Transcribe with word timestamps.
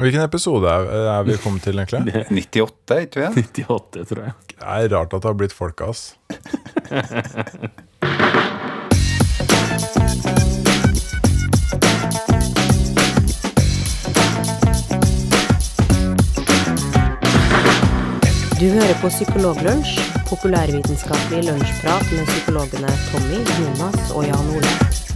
Hvilken 0.00 0.22
episode 0.24 0.68
er, 0.70 0.86
er 1.12 1.26
vi 1.28 1.36
kommet 1.42 1.62
til, 1.66 1.78
egentlig? 1.78 2.24
98, 2.56 3.00
ikke 3.04 3.20
vi? 3.20 3.42
98, 3.44 4.08
tror 4.08 4.22
jeg. 4.24 4.32
Det 4.48 4.56
er 4.64 4.88
rart 4.96 5.12
at 5.12 5.20
det 5.20 5.28
har 5.28 5.36
blitt 5.36 5.52
folka, 5.56 5.90
ass. 5.92 6.16
Du 18.60 18.66
hører 18.68 18.96
på 19.00 19.08
Psykologlunsj, 19.08 20.00
populærvitenskapelig 20.28 21.44
lunsjprat 21.48 22.12
med 22.12 22.28
psykologene 22.32 22.96
Tommy, 23.10 23.44
Jonas 23.60 24.12
og 24.16 24.28
Jan 24.28 24.52
Ole. 24.56 25.09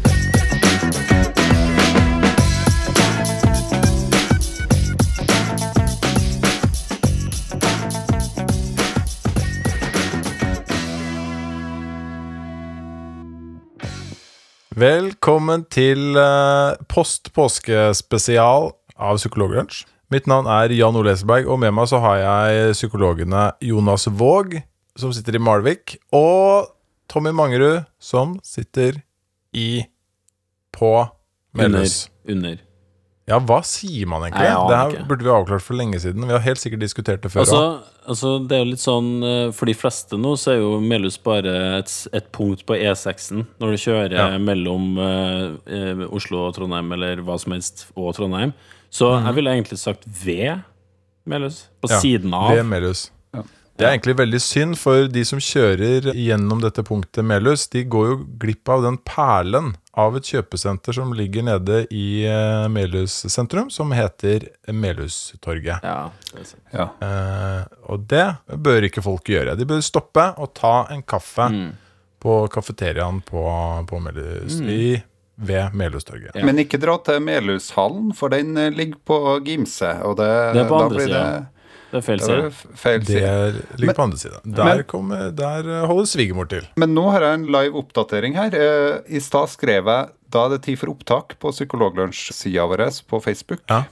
Velkommen 14.75 15.63
til 15.71 16.17
uh, 16.19 16.75
post-påskespesial 16.91 18.73
av 18.99 19.21
Psykologlunsj. 19.21 19.85
Mitt 20.11 20.27
navn 20.27 20.49
er 20.51 20.73
Jan 20.75 20.99
Ole 20.99 21.13
Eselberg, 21.15 21.47
og 21.47 21.61
med 21.63 21.71
meg 21.77 21.87
så 21.87 22.01
har 22.03 22.17
jeg 22.19 22.73
psykologene 22.75 23.45
Jonas 23.63 24.09
Våg, 24.11 24.57
som 24.99 25.15
sitter 25.15 25.39
i 25.39 25.43
Malvik, 25.47 25.95
og 26.11 26.73
Tommy 27.07 27.31
Mangerud, 27.31 27.85
som 28.03 28.35
sitter 28.43 28.99
i 29.55 29.85
på 30.75 30.91
Melhus. 31.55 32.09
Under. 32.27 32.59
Ja, 33.25 33.39
hva 33.41 33.63
sier 33.65 34.05
man 34.11 34.27
egentlig? 34.27 34.45
Nei, 34.53 34.65
det 34.69 34.79
her 34.99 35.07
burde 35.09 35.25
vi 35.25 35.31
ha 35.33 35.39
avklart 35.41 35.65
for 35.65 35.79
lenge 35.79 35.97
siden. 36.03 36.27
Vi 36.29 36.35
har 36.35 36.43
helt 36.45 36.61
sikkert 36.61 36.83
diskutert 36.83 37.23
det 37.25 37.31
før. 37.33 37.41
Altså, 37.47 37.61
altså, 38.05 38.33
det 38.45 38.57
er 38.59 38.61
jo 38.61 38.69
litt 38.75 38.83
sånn 38.83 39.09
eh, 39.25 39.47
For 39.57 39.71
de 39.71 39.75
fleste 39.81 40.19
nå 40.21 40.35
så 40.41 40.53
er 40.53 40.59
jo 40.61 40.75
Melhus 40.85 41.17
bare 41.25 41.55
et, 41.79 41.95
et 42.13 42.29
punkt 42.37 42.67
på 42.69 42.77
E6-en 42.77 43.47
når 43.63 43.73
du 43.73 43.81
kjører 43.87 44.17
Ja. 44.19 44.27
mellom 44.37 44.99
eh, 45.01 45.47
eh, 45.73 46.05
Oslo 46.13 46.43
og 46.51 46.55
Trondheim, 46.59 46.93
eller 46.99 47.25
hva 47.25 47.39
som 47.41 47.57
helst, 47.57 47.87
og 47.97 48.13
Trondheim. 48.19 48.53
Så 48.93 49.09
jeg 49.17 49.39
ville 49.41 49.57
egentlig 49.57 49.81
sagt 49.81 50.05
ved 50.21 50.61
Melhus. 51.27 51.65
På. 51.81 51.89
Ja, 51.91 52.03
siden 52.05 52.37
av. 52.37 52.53
Ved 52.53 52.69
Melhus. 52.69 53.07
Det 53.75 53.83
er 53.89 53.97
egentlig 53.97 54.15
veldig 54.21 54.39
synd, 54.39 54.77
for 54.79 55.09
de 55.11 55.25
som 55.27 55.41
kjører 55.43 56.13
gjennom 56.15 56.61
dette 56.63 56.85
punktet 56.87 57.27
Melhus, 57.27 57.65
de 57.73 57.83
går 57.91 58.13
jo 58.13 58.19
glipp 58.39 58.71
av 58.71 58.85
den 58.85 59.01
perlen 59.03 59.73
av 59.97 60.17
et 60.19 60.27
kjøpesenter 60.27 60.93
som 60.97 61.13
ligger 61.15 61.45
nede 61.47 61.83
i 61.95 62.25
eh, 62.27 62.67
Melhus 62.73 63.15
sentrum, 63.31 63.69
som 63.71 63.93
heter 63.95 64.49
Melhustorget. 64.73 65.81
Ja, 65.83 66.11
det 66.33 66.47
sant. 66.49 66.63
Ja. 66.75 66.89
Eh, 67.05 67.65
og 67.93 68.07
det 68.11 68.25
bør 68.59 68.87
ikke 68.89 69.03
folk 69.05 69.29
gjøre. 69.31 69.57
De 69.59 69.67
bør 69.69 69.83
stoppe 69.85 70.29
og 70.39 70.53
ta 70.59 70.87
en 70.95 71.03
kaffe 71.03 71.49
Mm. 71.51 71.73
på 72.25 72.39
kafeteriaen 72.49 73.21
på, 73.23 73.43
på 73.87 74.01
Melhus, 74.01 74.59
i, 74.61 75.03
ved 75.37 75.75
Melhustorget. 75.77 76.35
Ja. 76.35 76.45
Men 76.47 76.59
ikke 76.63 76.79
dra 76.81 76.97
til 77.05 77.21
Melhushallen, 77.21 78.15
for 78.17 78.29
den 78.33 78.57
eh, 78.57 78.71
ligger 78.71 78.99
på 79.05 79.19
Gimse. 79.45 79.91
Og 80.07 80.17
det, 80.17 80.31
Det 80.55 80.63
er 80.65 80.69
på 80.71 80.79
da 80.81 80.89
blir 80.95 81.07
det- 81.13 81.47
Det 81.95 82.01
er 82.01 82.07
feil 82.09 82.23
side. 82.25 82.49
Feil 82.75 83.05
side. 83.07 83.21
det 83.23 83.79
ligger 83.79 83.87
Men- 83.93 83.95
på 83.95 84.03
andre 84.03 84.19
sida. 84.19 84.41
Der, 84.45 84.83
der 85.39 85.69
eh, 85.71 85.85
holder 85.87 86.09
svigermor 86.11 86.49
til. 86.51 86.67
Men 86.77 86.91
nå 86.97 87.05
har 87.15 87.23
jeg 87.23 87.35
en 87.39 87.47
live 87.55 87.79
oppdatering 87.79 88.35
her. 88.35 88.51
Eh, 88.59 88.99
I 89.15 89.21
stad 89.23 89.47
skrev 89.53 89.87
jeg 89.87 90.09
da 90.35 90.47
er 90.49 90.57
det 90.57 90.63
tid 90.67 90.81
for 90.81 90.91
opptak 90.91 91.37
på 91.39 91.53
Psykologlunsj-sida 91.55 92.65
vår 92.67 92.83
på 93.07 93.21
Facebook. 93.23 93.63
Ja. 93.71 93.85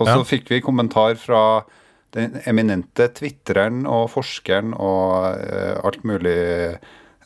Og 0.00 0.08
så 0.08 0.16
Ja. 0.18 0.24
fikk 0.26 0.48
vi 0.50 0.58
kommentar 0.60 1.14
fra 1.14 1.62
den 2.10 2.40
eminente 2.46 3.06
twitteren 3.14 3.86
og 3.86 4.10
forskeren 4.10 4.74
og 4.74 5.38
eh, 5.38 5.78
alt 5.84 6.02
mulig 6.02 6.78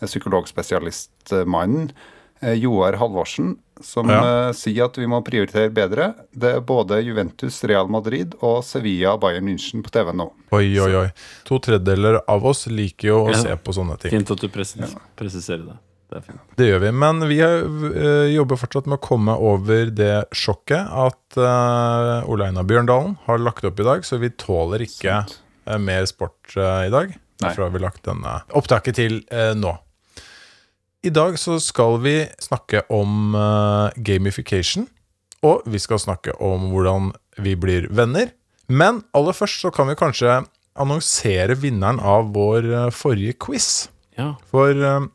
psykologspesialistmannen 0.05 1.91
Joar 2.43 2.93
Halvorsen, 3.00 3.56
som 3.81 4.09
Ja. 4.10 4.49
eh, 4.49 4.53
sier 4.53 4.84
at 4.87 4.97
vi 4.99 5.06
må 5.06 5.22
prioritere 5.25 5.71
bedre. 5.75 6.15
Det 6.37 6.54
er 6.56 6.60
både 6.60 7.03
Juventus, 7.04 7.62
Real 7.65 7.88
Madrid 7.88 8.34
og 8.43 8.62
Sevilla 8.65 9.16
Bayern 9.19 9.44
München 9.47 9.82
på 9.82 9.91
TV 9.91 10.12
nå. 10.12 10.31
Oi, 10.53 10.78
oi, 10.78 10.94
oi. 10.94 11.09
To 11.44 11.59
tredjedeler 11.59 12.21
av 12.28 12.47
oss 12.47 12.66
liker 12.66 13.09
jo 13.09 13.25
å 13.26 13.31
Ja. 13.32 13.43
se 13.43 13.56
på 13.56 13.72
sånne 13.75 13.99
ting. 13.99 14.10
Fint 14.10 14.31
at 14.31 14.38
du 14.41 14.49
presis 14.49 14.94
presiserer 15.16 15.66
det. 15.66 15.78
Det 16.10 16.16
er 16.16 16.21
fint. 16.22 16.41
Det 16.56 16.66
gjør 16.71 16.81
vi. 16.81 16.91
Men 16.93 17.21
vi 17.28 17.38
eh, 17.41 18.32
jobber 18.34 18.56
fortsatt 18.56 18.87
med 18.87 18.99
å 18.99 19.03
komme 19.05 19.34
over 19.38 19.91
det 19.91 20.25
sjokket 20.32 20.88
at 20.88 21.37
uh, 21.37 22.25
Ole 22.31 22.47
Einar 22.49 22.65
Bjørndalen 22.65 23.19
har 23.26 23.38
lagt 23.38 23.62
opp 23.69 23.78
i 23.78 23.84
dag, 23.84 24.00
så 24.09 24.19
vi 24.19 24.31
tåler 24.31 24.81
ikke 24.87 25.26
eh, 25.66 25.78
mer 25.78 26.06
sport 26.06 26.56
eh, 26.56 26.87
i 26.87 26.91
dag. 26.91 27.09
Nei. 27.12 27.50
Derfor 27.50 27.65
har 27.69 27.70
vi 27.76 27.78
lagt 27.84 28.03
denne 28.09 28.38
opptaket 28.56 28.94
til 28.97 29.19
eh, 29.31 29.53
nå. 29.55 29.76
I 31.06 31.10
dag 31.14 31.36
så 31.38 31.60
skal 31.62 32.00
vi 32.03 32.14
snakke 32.42 32.81
om 32.91 33.34
uh, 33.38 33.94
gamification, 34.03 34.88
og 35.47 35.62
vi 35.70 35.78
skal 35.78 36.00
snakke 36.03 36.34
om 36.42 36.72
hvordan 36.72 37.12
vi 37.38 37.54
blir 37.54 37.86
venner. 37.94 38.32
Men 38.66 39.04
aller 39.14 39.37
først 39.37 39.62
så 39.62 39.70
kan 39.70 39.87
vi 39.87 39.98
kanskje 39.98 40.41
annonsere 40.78 41.54
vinneren 41.62 42.03
av 42.03 42.32
vår 42.34 42.66
uh, 42.66 42.88
forrige 42.91 43.37
quiz. 43.47 43.87
Ja. 44.19 44.32
For 44.50 44.75
uh, 44.75 45.06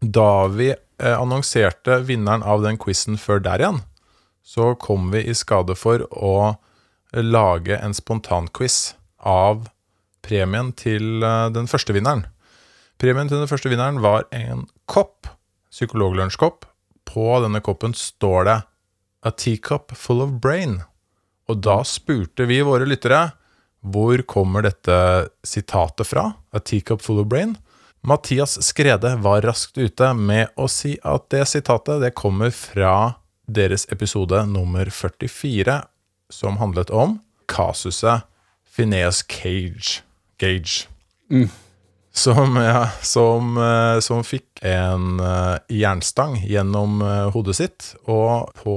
da 0.00 0.30
vi 0.54 0.72
annonserte 1.00 1.96
vinneren 2.04 2.44
av 2.46 2.62
den 2.62 2.76
quizen 2.78 3.16
før 3.18 3.40
der 3.42 3.62
igjen, 3.62 3.78
så 4.46 4.74
kom 4.78 5.08
vi 5.10 5.24
i 5.26 5.34
skade 5.34 5.72
for 5.74 6.04
å 6.12 6.34
lage 7.16 7.78
en 7.80 7.96
spontanquiz 7.96 8.92
av 9.16 9.64
premien 10.22 10.74
til 10.76 11.24
den 11.56 11.70
første 11.72 11.96
vinneren. 11.96 12.26
Premien 13.00 13.30
til 13.30 13.40
den 13.40 13.48
første 13.48 13.70
vinneren 13.72 14.02
var 14.04 14.26
en 14.36 14.66
kopp, 14.90 15.28
psykologlunsjkopp. 15.72 16.66
På 17.08 17.38
denne 17.40 17.62
koppen 17.64 17.94
står 17.96 18.44
det 18.44 18.58
'A 19.24 19.30
teacup 19.30 19.92
full 19.96 20.20
of 20.20 20.36
brain'. 20.44 20.82
Og 21.48 21.62
da 21.64 21.82
spurte 21.82 22.46
vi 22.46 22.60
våre 22.60 22.84
lyttere 22.84 23.32
hvor 23.80 24.20
kommer 24.28 24.62
dette 24.62 25.30
sitatet 25.42 26.06
fra? 26.06 26.34
A 26.52 26.58
teacup 26.58 27.00
full 27.00 27.20
of 27.20 27.26
brain? 27.26 27.56
Mathias 28.02 28.58
Skrede 28.62 29.16
var 29.20 29.42
raskt 29.42 29.78
ute 29.78 30.12
med 30.14 30.52
å 30.56 30.68
si 30.68 30.98
at 31.04 31.30
det 31.32 31.46
sitatet 31.48 32.00
det 32.00 32.14
kommer 32.14 32.50
fra 32.50 33.16
deres 33.48 33.86
episode 33.92 34.46
nummer 34.46 34.88
44, 34.92 35.80
som 36.30 36.60
handlet 36.60 36.90
om 36.90 37.18
kasuset 37.48 38.28
Phineas 38.76 39.24
Cage. 39.28 40.02
Gage. 40.38 40.88
Som, 42.12 42.56
ja, 42.56 42.90
som, 43.06 43.56
eh, 43.56 44.00
som 44.02 44.24
fikk 44.26 44.62
en 44.66 45.20
eh, 45.22 45.56
jernstang 45.80 46.40
gjennom 46.42 46.98
eh, 47.06 47.28
hodet 47.30 47.56
sitt, 47.56 47.92
og 48.10 48.50
på 48.58 48.74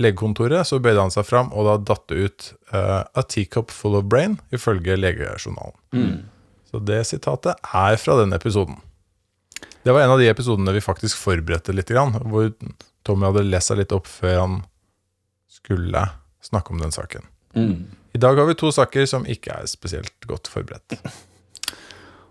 legekontoret 0.00 0.66
så 0.66 0.80
bøyde 0.82 1.02
han 1.04 1.12
seg 1.12 1.26
fram, 1.28 1.52
og 1.52 1.68
da 1.68 1.74
datt 1.92 2.08
det 2.10 2.22
ut 2.24 2.46
uh, 2.72 3.04
'A 3.06 3.22
teacup 3.30 3.70
full 3.70 3.94
of 3.94 4.08
brain', 4.10 4.40
ifølge 4.50 4.96
legejournalen. 4.98 6.24
Så 6.66 6.80
det 6.82 7.04
sitatet 7.06 7.60
er 7.62 7.96
fra 8.02 8.16
den 8.18 8.34
episoden. 8.34 8.80
Det 9.84 9.94
var 9.94 10.02
en 10.02 10.16
av 10.16 10.18
de 10.18 10.26
episodene 10.26 10.74
vi 10.74 10.82
faktisk 10.82 11.20
forberedte 11.20 11.76
litt, 11.76 11.92
hvor 11.94 12.50
Tommy 13.06 13.28
hadde 13.28 13.44
lest 13.46 13.70
seg 13.70 13.84
litt 13.84 13.94
opp 13.94 14.10
før 14.10 14.40
han 14.40 14.56
skulle 15.46 16.08
snakke 16.42 16.74
om 16.74 16.82
den 16.82 16.94
saken. 16.94 17.28
Mm. 17.54 17.76
I 18.14 18.18
dag 18.18 18.40
har 18.40 18.50
vi 18.50 18.58
to 18.58 18.72
saker 18.74 19.06
som 19.06 19.28
ikke 19.30 19.60
er 19.60 19.70
spesielt 19.70 20.26
godt 20.26 20.50
forberedt. 20.50 20.98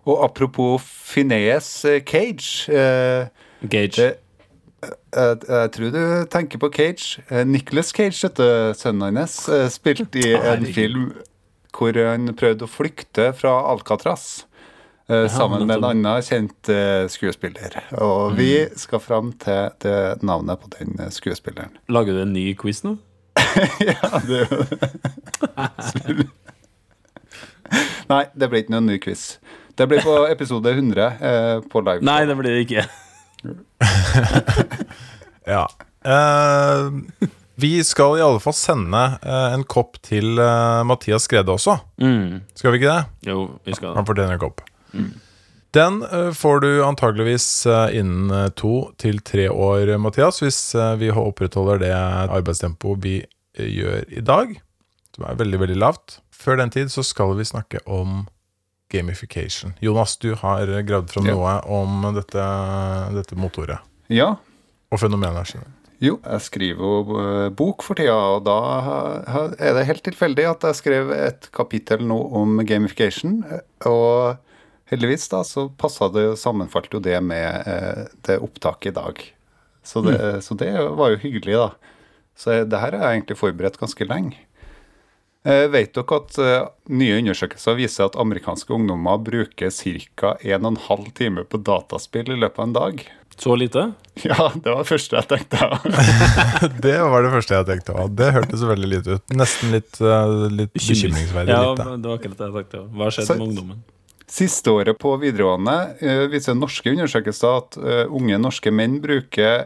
Og 0.06 0.24
apropos 0.25 0.81
Phineas 0.84 1.86
eh, 1.86 2.02
Cage 2.03 2.68
eh, 2.74 3.28
Gage. 3.72 3.96
det, 3.96 4.16
jeg, 5.16 5.38
jeg 5.47 5.69
tror 5.75 5.94
du 5.96 6.02
tenker 6.34 6.59
på 6.59 6.69
Cage. 6.75 7.22
Eh, 7.31 7.46
Nicholas 7.47 7.94
Cage, 7.96 8.18
dette 8.28 8.47
sønnen 8.75 9.16
hans, 9.22 9.38
eh, 9.47 9.69
spilte 9.72 10.19
i 10.19 10.34
en 10.56 10.66
film 10.68 11.14
hvor 11.73 11.96
han 11.97 12.28
prøvde 12.38 12.67
å 12.67 12.70
flykte 12.70 13.32
fra 13.34 13.53
Alcatraz. 13.72 14.44
eh, 15.09 15.26
sammen 15.32 15.66
med 15.67 15.78
en 15.79 15.88
annen 15.90 16.22
kjent 16.23 16.70
eh, 16.70 17.08
skuespiller. 17.11 17.79
Og 18.03 18.35
vi 18.38 18.52
skal 18.79 19.02
fram 19.03 19.32
til 19.41 19.72
det 19.84 19.97
navnet 20.23 20.59
på 20.61 20.70
den 20.78 20.99
eh, 20.99 21.09
skuespilleren. 21.11 21.73
Lager 21.90 22.14
du 22.20 22.22
en 22.28 22.34
ny 22.35 22.49
quiz 22.59 22.84
nå? 22.85 22.97
ja, 23.88 24.20
det 24.28 24.44
jo 24.44 24.64
det. 24.70 26.28
Nei, 28.11 28.23
det 28.38 28.49
ble 28.52 28.61
ikke 28.64 28.73
noen 28.76 28.90
ny 28.91 28.99
quiz. 29.02 29.38
Det 29.75 29.87
blir 29.90 30.02
på 30.05 30.17
episode 30.29 30.70
100 30.72 31.05
eh, 31.05 31.59
på 31.72 31.81
live. 31.81 32.03
Nei, 32.05 32.20
det 32.29 32.35
blir 32.40 32.53
det 32.53 32.66
ikke. 32.67 32.85
Ja. 35.46 35.66
Eh, 36.05 36.85
vi 37.55 37.84
skal 37.84 38.17
i 38.17 38.22
alle 38.23 38.40
fall 38.40 38.55
sende 38.55 39.02
eh, 39.22 39.49
en 39.53 39.66
kopp 39.67 39.97
til 40.05 40.40
eh, 40.40 40.84
Mathias 40.87 41.28
Skrede 41.28 41.52
også. 41.52 41.75
Mm. 42.02 42.40
Skal 42.55 42.72
vi 42.73 42.79
ikke 42.79 42.93
det? 42.93 43.28
Jo, 43.29 43.41
vi 43.67 43.75
skal 43.75 43.97
Han 43.97 44.08
fortjener 44.08 44.37
en 44.37 44.41
kopp. 44.41 44.64
Den 45.75 45.99
eh, 46.08 46.29
får 46.37 46.64
du 46.64 46.70
antageligvis 46.85 47.47
innen 47.91 48.53
to 48.55 48.93
til 49.02 49.20
tre 49.25 49.49
år, 49.52 49.91
Mathias, 49.99 50.40
hvis 50.46 50.61
vi 51.02 51.11
opprettholder 51.11 51.84
det 51.84 51.93
arbeidstempoet 51.93 53.03
vi 53.03 53.17
gjør 53.59 54.08
i 54.09 54.23
dag. 54.23 54.55
som 55.16 55.28
er 55.28 55.35
veldig, 55.43 55.59
veldig 55.59 55.78
lavt. 55.78 56.22
Før 56.34 56.58
den 56.64 56.72
tid 56.73 56.90
så 56.90 57.03
skal 57.05 57.35
vi 57.37 57.46
snakke 57.46 57.84
om 57.85 58.23
gamification. 58.93 59.73
Jonas, 59.84 60.16
du 60.22 60.31
har 60.40 60.69
gravd 60.87 61.09
fram 61.13 61.28
Ja. 61.29 61.34
noe 61.35 61.55
om 61.81 62.05
dette, 62.16 62.43
dette 63.17 63.35
motoret 63.40 63.79
Ja. 64.13 64.35
og 64.91 64.99
fenomenet. 65.01 65.55
Jo, 66.03 66.17
jeg 66.19 66.41
skriver 66.43 66.84
jo 66.84 67.19
eh, 67.22 67.49
bok 67.55 67.84
for 67.85 67.95
tida, 67.95 68.13
og 68.35 68.43
da 68.43 68.57
er 69.57 69.78
det 69.78 69.85
helt 69.87 70.03
tilfeldig 70.03 70.45
at 70.49 70.66
jeg 70.67 70.79
skrev 70.81 71.11
et 71.16 71.47
kapittel 71.55 72.03
nå 72.09 72.17
om 72.35 72.57
gamification. 72.67 73.37
Og 73.87 74.35
heldigvis 74.91 75.29
da, 75.31 75.43
så 75.47 75.69
passa 75.79 76.09
det 76.11 76.37
sammenfalt 76.41 76.91
jo 76.93 76.99
det 76.99 77.22
med 77.23 77.63
eh, 77.67 78.03
det 78.28 78.39
opptaket 78.43 78.91
i 78.91 78.97
dag. 78.99 79.23
Så 79.84 80.03
det, 80.03 80.17
så 80.43 80.55
det 80.59 80.73
var 80.96 81.11
jo 81.16 81.22
hyggelig, 81.23 81.55
da. 81.59 81.69
Så 82.35 82.63
det 82.67 82.79
her 82.79 82.96
har 82.97 83.07
jeg 83.13 83.22
egentlig 83.22 83.37
forberedt 83.39 83.79
ganske 83.79 84.05
lenge. 84.09 84.37
Eh, 85.45 85.66
vet 85.67 85.91
dere 85.97 86.16
at 86.22 86.37
eh, 86.40 86.67
nye 86.95 87.17
undersøkelser 87.19 87.75
viser 87.75 88.05
at 88.07 88.16
amerikanske 88.22 88.72
ungdommer 88.72 89.17
bruker 89.19 89.73
ca. 89.75 90.37
1 90.40 90.63
12 90.87 91.09
time 91.17 91.43
på 91.43 91.59
dataspill 91.67 92.31
i 92.31 92.37
løpet 92.40 92.59
av 92.63 92.67
en 92.69 92.75
dag? 92.78 93.01
Så 93.35 93.55
lite? 93.59 93.90
Ja, 94.29 94.51
det 94.53 94.69
var 94.69 94.84
det 94.84 94.87
første 94.91 95.17
jeg 95.17 95.28
tenkte. 95.31 95.67
Det 96.85 96.95
var 97.01 97.23
det 97.25 97.31
første 97.34 97.55
jeg 97.57 97.66
tenkte. 97.66 97.95
òg. 97.97 98.13
Det 98.16 98.28
hørtes 98.35 98.61
veldig 98.69 98.90
lite 98.91 99.17
ut. 99.17 99.34
Nesten 99.35 99.73
litt, 99.73 99.97
eh, 99.99 100.35
litt 100.53 100.72
bekymringsverdig 100.78 101.49
Ja, 101.51 101.63
lite. 101.73 101.87
men 101.89 102.03
det 102.05 102.11
var 102.11 102.19
akkurat 102.22 102.37
det 102.39 102.47
jeg 102.47 102.55
tenkte. 102.59 102.84
Hva 102.93 103.03
har 103.09 103.16
skjedd 103.17 103.28
Så- 103.31 103.37
med 103.39 103.47
ungdommen? 103.49 103.81
Siste 104.34 104.72
året 104.72 104.97
på 105.01 105.11
videregående 105.19 106.29
viser 106.31 106.55
norske 106.55 106.89
undersøkelser 106.93 107.57
at 107.59 107.75
unge 108.07 108.37
norske 108.41 108.72
menn 108.73 108.96
bruker 109.03 109.66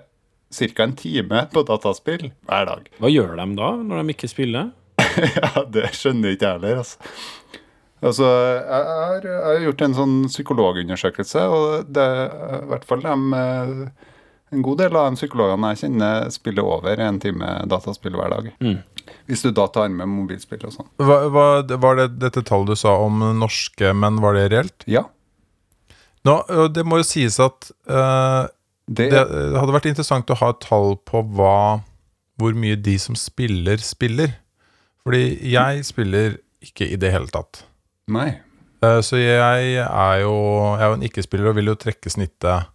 ca. 0.51 0.83
en 0.83 0.95
time 0.97 1.44
på 1.53 1.63
dataspill 1.69 2.31
hver 2.50 2.65
dag. 2.65 2.89
Hva 3.00 3.12
gjør 3.13 3.35
de 3.38 3.45
da, 3.56 3.69
når 3.77 4.01
de 4.01 4.15
ikke 4.15 4.27
spiller? 4.31 4.71
ja, 5.42 5.52
det 5.74 5.90
skjønner 5.98 6.36
ikke 6.36 6.50
jeg 6.50 6.60
heller, 6.60 6.81
altså. 6.84 7.14
Altså, 7.98 8.28
jeg 8.30 8.84
har, 8.86 9.24
jeg 9.25 9.42
har 9.42 9.64
gjort 9.66 9.81
en 9.88 9.96
sånn 9.98 10.18
psykologundersøkelse, 10.30 11.46
og 11.50 11.88
det 11.90 12.06
i 12.06 12.68
hvert 12.69 12.86
fall 12.86 13.02
de, 13.02 13.16
eh, 13.40 14.12
en 14.54 14.64
god 14.64 14.84
del 14.84 14.96
av 14.96 15.10
de 15.10 15.19
psykologene 15.19 15.72
jeg 15.74 15.81
kjenner, 15.81 16.30
spiller 16.31 16.69
over 16.78 17.02
en 17.04 17.18
time 17.24 17.50
dataspill 17.72 18.16
hver 18.19 18.36
dag. 18.36 18.52
Mm. 18.62 18.78
Hvis 19.28 19.44
du 19.44 19.50
da 19.56 19.66
tar 19.72 19.90
med 19.92 20.10
mobilspill 20.12 20.62
og 20.68 20.75
sånn. 20.75 20.90
Hva, 21.02 21.19
hva, 21.34 21.48
var 21.81 22.00
det 22.00 22.08
dette 22.22 22.46
tallet 22.48 22.75
du 22.75 22.80
sa 22.80 22.94
om 23.02 23.24
norske 23.40 23.92
menn, 23.98 24.22
var 24.24 24.38
det 24.38 24.48
reelt? 24.54 24.88
Ja. 24.88 25.08
Nå, 26.28 26.40
det 26.75 26.84
må 26.88 27.02
jo 27.02 27.08
sies 27.08 27.38
at 27.40 27.69
uh, 27.88 28.50
Det, 28.88 29.06
det 29.12 29.22
hadde 29.56 29.75
vært 29.75 29.88
interessant 29.90 30.31
å 30.31 30.38
ha 30.40 30.50
et 30.52 30.60
tall 30.64 30.98
på 31.08 31.22
hva, 31.38 31.84
hvor 32.40 32.56
mye 32.56 32.78
de 32.80 32.96
som 33.00 33.18
spiller, 33.19 33.81
spiller. 33.84 34.38
Fordi 35.07 35.24
jeg 35.54 35.86
spiller 35.88 36.38
ikke 36.63 36.88
i 36.92 36.98
det 37.00 37.13
hele 37.13 37.31
tatt. 37.31 37.63
Nei. 38.12 38.30
Eh, 38.83 39.00
Så 39.06 39.19
jeg 39.19 39.77
er 39.81 40.18
jo, 40.21 40.33
jeg 40.75 40.83
er 40.83 40.92
jo 40.92 40.98
en 40.98 41.06
ikke-spiller 41.07 41.51
og 41.51 41.56
vil 41.57 41.71
jo 41.71 41.77
trekke 41.80 42.12
snittet 42.12 42.68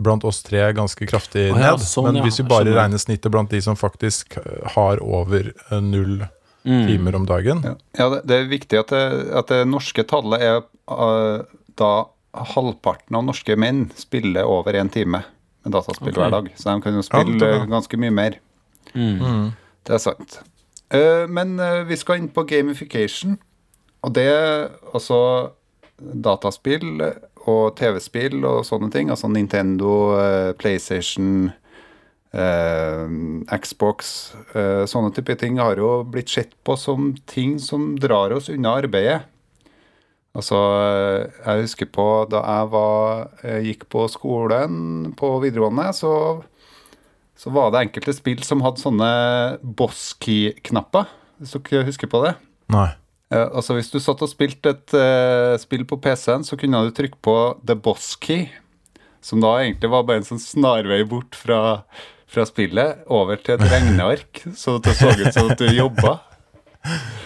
blant 0.00 0.24
oss 0.24 0.40
tre 0.44 0.62
ganske 0.72 1.08
kraftig 1.08 1.50
Å 1.52 1.56
ja, 1.58 1.72
ned. 1.74 1.84
sånn, 1.84 2.06
Men 2.08 2.24
hvis 2.24 2.40
vi 2.40 2.46
bare 2.48 2.72
regner 2.72 3.00
snittet 3.00 3.32
blant 3.32 3.50
de 3.52 3.60
som 3.64 3.76
faktisk 3.76 4.38
eh, 4.40 4.68
har 4.76 5.02
over 5.04 5.52
eh, 5.52 5.80
null 5.80 6.20
Mm. 6.60 6.82
timer 6.84 7.14
om 7.16 7.22
dagen 7.24 7.62
Ja, 7.64 7.70
ja 7.96 8.06
det, 8.20 8.36
er 8.36 8.48
viktig 8.50 8.76
at 8.76 8.90
det, 8.92 9.04
at 9.32 9.48
det 9.48 9.62
norske 9.64 10.02
tallet 10.04 10.42
er 10.44 10.58
uh, 10.92 11.46
da 11.80 11.92
halvparten 12.36 13.16
av 13.16 13.24
norske 13.24 13.56
menn 13.56 13.86
spiller 13.96 14.44
over 14.44 14.76
én 14.76 14.90
time 14.92 15.22
med 15.64 15.72
dataspill 15.72 16.12
okay. 16.12 16.20
hver 16.20 16.34
dag. 16.34 16.50
Så 16.56 16.68
de 16.68 16.84
kan 16.84 16.98
jo 16.98 17.04
spille 17.04 17.48
er 17.48 17.64
ganske 17.68 18.00
mye 18.00 18.12
mer. 18.12 18.36
Mm. 18.92 19.50
Det 19.88 19.96
er 19.96 20.02
sant. 20.04 20.36
Eh, 20.90 21.24
men 21.28 21.58
eh, 21.60 21.82
vi 21.86 21.96
skal 21.96 22.20
inn 22.20 22.30
på 22.34 22.46
gamification. 22.50 23.38
Og 24.02 24.14
det 24.16 24.30
altså 24.94 25.20
dataspill 26.00 27.02
og 27.48 27.76
TV-spill 27.78 28.44
og 28.44 28.62
sånne 28.68 28.90
ting. 28.92 29.10
Altså 29.12 29.28
Nintendo, 29.30 29.94
eh, 30.18 30.52
PlayStation, 30.58 31.50
eh, 32.32 33.04
Xbox 33.60 34.32
eh, 34.54 34.86
Sånne 34.88 35.12
type 35.14 35.36
ting 35.40 35.60
har 35.60 35.80
jo 35.80 36.00
blitt 36.08 36.32
sett 36.32 36.56
på 36.64 36.76
som 36.78 37.12
ting 37.30 37.58
som 37.62 37.94
drar 38.00 38.32
oss 38.36 38.50
unna 38.52 38.78
arbeidet. 38.82 39.20
Altså, 40.30 40.56
eh, 40.78 41.40
jeg 41.42 41.66
husker 41.66 41.88
på 41.90 42.06
da 42.30 42.40
jeg 42.46 42.70
var, 42.70 43.30
eh, 43.42 43.60
gikk 43.66 43.88
på 43.90 44.06
skolen 44.08 45.12
på 45.18 45.32
videregående, 45.42 45.90
så 45.92 46.44
så 47.40 47.50
var 47.50 47.70
det 47.72 47.86
enkelte 47.86 48.12
spill 48.12 48.42
som 48.44 48.60
hadde 48.60 48.82
sånne 48.82 49.10
boss 49.62 50.10
key-knapper, 50.20 51.08
hvis 51.40 51.54
dere 51.56 51.86
husker 51.86 52.10
på 52.12 52.20
det. 52.26 52.34
Nei. 52.72 52.90
Uh, 53.32 53.46
altså 53.46 53.76
Hvis 53.76 53.92
du 53.92 54.00
satt 54.02 54.20
og 54.26 54.28
spilte 54.28 54.74
et 54.74 54.96
uh, 54.96 55.54
spill 55.62 55.86
på 55.88 56.00
PC-en, 56.02 56.44
så 56.44 56.58
kunne 56.60 56.82
du 56.84 56.90
trykke 56.92 57.16
på 57.24 57.36
the 57.64 57.76
boss 57.78 58.12
key, 58.20 58.50
som 59.24 59.40
da 59.40 59.54
egentlig 59.62 59.88
var 59.92 60.04
bare 60.08 60.20
en 60.20 60.26
sånn 60.26 60.42
snarvei 60.42 61.00
bort 61.08 61.38
fra, 61.38 61.60
fra 62.28 62.44
spillet 62.48 63.06
over 63.08 63.40
til 63.40 63.56
et 63.56 63.64
regneark, 63.72 64.42
så 64.58 64.76
det 64.82 64.98
så 64.98 65.14
ut 65.14 65.30
som 65.32 65.52
at 65.54 65.62
du 65.62 65.70
jobba. 65.70 66.18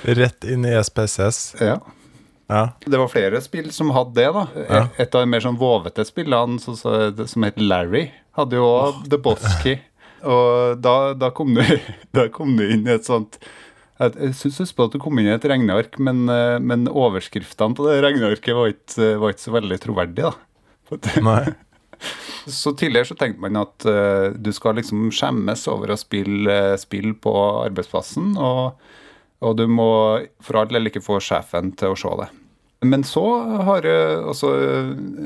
Rett 0.05 0.47
inn 0.51 0.67
i 0.69 0.77
SPSS. 0.79 1.57
Ja. 1.63 1.81
Ja. 2.47 2.69
Det 2.85 3.01
var 3.01 3.09
flere 3.09 3.41
spill 3.43 3.73
som 3.73 3.91
hadde 3.97 4.15
det. 4.21 4.29
da. 4.37 4.47
Ja. 4.69 4.85
Et 5.01 5.15
av 5.15 5.25
de 5.25 5.31
mer 5.33 5.43
sånn 5.43 5.59
vovete 5.59 6.05
spillene 6.07 6.61
som 6.61 7.47
het 7.49 7.59
Larry, 7.59 8.11
hadde 8.37 8.61
jo 8.61 8.69
også 8.69 9.11
The 9.11 9.21
Boss 9.27 9.59
Key. 9.65 9.81
Og 10.25 10.81
da, 10.83 10.97
da, 11.19 11.31
kom 11.37 11.55
du, 11.57 11.63
da 12.17 12.29
kom 12.33 12.57
du 12.59 12.65
inn 12.67 12.87
i 12.89 12.95
et 12.95 13.07
sånt 13.07 13.39
Jeg, 14.01 14.15
jeg 14.17 14.37
syns 14.39 14.63
husk 14.63 14.79
på 14.79 14.89
at 14.89 14.97
du 14.97 15.01
kom 15.03 15.21
inn 15.21 15.29
i 15.29 15.35
et 15.35 15.47
regneark, 15.49 15.99
men, 16.03 16.25
eh, 16.33 16.57
men 16.59 16.89
overskriftene 16.91 17.77
på 17.79 17.87
det 17.87 18.01
regnearket 18.05 18.57
var 18.57 18.73
ikke, 18.73 19.13
var 19.23 19.35
ikke 19.35 19.47
så 19.47 19.55
veldig 19.55 19.79
troverdige. 19.85 20.33
da. 20.33 21.15
Nei. 21.23 21.45
Så 22.47 22.75
tidligere 22.77 23.09
så 23.09 23.15
tenkte 23.17 23.41
man 23.41 23.57
at 23.57 23.87
uh, 23.89 24.35
du 24.37 24.51
skal 24.53 24.77
liksom 24.77 25.07
skjemmes 25.15 25.63
over 25.73 25.95
å 25.95 25.97
spille 25.97 26.53
uh, 26.75 26.77
spill 26.77 27.15
på 27.17 27.33
arbeidsplassen, 27.63 28.35
og, 28.37 28.75
og 29.41 29.55
du 29.57 29.65
må 29.71 29.87
for 30.45 30.61
all 30.61 30.69
del 30.69 30.91
ikke 30.91 31.01
få 31.05 31.17
sjefen 31.25 31.73
til 31.79 31.95
å 31.95 31.97
se 31.97 32.13
det. 32.21 32.29
Men 32.85 33.05
så 33.05 33.39
har 33.39 33.85
eh, 33.85 34.29
altså, 34.29 34.51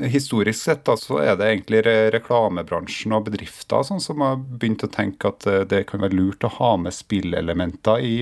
historisk 0.07 0.61
sett 0.61 0.85
da, 0.87 0.95
så 0.97 1.19
er 1.19 1.35
det 1.39 1.49
egentlig 1.49 1.81
reklamebransjen 2.15 3.15
og 3.15 3.25
bedrifter 3.27 3.83
sånn, 3.85 4.01
som 4.03 4.23
har 4.23 4.39
begynt 4.39 4.85
å 4.85 4.91
tenke 4.93 5.31
at 5.33 5.47
eh, 5.49 5.65
det 5.67 5.83
kan 5.89 6.03
være 6.03 6.15
lurt 6.15 6.45
å 6.47 6.53
ha 6.59 6.73
med 6.79 6.95
spillelementer 6.95 8.05
i 8.05 8.13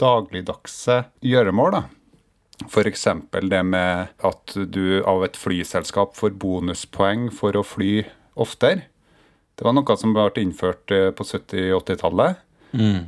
dagligdagse 0.00 1.04
gjøremål. 1.24 1.78
da. 1.78 1.84
F.eks. 2.68 3.06
det 3.50 3.62
med 3.66 4.12
at 4.26 4.56
du 4.68 5.00
av 5.08 5.24
et 5.26 5.38
flyselskap 5.38 6.14
får 6.18 6.36
bonuspoeng 6.42 7.30
for 7.34 7.56
å 7.56 7.64
fly 7.66 8.02
oftere. 8.34 8.90
Det 9.54 9.64
var 9.64 9.74
noe 9.76 9.96
som 9.96 10.12
ble 10.12 10.28
innført 10.42 10.92
eh, 10.92 11.08
på 11.14 11.24
70-80-tallet. 11.24 12.42
Mm. 12.74 13.04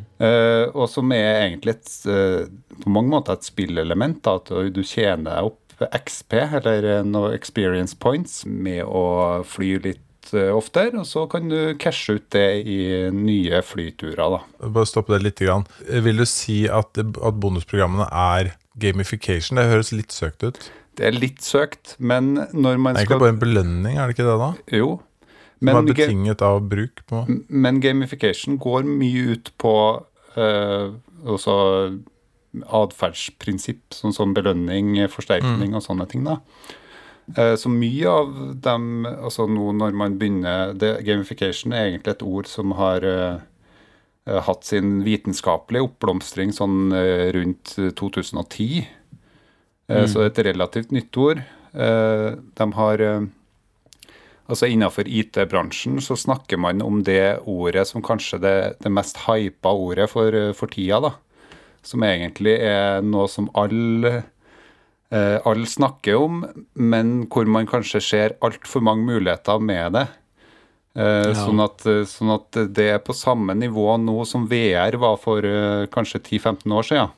Og 0.79 0.85
som 0.87 1.11
er 1.11 1.41
egentlig 1.49 1.73
et, 1.75 1.89
på 2.85 2.91
mange 2.95 3.11
måter 3.11 3.35
et 3.35 3.49
spillelement. 3.49 4.21
Da, 4.23 4.37
at 4.39 4.71
du 4.71 4.79
tjener 4.87 5.49
opp 5.49 5.66
XP, 5.85 6.33
eller 6.61 6.85
eh, 6.85 7.05
noe 7.05 7.35
experience 7.37 7.97
points, 8.01 8.45
med 8.47 8.85
å 8.87 9.43
fly 9.45 9.77
litt 9.85 10.33
eh, 10.33 10.49
oftere. 10.55 10.97
Og 11.03 11.07
så 11.09 11.27
kan 11.31 11.49
du 11.53 11.75
cashe 11.83 12.17
ut 12.17 12.29
det 12.35 12.47
i 12.65 12.79
nye 13.13 13.61
flyturer. 13.63 14.39
da. 14.39 14.69
Bare 14.69 14.89
stoppe 14.89 15.17
det 15.17 15.23
litt. 15.27 15.43
Grann. 15.45 15.67
Vil 16.07 16.23
du 16.23 16.27
si 16.29 16.65
at, 16.69 16.97
at 16.97 17.41
bonusprogrammene 17.43 18.09
er 18.11 18.55
gamification? 18.81 19.61
Det 19.61 19.69
høres 19.69 19.93
litt 19.93 20.13
søkt 20.17 20.47
ut. 20.47 20.63
Det 20.97 21.05
er 21.11 21.13
litt 21.13 21.45
søkt, 21.45 21.97
men 22.01 22.35
når 22.57 22.79
man 22.81 22.97
skal 22.97 23.05
Det 23.05 23.05
er 23.05 23.05
egentlig 23.05 23.21
bare 23.21 23.35
en 23.35 23.43
belønning, 23.43 23.99
er 23.99 24.09
det 24.09 24.17
ikke 24.17 24.31
det 24.31 24.39
da? 24.41 24.51
Jo. 24.73 24.91
Som 25.57 25.69
er 25.69 25.77
Men, 25.77 25.87
betinget 25.89 26.43
av 26.45 26.63
bruk. 26.69 27.01
på 27.09 27.23
men 27.49 27.81
gamification 27.81 28.57
går 28.61 28.85
mye 28.89 29.37
ut 29.37 29.51
på 29.61 29.73
også 30.37 31.55
atferdsprinsipp, 32.65 33.95
sånn 33.95 34.15
som 34.15 34.35
belønning, 34.35 34.97
forsterkning 35.13 35.75
og 35.75 35.83
sånne 35.83 36.09
ting. 36.09 36.25
da. 36.25 36.41
Eh, 37.35 37.57
Så 37.57 37.69
mye 37.69 38.07
av 38.09 38.61
dem 38.63 39.07
altså 39.07 39.49
nå 39.51 39.73
når 39.75 39.95
man 39.99 40.19
begynner 40.19 40.75
det, 40.79 41.05
Gamification 41.07 41.73
er 41.73 41.91
egentlig 41.91 42.15
et 42.15 42.23
ord 42.23 42.47
som 42.47 42.77
har 42.79 43.03
eh, 43.03 43.39
hatt 44.27 44.65
sin 44.65 45.03
vitenskapelige 45.07 45.87
oppblomstring 45.87 46.53
sånn 46.55 46.91
uh, 46.91 47.31
rundt 47.35 47.77
2010. 47.95 48.87
Eh, 49.89 50.07
Så 50.07 50.25
et 50.27 50.39
relativt 50.39 50.91
nytt 50.91 51.17
ord. 51.17 51.43
De 51.77 52.67
har 52.73 53.03
Altså 54.49 54.67
Innenfor 54.71 55.09
IT-bransjen 55.11 55.99
så 56.01 56.15
snakker 56.17 56.57
man 56.57 56.81
om 56.81 57.03
det 57.03 57.41
ordet 57.51 57.83
som 57.89 58.03
kanskje 58.03 58.39
det, 58.39 58.59
det 58.81 58.93
mest 58.95 59.19
hypa 59.27 59.73
ordet 59.75 60.07
for, 60.09 60.31
for 60.55 60.71
tida. 60.71 61.01
da. 61.03 61.11
Som 61.87 62.03
egentlig 62.07 62.57
er 62.67 63.05
noe 63.07 63.29
som 63.31 63.49
alle 63.55 64.25
eh, 65.13 65.39
alle 65.47 65.69
snakker 65.71 66.19
om, 66.19 66.41
men 66.75 67.27
hvor 67.31 67.47
man 67.47 67.69
kanskje 67.71 68.03
ser 68.03 68.35
altfor 68.43 68.83
mange 68.83 69.07
muligheter 69.07 69.61
med 69.63 69.93
det. 69.95 70.07
Eh, 70.97 71.29
Ja. 71.31 71.35
sånn, 71.35 71.63
at, 71.63 71.85
eh, 71.87 72.03
sånn 72.09 72.35
at 72.35 72.51
det 72.75 72.89
er 72.91 72.99
på 72.99 73.15
samme 73.15 73.55
nivå 73.55 73.95
nå 74.03 74.27
som 74.27 74.49
VR 74.49 74.97
var 74.99 75.17
for 75.17 75.43
kanskje 75.93 76.23
10-15 76.25 76.73
år 76.73 76.83
siden. 76.83 77.11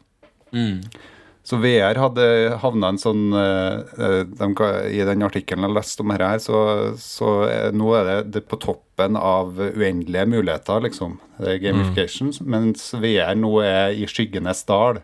Så 1.49 1.57
VR 1.63 1.97
hadde 1.97 2.25
havna 2.61 2.91
en 2.93 2.99
sånn 3.01 3.33
eh, 3.33 4.19
de, 4.29 4.49
I 4.93 5.05
den 5.09 5.25
artikkelen 5.25 5.65
jeg 5.65 5.77
leste 5.79 6.05
om 6.05 6.13
dette 6.13 6.27
her, 6.29 6.43
så, 6.45 6.59
så 7.01 7.31
eh, 7.49 7.71
nå 7.73 7.89
er 7.97 8.09
det, 8.09 8.17
det 8.35 8.43
på 8.51 8.59
toppen 8.61 9.17
av 9.17 9.57
uendelige 9.57 10.27
muligheter, 10.29 10.83
liksom. 10.85 11.17
Det 11.39 11.55
er 11.55 11.63
gamification. 11.63 12.35
Mens 12.45 12.91
VR 13.01 13.33
nå 13.39 13.55
er 13.65 13.97
i 13.97 14.05
skyggenes 14.11 14.61
dal 14.69 15.01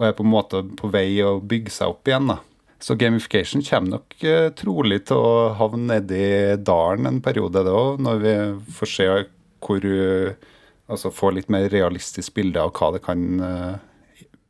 og 0.00 0.06
er 0.06 0.14
på 0.16 0.24
en 0.24 0.32
måte 0.32 0.62
på 0.76 0.88
vei 0.92 1.08
å 1.24 1.38
bygge 1.44 1.72
seg 1.72 1.94
opp 1.94 2.08
igjen. 2.08 2.28
da. 2.32 2.38
Så 2.80 2.96
gamification 3.00 3.64
kommer 3.64 3.96
nok 3.96 4.24
eh, 4.24 4.48
trolig 4.56 5.02
til 5.08 5.20
å 5.20 5.32
havne 5.56 6.00
nedi 6.00 6.56
dalen 6.64 7.08
en 7.08 7.20
periode, 7.24 7.64
da, 7.66 7.80
når 8.00 8.22
vi 8.24 8.34
får 8.76 8.92
se 8.96 9.12
hvor 9.60 9.84
eh, 9.84 10.48
Altså 10.90 11.12
få 11.14 11.28
litt 11.30 11.46
mer 11.54 11.68
realistisk 11.70 12.34
bilde 12.34 12.58
av 12.58 12.72
hva 12.74 12.88
det 12.96 12.98
kan 13.04 13.20
eh, 13.46 13.76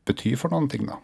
bety 0.09 0.31
for 0.41 0.49
noen 0.55 0.71
ting, 0.73 0.87
da. 0.89 0.97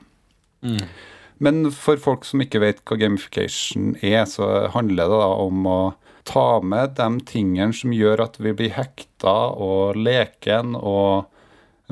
Men 1.38 1.68
for 1.75 2.00
folk 2.00 2.25
som 2.25 2.40
ikke 2.40 2.62
vet 2.62 2.82
hva 2.88 2.96
gamification 3.00 3.94
er, 4.00 4.25
så 4.30 4.68
handler 4.72 5.10
det 5.10 5.20
da 5.20 5.30
om 5.44 5.66
å 5.68 5.80
ta 6.26 6.60
med 6.64 6.96
de 6.98 7.08
tingene 7.28 7.76
som 7.76 7.92
gjør 7.94 8.25
at 8.25 8.38
vi 8.42 8.54
blir 8.56 8.72
hekta 8.75 9.36
og 9.62 9.98
leken 10.00 10.75
og 10.78 11.28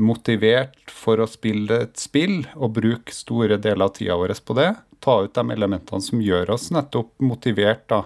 motivert 0.01 0.91
for 0.91 1.23
å 1.23 1.29
spille 1.31 1.85
et 1.85 2.01
spill, 2.01 2.43
og 2.57 2.75
bruke 2.81 3.15
store 3.15 3.61
deler 3.63 3.87
av 3.87 3.95
tida 3.95 4.17
vår 4.19 4.35
på 4.43 4.57
det. 4.59 4.73
Ta 5.05 5.21
ut 5.23 5.37
de 5.37 5.45
elementene 5.55 6.03
som 6.03 6.23
gjør 6.25 6.57
oss 6.57 6.71
nettopp 6.75 7.13
motivert 7.23 7.87
da, 7.93 8.03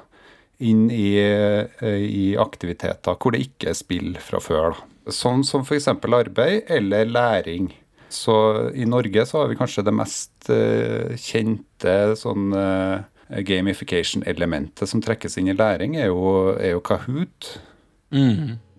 inn 0.59 0.89
i, 0.91 1.15
eh, 1.23 2.03
i 2.03 2.37
aktiviteter 2.37 3.15
hvor 3.15 3.33
det 3.33 3.45
ikke 3.47 3.71
er 3.71 3.79
spill 3.79 4.17
fra 4.21 4.41
før. 4.43 4.75
Da. 4.75 5.13
Sånn 5.15 5.45
som 5.47 5.63
f.eks. 5.63 5.89
arbeid 5.89 6.69
eller 6.69 7.07
læring. 7.07 7.71
Så 8.09 8.35
i 8.75 8.87
Norge 8.89 9.27
så 9.29 9.43
har 9.43 9.51
vi 9.51 9.57
kanskje 9.59 9.85
det 9.85 9.95
mest 9.95 10.49
eh, 10.53 11.15
kjente 11.21 11.95
sånn 12.17 12.53
eh, 12.57 13.05
gamification-elementet 13.45 14.89
som 14.89 15.03
trekkes 15.05 15.37
inn 15.39 15.51
i 15.53 15.57
læring, 15.57 15.99
er 16.01 16.09
jo, 16.09 16.55
er 16.57 16.73
jo 16.73 16.85
Kahoot. 16.85 17.59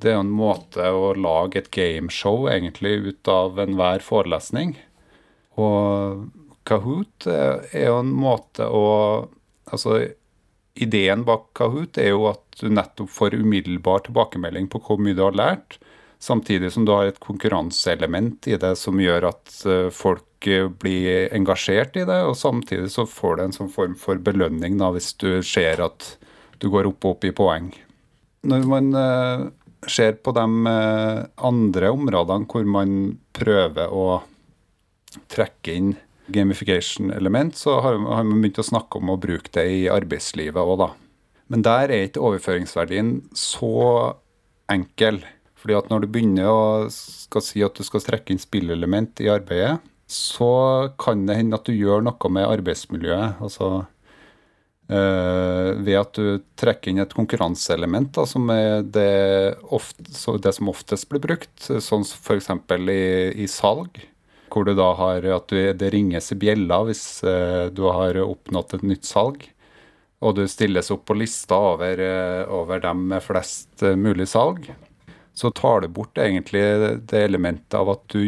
Det 0.02 0.10
er 0.10 0.16
jo 0.18 0.24
en 0.24 0.34
måte 0.34 0.90
å 0.90 1.12
lage 1.14 1.62
et 1.62 1.72
gameshow 1.76 2.48
egentlig 2.50 2.96
ut 3.06 3.30
av 3.30 3.60
enhver 3.62 4.02
forelesning. 4.02 4.74
Og 5.60 6.30
Kahoot 6.70 7.28
er 7.30 7.68
er 7.74 7.92
jo 7.92 8.00
en 8.04 8.16
måte 8.16 8.66
å 8.66 8.88
Altså, 9.70 10.00
ideen 10.82 11.22
bak 11.28 11.44
Kahoot 11.54 12.00
er 12.02 12.16
jo 12.16 12.24
at 12.26 12.42
du 12.58 12.72
nettopp 12.74 13.12
får 13.14 13.36
umiddelbar 13.38 14.02
tilbakemelding 14.08 14.66
på 14.74 14.80
hvor 14.82 14.98
mye 14.98 15.14
du 15.14 15.22
har 15.22 15.36
lært, 15.38 15.78
samtidig 16.20 16.72
som 16.74 16.86
du 16.86 16.92
har 16.94 17.10
et 17.10 17.20
konkurranseelement 17.24 18.48
i 18.48 18.58
det 18.60 18.74
som 18.80 19.00
gjør 19.00 19.30
at 19.32 19.54
eh, 19.66 19.88
folk 19.96 20.48
eh, 20.48 20.68
blir 20.68 21.30
engasjert 21.36 21.96
i 22.00 22.06
det, 22.08 22.20
og 22.28 22.38
samtidig 22.38 22.92
så 22.94 23.08
får 23.10 23.38
du 23.38 23.46
en 23.46 23.56
sånn 23.56 23.72
form 23.74 23.96
for 24.00 24.20
belønning 24.24 24.78
da, 24.82 24.92
hvis 24.96 25.14
du 25.22 25.40
ser 25.46 25.84
at 25.86 26.12
du 26.60 26.68
går 26.72 26.92
opp 26.92 27.06
og 27.08 27.18
opp 27.18 27.30
i 27.30 27.36
poeng. 27.36 27.72
Når 28.50 28.68
man 28.68 28.92
eh, 29.00 29.48
ser 29.88 30.20
på 30.20 30.36
de 30.36 30.44
andre 30.44 31.92
områdene 31.96 32.48
hvor 32.52 32.68
man 32.68 32.94
prøver 33.36 33.92
å 33.96 34.20
trekke 35.32 35.74
inn 35.74 35.94
gamification-element, 36.30 37.56
så 37.58 37.80
har 37.82 37.96
man 38.04 38.42
begynt 38.42 38.60
å 38.62 38.68
snakke 38.68 39.00
om 39.00 39.16
å 39.16 39.20
bruke 39.22 39.50
det 39.56 39.66
i 39.72 39.86
arbeidslivet 39.90 40.60
òg, 40.60 40.76
da. 40.84 40.90
Men 41.50 41.64
der 41.66 41.90
er 41.90 42.06
ikke 42.06 42.22
overføringsverdien 42.28 43.16
så 43.34 43.72
enkel. 44.70 45.24
Fordi 45.60 45.76
at 45.76 45.90
når 45.92 46.04
du 46.04 46.12
begynner 46.12 46.50
å 46.50 46.60
skal 46.92 47.44
si 47.44 47.64
at 47.66 47.76
du 47.76 47.86
skal 47.86 48.04
trekke 48.06 48.34
inn 48.34 48.42
spillelement 48.42 49.20
i 49.24 49.32
arbeidet, 49.32 49.80
så 50.10 50.90
kan 50.98 51.28
det 51.28 51.38
hende 51.38 51.58
at 51.60 51.68
du 51.68 51.76
gjør 51.76 52.02
noe 52.06 52.32
med 52.34 52.48
arbeidsmiljøet. 52.48 53.42
Altså 53.44 53.68
eh, 54.90 55.70
ved 55.84 55.98
at 56.00 56.16
du 56.18 56.40
trekker 56.60 56.92
inn 56.94 57.04
et 57.04 57.14
konkurranseelement, 57.14 58.18
som 58.30 58.50
er 58.54 58.88
det, 58.88 59.60
ofte, 59.70 60.08
det 60.42 60.56
som 60.58 60.72
oftest 60.74 61.12
blir 61.12 61.22
brukt, 61.28 61.54
sånn 61.68 62.08
f.eks. 62.08 62.50
I, 62.80 63.04
i 63.46 63.52
salg. 63.52 64.02
Hvor 64.50 64.66
du 64.66 64.74
da 64.74 64.96
har 64.98 65.28
at 65.30 65.52
du, 65.52 65.60
det 65.78 65.94
ringes 65.94 66.32
i 66.34 66.40
bjella 66.42 66.82
hvis 66.88 67.22
eh, 67.22 67.68
du 67.70 67.86
har 67.86 68.18
oppnådd 68.24 68.80
et 68.80 68.92
nytt 68.96 69.06
salg. 69.06 69.46
Og 70.26 70.34
du 70.36 70.48
stilles 70.50 70.90
opp 70.92 71.06
på 71.08 71.16
lista 71.16 71.60
over, 71.76 72.02
eh, 72.02 72.44
over 72.50 72.82
dem 72.82 73.06
med 73.12 73.22
flest 73.24 73.86
mulig 73.94 74.32
salg. 74.34 74.72
Så 75.40 75.54
tar 75.56 75.86
du 75.86 75.88
bort 75.96 76.20
egentlig 76.20 76.62
det 77.08 77.22
elementet 77.24 77.78
av 77.80 77.94
at 77.94 78.02
du 78.12 78.20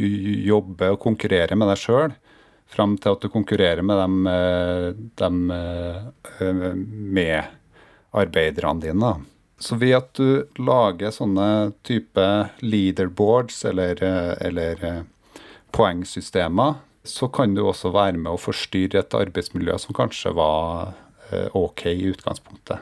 jobber 0.48 0.94
og 0.96 1.02
konkurrerer 1.04 1.60
med 1.60 1.68
deg 1.74 1.82
sjøl, 1.82 2.14
fram 2.72 2.96
til 3.04 3.18
at 3.18 3.26
du 3.26 3.28
konkurrerer 3.34 3.84
med 3.84 4.00
dem, 4.00 4.22
eh, 4.32 4.86
dem 5.20 5.42
med 7.12 7.52
arbeiderne 8.16 8.80
dine. 8.86 9.12
Så 9.62 9.76
ved 9.76 9.94
at 9.94 10.14
du 10.18 10.48
lager 10.58 11.14
sånne 11.14 11.74
type 11.86 12.24
leaderboards 12.66 13.60
eller, 13.70 14.00
eh, 14.02 14.34
eller 14.48 14.86
eh, 14.88 15.44
poengsystemer, 15.76 16.80
så 17.04 17.28
kan 17.34 17.54
du 17.54 17.62
også 17.66 17.92
være 17.94 18.18
med 18.18 18.32
å 18.34 18.42
forstyrre 18.42 19.04
et 19.04 19.18
arbeidsmiljø 19.18 19.78
som 19.82 19.96
kanskje 19.98 20.34
var 20.38 20.96
eh, 21.30 21.50
ok 21.58 21.86
i 21.94 22.10
utgangspunktet. 22.10 22.82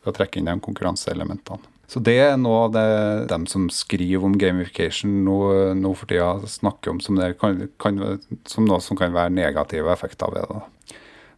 Ved 0.00 0.12
å 0.12 0.16
trekke 0.16 0.40
inn 0.40 0.50
de 0.50 0.58
konkurranseelementene. 0.60 1.79
Så 1.90 1.98
det 2.06 2.20
er 2.22 2.36
noe 2.38 2.68
av 2.68 2.74
det 2.76 2.88
de 3.32 3.38
som 3.50 3.64
skriver 3.74 4.22
om 4.28 4.36
gamification 4.38 5.24
nå, 5.26 5.38
nå 5.74 5.90
for 5.98 6.10
tida, 6.10 6.36
snakker 6.46 6.92
om 6.92 7.00
som, 7.02 7.18
kan, 7.40 7.64
kan, 7.82 7.98
som 8.46 8.68
noe 8.68 8.78
som 8.84 8.98
kan 8.98 9.10
være 9.16 9.34
negative 9.34 9.90
effekter 9.90 10.30
ved 10.30 10.46
det. 10.52 10.60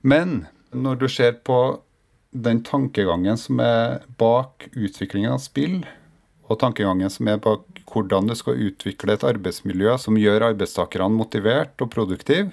Men 0.04 0.42
når 0.76 1.00
du 1.00 1.06
ser 1.08 1.38
på 1.40 1.58
den 2.32 2.60
tankegangen 2.64 3.40
som 3.40 3.60
er 3.64 4.02
bak 4.20 4.68
utviklingen 4.72 5.32
av 5.32 5.40
spill, 5.40 5.82
og 6.48 6.58
tankegangen 6.60 7.08
som 7.12 7.30
er 7.32 7.40
bak 7.40 7.64
hvordan 7.88 8.28
du 8.28 8.34
skal 8.36 8.60
utvikle 8.60 9.16
et 9.16 9.24
arbeidsmiljø 9.24 9.96
som 10.00 10.18
gjør 10.20 10.50
arbeidstakerne 10.50 11.16
motivert 11.16 11.80
og 11.80 11.92
produktive, 11.92 12.50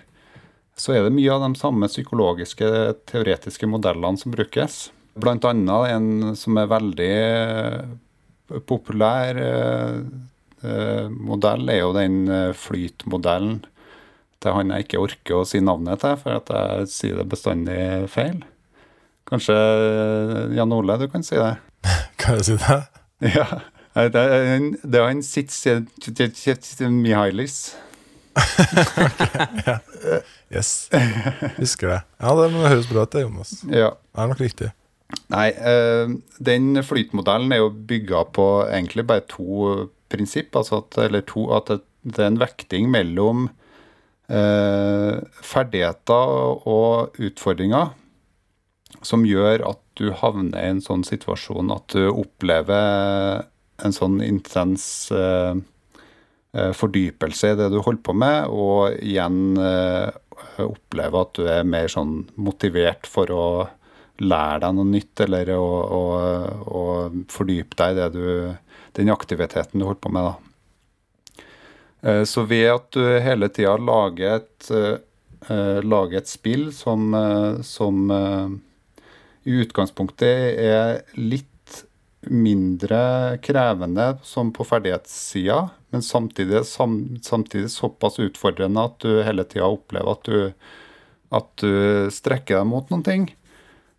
så 0.80 0.96
er 0.96 1.04
det 1.04 1.16
mye 1.18 1.36
av 1.36 1.44
de 1.44 1.60
samme 1.60 1.92
psykologiske, 1.92 2.68
teoretiske 3.12 3.68
modellene 3.68 4.20
som 4.20 4.32
brukes. 4.32 4.86
Annet 5.28 5.44
en 5.90 6.36
som 6.36 6.58
er 6.58 6.68
veldig 6.72 7.10
eh, 7.10 7.82
populær 8.70 9.36
eh, 9.44 9.98
eh, 10.64 11.10
modell, 11.10 11.68
er 11.70 11.82
jo 11.84 11.92
den 11.98 12.22
flytmodellen 12.56 13.60
til 14.40 14.54
han 14.56 14.70
jeg 14.72 14.86
ikke 14.88 15.02
orker 15.04 15.42
å 15.42 15.48
si 15.48 15.60
navnet 15.60 16.00
til, 16.00 16.16
for 16.22 16.38
at 16.38 16.48
jeg 16.56 16.88
sier 16.94 17.18
det 17.20 17.26
bestandig 17.28 18.08
feil. 18.08 18.38
Kanskje 19.28 19.56
Jan 20.56 20.72
Ole, 20.74 20.96
du 21.02 21.10
kan 21.12 21.26
si 21.28 21.36
det? 21.36 21.58
Kan 22.22 22.40
jeg 22.40 22.46
si 22.54 22.58
det? 22.62 22.80
Ja. 23.36 23.50
Det 24.00 24.16
er 24.16 24.46
han- 24.54 24.78
Mihailis. 27.04 27.74
Yes. 30.50 30.88
Husker 31.60 31.88
det. 31.92 31.98
Ja, 32.22 32.32
det 32.40 32.48
høres 32.56 32.88
bra 32.90 33.04
ut, 33.04 33.12
det, 33.14 33.22
Jonas. 33.26 33.52
Ja. 33.70 33.92
Det 34.00 34.24
er 34.24 34.30
nok 34.32 34.40
riktig. 34.42 34.70
Nei, 35.30 35.50
eh, 35.50 36.12
den 36.38 36.84
flytmodellen 36.86 37.54
er 37.54 37.64
jo 37.64 37.72
bygga 37.90 38.26
på 38.36 38.48
egentlig 38.68 39.08
bare 39.10 39.26
to 39.30 39.88
prinsipp. 40.10 40.56
Altså 40.58 40.84
at, 40.84 40.98
eller 41.06 41.26
to, 41.26 41.48
at 41.56 41.72
det, 41.72 42.20
er 42.20 42.30
en 42.30 42.42
vekting 42.42 42.90
mellom 42.94 43.48
eh, 44.30 45.18
ferdigheter 45.46 46.68
og 46.70 47.18
utfordringer 47.18 47.96
som 49.06 49.26
gjør 49.28 49.64
at 49.70 49.82
du 50.00 50.10
havner 50.16 50.60
i 50.60 50.74
en 50.74 50.82
sånn 50.84 51.06
situasjon 51.08 51.72
at 51.74 51.96
du 51.96 52.10
opplever 52.10 53.46
en 53.80 53.96
sånn 53.96 54.20
intens 54.24 54.86
eh, 55.16 55.56
eh, 56.56 56.72
fordypelse 56.76 57.54
i 57.54 57.60
det 57.60 57.70
du 57.74 57.80
holder 57.84 58.04
på 58.04 58.16
med, 58.18 58.50
og 58.52 58.98
igjen 59.00 59.60
eh, 59.62 60.10
opplever 60.64 61.22
at 61.22 61.36
du 61.38 61.48
er 61.52 61.68
mer 61.68 61.92
sånn 61.92 62.24
motivert 62.40 63.08
for 63.08 63.32
å 63.32 63.46
lære 64.22 64.62
deg 64.66 64.76
noe 64.78 64.90
nytt, 64.90 65.24
eller 65.26 65.52
å, 65.56 65.66
å, 65.96 66.04
å 66.80 66.84
fordype 67.32 67.78
deg 67.80 68.00
i 68.00 68.10
du, 68.14 68.24
den 69.00 69.12
aktiviteten 69.14 69.80
du 69.80 69.88
holder 69.88 70.02
på 70.04 70.14
med. 70.16 70.30
da. 70.30 71.44
Eh, 72.02 72.24
Så 72.24 72.46
ved 72.50 72.68
at 72.74 72.90
du 72.96 73.04
hele 73.24 73.50
tida 73.50 73.78
lager 73.78 74.40
et, 74.40 74.72
eh, 74.72 75.80
lager 75.84 76.18
et 76.22 76.32
spill 76.32 76.70
som, 76.76 77.14
eh, 77.16 77.62
som 77.64 78.12
eh, 78.12 78.58
i 79.50 79.62
utgangspunktet 79.64 80.60
er 80.60 81.04
litt 81.16 81.48
mindre 82.28 83.40
krevende 83.42 84.18
som 84.28 84.52
på 84.52 84.66
ferdighetssida, 84.68 85.70
men 85.90 86.04
samtidig, 86.04 86.66
sam, 86.68 87.18
samtidig 87.24 87.72
såpass 87.72 88.20
utfordrende 88.20 88.84
at 88.84 89.00
du 89.00 89.24
hele 89.24 89.46
tida 89.48 89.70
opplever 89.72 90.12
at 90.12 90.28
du, 90.28 90.54
at 91.32 91.50
du 91.64 92.12
strekker 92.12 92.60
deg 92.60 92.68
mot 92.68 92.92
noen 92.92 93.06
ting. 93.08 93.30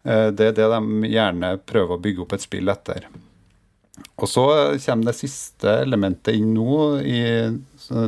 Eh, 0.04 0.28
Det 0.30 0.47
er 0.47 0.52
det 0.57 0.69
de 0.73 1.11
gjerne 1.11 1.59
prøver 1.66 1.97
å 1.97 2.02
bygge 2.02 2.23
opp 2.25 2.33
et 2.37 2.45
spill 2.47 2.69
etter. 2.69 3.09
Og 4.21 4.28
så 4.28 4.45
kommer 4.80 5.11
det 5.11 5.19
siste 5.19 5.80
elementet 5.83 6.35
inn 6.37 6.54
nå 6.54 7.00
i 7.04 7.21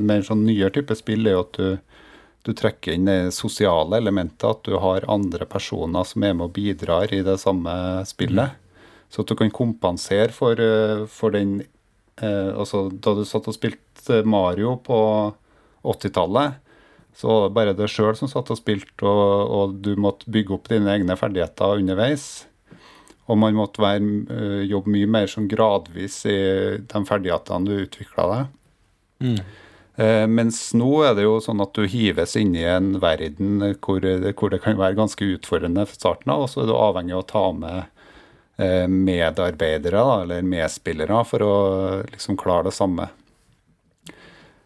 mer 0.00 0.22
sånn 0.25 0.44
nyere 0.46 0.72
type 0.72 0.94
spill, 0.96 1.26
er 1.26 1.37
jo 1.38 1.46
at 1.46 1.58
du, 1.58 1.78
Du 2.42 2.50
trekker 2.58 2.96
inn 2.96 3.04
det 3.06 3.30
sosiale 3.30 4.00
elementet, 4.00 4.42
at 4.42 4.64
du 4.66 4.75
har 4.82 5.04
andre 5.06 5.46
personer 5.46 6.02
som 6.02 6.25
er 6.25 6.32
med 6.34 6.49
og 6.49 6.52
bidrar 6.56 7.12
i 7.14 7.20
det 7.22 7.37
samme 7.38 8.02
spillet. 8.04 8.56
Så 9.08 9.22
at 9.22 9.28
du 9.30 9.37
kan 9.38 9.50
kompensere 9.54 10.32
for, 10.34 10.58
eh, 10.58 11.06
for 11.06 11.30
den 11.30 11.61
eh, 12.18 12.50
Altså, 12.50 12.90
da 12.90 13.14
du 13.14 13.22
satt 13.25 13.46
og 13.46 13.54
spilte 13.54 14.25
Mario 14.26 14.75
på 14.82 14.99
80-tallet, 15.84 16.58
så 17.16 17.28
var 17.28 17.42
det 17.45 17.57
bare 17.57 17.75
deg 17.76 17.90
sjøl 17.92 18.16
som 18.19 18.31
satt 18.31 18.50
og 18.52 18.59
spilte, 18.61 19.04
og, 19.04 19.52
og 19.52 19.76
du 19.85 19.92
måtte 20.00 20.31
bygge 20.33 20.57
opp 20.57 20.71
dine 20.73 20.90
egne 20.95 21.16
ferdigheter 21.19 21.83
underveis. 21.83 22.47
Og 23.31 23.38
man 23.38 23.57
måtte 23.57 23.83
være, 23.85 24.07
eh, 24.35 24.62
jobbe 24.71 24.92
mye 24.95 25.11
mer 25.11 25.28
sånn 25.31 25.50
gradvis 25.50 26.23
i 26.26 26.38
de 26.88 27.04
ferdighetene 27.09 27.69
du 27.69 27.85
utvikla 27.85 28.28
deg. 28.33 28.57
Eh, 30.02 30.26
mens 30.26 30.59
nå 30.75 30.88
er 31.04 31.14
det 31.14 31.26
jo 31.26 31.37
sånn 31.45 31.61
at 31.62 31.76
du 31.76 31.85
hives 31.85 32.33
inn 32.40 32.54
i 32.57 32.64
en 32.64 32.95
verden 33.02 33.61
hvor, 33.85 34.00
hvor 34.00 34.52
det 34.52 34.62
kan 34.64 34.78
være 34.81 34.97
ganske 34.97 35.26
utfordrende 35.35 35.85
fra 35.87 35.99
starten 35.99 36.33
av, 36.33 36.47
og 36.47 36.50
så 36.50 36.62
er 36.62 36.71
du 36.71 36.76
avhengig 36.78 37.16
av 37.16 37.23
å 37.23 37.28
ta 37.28 37.45
med 37.52 37.78
eh, 38.57 38.88
medarbeidere 38.88 40.00
da, 40.00 40.16
eller 40.25 40.49
medspillere 40.49 41.23
for 41.28 41.45
å 41.45 41.54
liksom 42.09 42.40
klare 42.40 42.71
det 42.71 42.76
samme. 42.76 43.11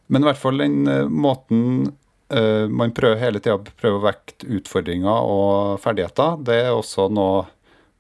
Men 0.07 0.23
i 0.23 0.31
hvert 0.31 0.41
fall 0.41 0.63
den 0.63 0.87
eh, 0.87 1.09
måten 1.11 1.91
eh, 2.33 2.67
man 2.69 2.95
prøver 2.97 3.21
hele 3.21 3.43
tida 3.43 3.59
å 3.59 4.03
vekte 4.03 4.49
utfordringer 4.59 5.31
og 5.31 5.81
ferdigheter, 5.83 6.41
det 6.47 6.59
er 6.67 6.75
også 6.75 7.09
noe 7.13 7.47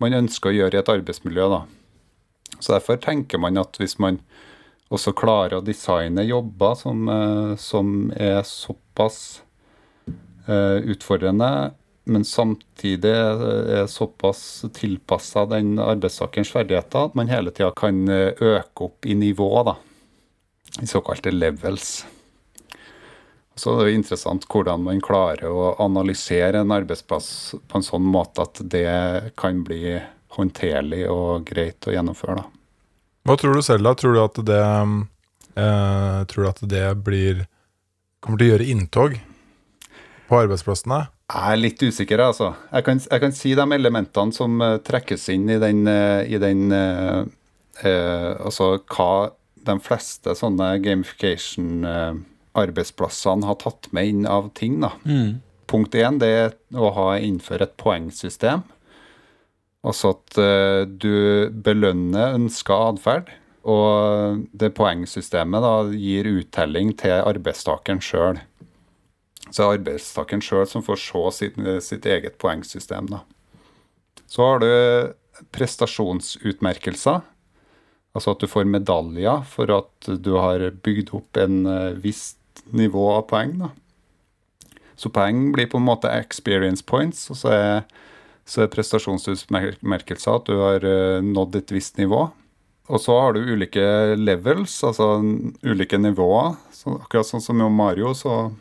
man 0.03 0.17
ønsker 0.19 0.53
å 0.53 0.57
gjøre 0.57 0.77
i 0.77 0.83
et 0.83 0.93
arbeidsmiljø. 0.93 1.49
da. 1.53 1.63
Så 2.59 2.75
derfor 2.75 3.01
tenker 3.01 3.41
man 3.41 3.59
at 3.61 3.79
hvis 3.81 3.99
man 4.03 4.21
også 4.93 5.15
klarer 5.17 5.59
å 5.59 5.65
designe 5.65 6.23
jobber 6.27 6.77
som, 6.79 7.09
eh, 7.09 7.57
som 7.57 8.13
er 8.17 8.43
såpass 8.47 9.43
eh, 10.07 10.79
utfordrende, 10.93 11.73
men 12.07 12.23
samtidig 12.23 13.11
er 13.11 13.89
såpass 13.91 14.65
tilpassa 14.77 15.43
den 15.51 15.75
arbeidstakerens 15.83 16.53
ferdigheter 16.55 17.09
at 17.09 17.17
man 17.19 17.33
hele 17.33 17.51
tida 17.51 17.73
kan 17.75 18.07
øke 18.07 18.87
opp 18.87 19.09
i 19.11 19.17
nivå, 19.19 19.49
da. 19.67 19.75
I 20.79 20.87
såkalte 20.87 21.33
levels. 21.35 22.05
Så 23.57 23.73
det 23.73 23.87
er 23.87 23.89
det 23.89 24.01
interessant 24.03 24.45
hvordan 24.53 24.85
man 24.85 25.01
klarer 25.05 25.49
å 25.49 25.71
analysere 25.81 26.61
en 26.61 26.75
arbeidsplass 26.77 27.29
på 27.57 27.79
en 27.79 27.87
sånn 27.87 28.05
måte 28.05 28.45
at 28.45 28.61
det 28.61 29.33
kan 29.41 29.63
bli 29.65 29.97
håndterlig 30.37 31.07
og 31.09 31.47
greit 31.49 31.89
å 31.89 31.95
gjennomføre. 31.95 32.43
da. 32.43 32.51
Hva 33.27 33.37
tror 33.41 33.57
du 33.57 33.63
selv, 33.65 33.87
da? 33.89 33.95
Tror 33.97 34.15
du 34.15 34.21
at 34.23 34.41
det 34.47 34.63
eh, 34.63 36.19
Tror 36.31 36.45
du 36.45 36.49
at 36.51 36.61
det 36.69 36.85
blir 37.07 37.47
Kommer 38.23 38.39
til 38.39 38.47
å 38.47 38.53
gjøre 38.55 38.69
inntog 38.71 39.17
på 40.27 40.39
arbeidsplassene? 40.43 41.07
Jeg 41.27 41.53
er 41.53 41.59
litt 41.59 41.83
usikker, 41.83 42.21
altså. 42.23 42.53
Jeg 42.71 42.87
kan, 42.87 43.01
jeg 43.03 43.23
kan 43.23 43.35
si 43.35 43.53
de 43.59 43.67
elementene 43.75 44.35
som 44.35 44.61
eh, 44.63 44.79
trekkes 44.87 45.29
inn 45.35 45.49
i 45.51 45.59
den, 45.63 45.85
eh, 45.91 46.23
i 46.27 46.39
den 46.43 46.71
eh, 46.75 47.21
eh, 47.83 48.31
Altså 48.37 48.77
hva 48.83 49.31
de 49.67 49.77
fleste 49.83 50.35
sånne 50.39 50.73
gamification-arbeidsplassene 52.57 53.47
har 53.47 53.59
tatt 53.61 53.93
med 53.93 54.07
inn 54.09 54.27
av 54.27 54.51
ting. 54.55 54.81
da. 54.81 54.93
Punkt 55.67 55.95
én 55.95 56.19
det 56.19 56.29
er 56.29 56.55
å 56.75 56.91
ha 56.95 57.19
innføre 57.19 57.67
et 57.67 57.77
poengsystem. 57.77 58.63
Altså 59.87 60.15
at 60.15 60.39
eh, 60.39 60.87
du 60.87 61.51
belønner 61.51 62.35
ønska 62.35 62.75
atferd. 62.93 63.31
Og 63.67 64.47
det 64.53 64.75
poengsystemet 64.75 65.63
da 65.63 65.91
gir 65.91 66.25
uttelling 66.25 66.95
til 66.95 67.19
arbeidstakeren 67.19 68.01
sjøl. 68.01 68.39
Så 69.51 69.59
det 69.59 69.65
er 69.65 69.79
arbeidstakeren 69.81 70.43
sjøl 70.43 70.67
som 70.67 70.85
får 70.87 71.01
se 71.03 71.31
sitt, 71.35 71.59
sitt 71.83 72.07
eget 72.07 72.39
poengsystem. 72.39 73.07
da. 73.11 73.25
Så 74.27 74.43
har 74.43 74.63
du 74.63 75.15
prestasjonsutmerkelser. 75.53 77.21
Altså 78.17 78.33
at 78.33 78.41
du 78.41 78.47
får 78.49 78.65
medaljer 78.71 79.43
for 79.51 79.71
at 79.75 80.09
du 80.23 80.37
har 80.39 80.63
bygd 80.83 81.11
opp 81.19 81.37
en 81.37 81.67
eh, 81.67 81.99
visst 82.01 82.39
nivå 82.75 83.11
av 83.15 83.27
poeng. 83.31 83.59
da. 83.61 83.71
Så 84.97 85.13
poeng 85.13 85.51
blir 85.53 85.69
på 85.71 85.79
en 85.79 85.87
måte 85.87 86.11
experience 86.11 86.85
points, 86.85 87.29
og 87.31 87.39
så 87.43 87.53
er, 87.53 87.81
så 88.49 88.65
er 88.65 88.73
prestasjonsutmerkelser 88.73 90.39
at 90.39 90.49
du 90.49 90.57
har 90.61 90.87
eh, 90.87 91.21
nådd 91.25 91.61
et 91.61 91.75
visst 91.75 92.01
nivå. 92.01 92.27
Og 92.87 93.03
så 93.03 93.17
har 93.19 93.35
du 93.35 93.43
ulike 93.43 94.15
levels, 94.17 94.79
altså 94.87 95.19
ulike 95.67 95.99
nivåer. 95.99 96.55
Så 96.73 96.95
akkurat 97.01 97.29
sånn 97.29 97.43
som 97.43 97.59
med 97.59 97.75
Mario, 97.75 98.13
så 98.15 98.53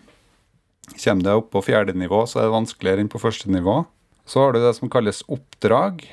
kommer 0.97 1.27
det 1.27 1.35
opp 1.37 1.51
på 1.53 1.63
fjerde 1.65 1.95
nivå, 1.97 2.23
så 2.27 2.41
er 2.41 2.47
det 2.47 2.55
vanskeligere 2.55 3.05
enn 3.05 3.11
på 3.11 3.21
første 3.21 3.51
nivå. 3.53 3.83
Så 4.25 4.41
har 4.41 4.53
du 4.53 4.59
det 4.63 4.73
som 4.77 4.89
kalles 4.89 5.21
oppdrag. 5.31 6.03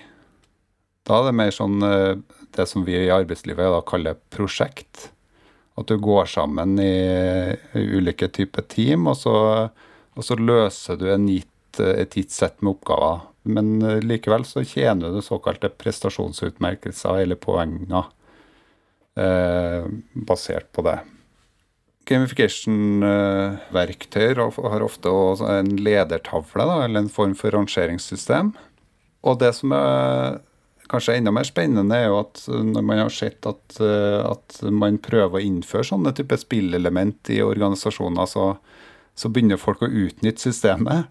Da 1.08 1.18
er 1.18 1.30
det 1.30 1.36
mer 1.40 1.54
sånn 1.56 1.80
eh, 1.86 2.20
det 2.52 2.68
som 2.68 2.84
vi 2.84 2.98
i 3.00 3.12
arbeidslivet 3.12 3.72
da 3.72 3.80
kaller 3.88 4.20
prosjekt. 4.32 5.08
At 5.78 5.88
du 5.88 5.96
går 6.02 6.26
sammen 6.28 6.78
i, 6.82 6.92
ulike 7.74 8.28
typer 8.28 8.62
team, 8.68 9.06
og 9.08 9.16
så, 9.16 9.68
og 10.12 10.26
så 10.26 10.36
løser 10.36 10.96
du 11.00 11.06
en 11.12 11.28
gitt, 11.30 11.80
et 11.80 12.16
gitt 12.18 12.32
sett 12.34 12.60
med 12.60 12.74
oppgaver. 12.74 13.20
Men 13.42 13.82
eh, 13.82 14.00
likevel 14.04 14.44
så 14.46 14.64
tjener 14.66 15.10
du 15.14 15.22
såkalte 15.24 15.68
prestasjonsutmerkelser 15.80 17.22
eller 17.24 17.36
poenger 17.40 18.04
eh, 19.18 19.84
basert 20.28 20.68
på 20.76 20.80
det. 20.86 20.98
Gamification-verktøyer 22.10 24.38
har 24.42 24.82
ofte 24.82 25.08
en 25.48 25.76
ledertavle, 25.78 26.64
da, 26.66 26.84
eller 26.84 27.00
en 27.04 27.10
form 27.12 27.34
for 27.38 27.50
rangeringssystem. 27.54 28.52
Og 29.22 29.38
det 29.40 29.52
som 29.54 29.72
er 29.76 30.40
kanskje 30.92 31.16
enda 31.18 31.32
mer 31.34 31.48
spennende, 31.48 31.98
er 31.98 32.10
jo 32.10 32.20
at 32.20 32.44
når 32.48 32.86
man 32.86 33.02
har 33.02 33.12
sett 33.14 33.48
at, 33.48 33.78
eh, 33.80 34.20
at 34.22 34.62
man 34.70 35.00
prøver 35.02 35.40
å 35.40 35.44
innføre 35.44 35.88
sånne 35.88 36.14
type 36.16 36.38
spillelement 36.40 37.32
i 37.32 37.42
organisasjoner, 37.44 38.28
så, 38.30 38.52
så 39.18 39.32
begynner 39.32 39.60
folk 39.60 39.84
å 39.84 39.90
utnytte 39.90 40.50
systemet. 40.50 41.10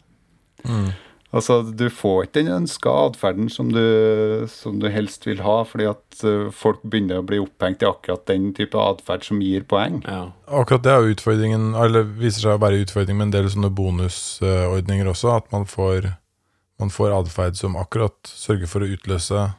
Altså, 1.32 1.62
Du 1.64 1.86
får 1.90 2.26
ikke 2.26 2.42
den 2.42 2.52
ønska 2.54 2.92
atferden 3.08 3.48
som, 3.50 3.70
som 4.52 4.80
du 4.82 4.88
helst 4.92 5.26
vil 5.28 5.40
ha, 5.46 5.62
fordi 5.68 5.88
at 5.88 6.24
eh, 6.28 6.50
folk 6.52 6.82
begynner 6.84 7.22
å 7.22 7.28
bli 7.28 7.40
opphengt 7.40 7.84
i 7.84 7.88
akkurat 7.88 8.26
den 8.28 8.50
type 8.58 8.80
atferd 8.80 9.24
som 9.28 9.40
gir 9.44 9.64
poeng. 9.64 10.02
Ja. 10.04 10.34
Akkurat 10.52 10.84
det 10.84 10.92
er 10.92 11.00
jo 11.00 11.16
utfordringen, 11.16 11.72
eller 11.80 12.04
viser 12.04 12.44
seg 12.44 12.58
å 12.58 12.64
være 12.64 12.84
utfordringen 12.84 13.22
med 13.22 13.30
en 13.30 13.38
del 13.38 13.50
sånne 13.54 13.72
bonusordninger 13.80 15.08
også. 15.14 15.32
At 15.38 15.48
man 15.56 15.64
får, 15.72 16.12
man 16.84 16.92
får 16.92 17.16
atferd 17.22 17.60
som 17.60 17.80
akkurat 17.80 18.20
sørger 18.28 18.68
for 18.72 18.84
å 18.84 18.92
utløse 18.92 19.40
eh. 19.40 19.58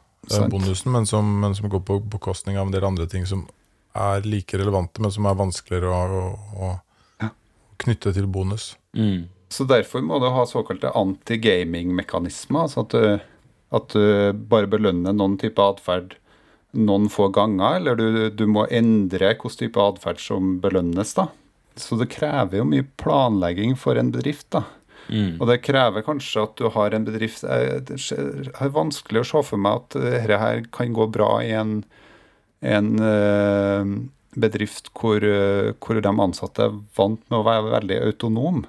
Bonusen, 0.51 0.93
men 0.93 1.07
som, 1.07 1.29
men 1.41 1.55
som 1.55 1.69
går 1.69 1.83
på 1.87 1.99
bekostning 2.13 2.59
av 2.59 2.67
en 2.67 2.75
del 2.75 2.85
andre 2.87 3.09
ting 3.11 3.27
som 3.27 3.47
er 3.93 4.25
like 4.25 4.59
relevante, 4.59 5.03
men 5.03 5.13
som 5.13 5.27
er 5.29 5.39
vanskeligere 5.39 5.91
å, 5.93 6.25
å, 6.57 6.71
å 7.27 7.31
knytte 7.83 8.15
til 8.17 8.29
bonus. 8.31 8.73
Mm. 8.97 9.29
Så 9.53 9.67
derfor 9.69 10.01
må 10.01 10.17
du 10.23 10.31
ha 10.33 10.47
såkalte 10.49 10.95
anti-gaming-mekanismer. 10.97 12.69
Altså 12.69 12.87
at 12.87 12.95
du, 12.95 13.29
at 13.77 13.93
du 13.93 14.45
bare 14.49 14.71
belønner 14.71 15.13
noen 15.17 15.37
type 15.41 15.61
atferd 15.61 16.17
noen 16.73 17.11
få 17.13 17.29
ganger, 17.29 17.77
eller 17.77 17.99
du, 17.99 18.31
du 18.33 18.47
må 18.49 18.65
endre 18.73 19.35
hvilken 19.35 19.59
type 19.61 19.81
atferd 19.81 20.23
som 20.25 20.55
belønnes. 20.63 21.13
da. 21.19 21.29
Så 21.77 21.99
det 22.01 22.11
krever 22.13 22.63
jo 22.63 22.69
mye 22.69 22.87
planlegging 23.01 23.77
for 23.77 24.01
en 24.01 24.13
bedrift. 24.15 24.49
da. 24.55 24.65
Mm. 25.09 25.37
Og 25.41 25.49
det 25.51 25.62
krever 25.67 26.05
kanskje 26.07 26.45
at 26.47 26.55
du 26.61 26.69
har 26.73 26.95
en 26.95 27.05
bedrift 27.05 27.43
Jeg 27.43 27.81
det 27.88 27.97
er 28.53 28.73
vanskelig 28.73 29.23
å 29.23 29.29
se 29.29 29.43
for 29.45 29.61
meg 29.61 29.81
at 29.81 29.97
dette 29.99 30.38
her 30.41 30.62
kan 30.75 30.95
gå 30.95 31.09
bra 31.12 31.35
i 31.43 31.51
en, 31.59 31.81
en 32.62 32.93
eh, 33.03 33.91
bedrift 34.38 34.93
hvor, 34.97 35.25
eh, 35.25 35.73
hvor 35.83 36.01
de 36.01 36.15
ansatte 36.27 36.69
er 36.69 36.79
vant 36.97 37.21
med 37.29 37.41
å 37.41 37.47
være 37.49 37.75
veldig 37.75 37.99
autonome. 38.07 38.65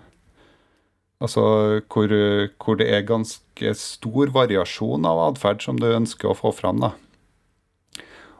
Altså 1.24 1.46
hvor, 1.88 2.12
eh, 2.12 2.50
hvor 2.60 2.80
det 2.80 2.90
er 2.92 3.08
ganske 3.08 3.76
stor 3.80 4.34
variasjon 4.36 5.08
av 5.08 5.22
atferd 5.30 5.64
som 5.64 5.80
du 5.80 5.88
ønsker 5.94 6.32
å 6.32 6.38
få 6.38 6.52
fram. 6.56 6.84
da. 6.84 6.92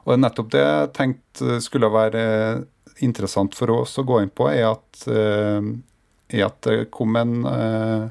Og 0.04 0.20
nettopp 0.20 0.50
det 0.52 0.64
jeg 0.64 0.92
tenkte 0.98 1.60
skulle 1.64 1.92
være 1.92 2.24
interessant 3.02 3.56
for 3.56 3.72
oss 3.72 3.96
å 3.98 4.04
gå 4.06 4.20
inn 4.22 4.30
på, 4.30 4.48
er 4.52 4.68
at, 4.74 5.06
eh, 5.08 5.60
er 6.34 6.46
at 6.48 6.60
det 6.66 6.90
kom 6.94 7.16
en 7.20 7.34
eh, 7.48 8.04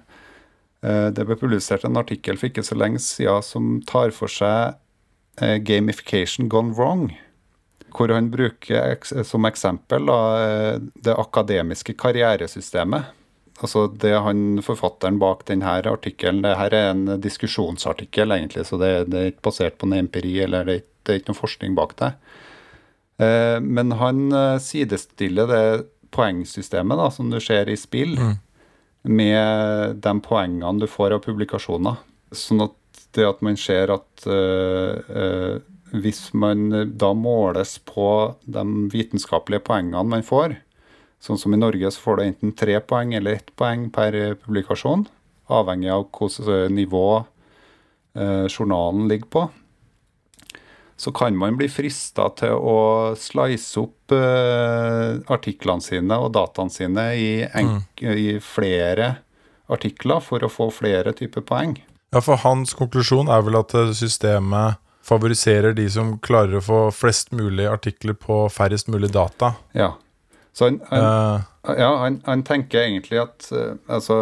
eh, 0.84 1.10
Det 1.16 1.26
ble 1.28 1.38
publisert 1.40 1.86
en 1.88 2.00
artikkel 2.00 2.38
for 2.40 2.50
ikke 2.50 2.64
så 2.66 2.78
lenge 2.80 3.00
siden 3.04 3.44
som 3.46 3.74
tar 3.90 4.12
for 4.16 4.32
seg 4.32 4.76
eh, 5.42 5.58
gamification 5.64 6.50
gone 6.50 6.74
wrong. 6.78 7.10
Hvor 7.94 8.10
han 8.10 8.32
bruker 8.34 8.96
som 9.24 9.46
eksempel 9.46 10.08
det 11.06 11.14
akademiske 11.14 11.94
karrieresystemet. 12.02 13.12
Altså 13.62 13.84
det 14.02 14.16
han, 14.18 14.58
Forfatteren 14.66 15.20
bak 15.22 15.44
denne 15.46 15.76
artikkelen 15.86 16.42
det 16.42 16.56
her 16.58 16.74
er 16.74 16.88
en 16.96 17.04
diskusjonsartikkel, 17.22 18.34
egentlig, 18.34 18.66
så 18.66 18.80
det, 18.82 18.90
det 19.14 19.20
er 19.20 19.30
ikke 19.30 19.46
basert 19.46 19.78
på 19.78 19.86
noe 19.92 20.02
empiri 20.02 20.40
eller 20.42 20.66
det 20.66 20.74
er, 20.74 20.82
ikke- 20.82 20.90
det 21.06 21.14
er 21.14 21.20
ikke 21.22 21.30
noe 21.36 21.38
forskning 21.44 21.76
bak 21.78 21.94
det. 22.02 22.10
Men 23.62 23.92
han 24.00 24.20
sidestiller 24.64 25.48
det 25.52 25.64
poengsystemet 26.14 27.00
da, 27.00 27.10
som 27.12 27.30
du 27.34 27.40
ser 27.44 27.70
i 27.72 27.78
spill, 27.80 28.16
med 29.04 30.00
de 30.04 30.14
poengene 30.24 30.80
du 30.80 30.88
får 30.88 31.18
av 31.18 31.26
publikasjoner. 31.26 32.00
Sånn 32.34 32.64
at 32.66 33.04
det 33.14 33.26
at 33.28 33.42
man 33.46 33.58
ser 33.60 33.92
at 33.94 34.26
uh, 34.26 34.96
uh, 35.10 35.58
hvis 35.94 36.32
man 36.34 36.72
da 36.98 37.12
måles 37.14 37.76
på 37.86 38.08
de 38.50 38.64
vitenskapelige 38.94 39.66
poengene 39.68 40.06
man 40.10 40.26
får, 40.26 40.56
sånn 41.24 41.40
som 41.40 41.54
i 41.54 41.60
Norge 41.60 41.92
så 41.94 42.02
får 42.08 42.18
du 42.18 42.24
enten 42.26 42.56
tre 42.58 42.80
poeng 42.82 43.14
eller 43.16 43.38
ett 43.38 43.54
poeng 43.60 43.90
per 43.94 44.18
publikasjon, 44.42 45.06
avhengig 45.54 45.92
av 45.94 46.08
hvilket 46.10 46.74
nivå 46.74 47.08
uh, 47.22 48.48
journalen 48.48 49.06
ligger 49.12 49.30
på, 49.36 49.46
så 51.04 51.12
kan 51.12 51.36
man 51.38 51.58
bli 51.60 51.68
frista 51.68 52.30
til 52.40 52.56
å 52.56 52.78
slice 53.20 53.82
opp 53.82 54.14
uh, 54.16 55.20
artiklene 55.34 55.84
sine 55.84 56.16
og 56.16 56.32
dataene 56.38 56.72
sine 56.72 57.04
i, 57.20 57.28
mm. 57.44 57.82
i 58.08 58.38
flere 58.40 59.10
artikler 59.74 60.24
for 60.24 60.46
å 60.48 60.52
få 60.52 60.70
flere 60.72 61.12
typer 61.18 61.44
poeng. 61.44 61.76
Ja, 62.14 62.22
for 62.24 62.40
hans 62.46 62.76
konklusjon 62.78 63.32
er 63.32 63.44
vel 63.44 63.58
at 63.58 63.74
eh, 63.76 63.92
systemet 63.98 64.80
favoriserer 65.04 65.74
de 65.76 65.90
som 65.92 66.16
klarer 66.24 66.60
å 66.60 66.64
få 66.64 66.82
flest 66.96 67.34
mulig 67.36 67.66
artikler 67.68 68.16
på 68.16 68.46
færrest 68.54 68.88
mulig 68.94 69.10
data. 69.12 69.56
Ja. 69.76 69.96
Så 70.54 70.70
han, 70.70 70.80
han, 70.92 71.04
uh. 71.04 71.74
ja, 71.74 71.90
han, 72.06 72.22
han 72.28 72.48
tenker 72.48 72.86
egentlig 72.86 73.20
at 73.26 73.50
uh, 73.52 73.74
altså, 73.92 74.18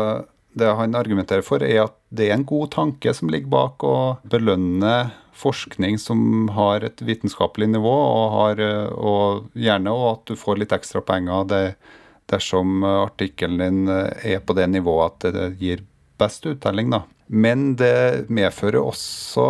det 0.57 0.71
han 0.81 0.97
argumenterer 0.97 1.45
for, 1.45 1.61
er 1.61 1.83
at 1.85 1.99
det 2.09 2.31
er 2.31 2.39
en 2.39 2.47
god 2.47 2.71
tanke 2.73 3.13
som 3.13 3.29
ligger 3.29 3.51
bak 3.53 3.85
å 3.85 3.97
belønne 4.31 4.95
forskning 5.41 5.97
som 6.01 6.49
har 6.55 6.85
et 6.85 7.01
vitenskapelig 7.01 7.71
nivå, 7.73 7.93
og, 7.93 8.25
har, 8.35 8.61
eh, 8.63 8.91
og 8.93 9.49
gjerne 9.57 9.95
og 9.95 10.07
at 10.11 10.31
du 10.31 10.39
får 10.39 10.61
litt 10.61 10.75
ekstra 10.75 11.03
penger 11.05 11.49
det, 11.51 11.63
dersom 12.31 12.85
artikkelen 12.85 13.63
din 13.63 13.91
eh, 13.91 14.35
er 14.35 14.45
på 14.45 14.55
det 14.57 14.69
nivået 14.71 15.09
at 15.09 15.35
det 15.35 15.49
gir 15.61 15.83
best 16.21 16.45
uttelling. 16.45 16.93
Da. 16.93 17.03
Men 17.27 17.73
det 17.79 18.29
medfører 18.29 18.81
også 18.83 19.45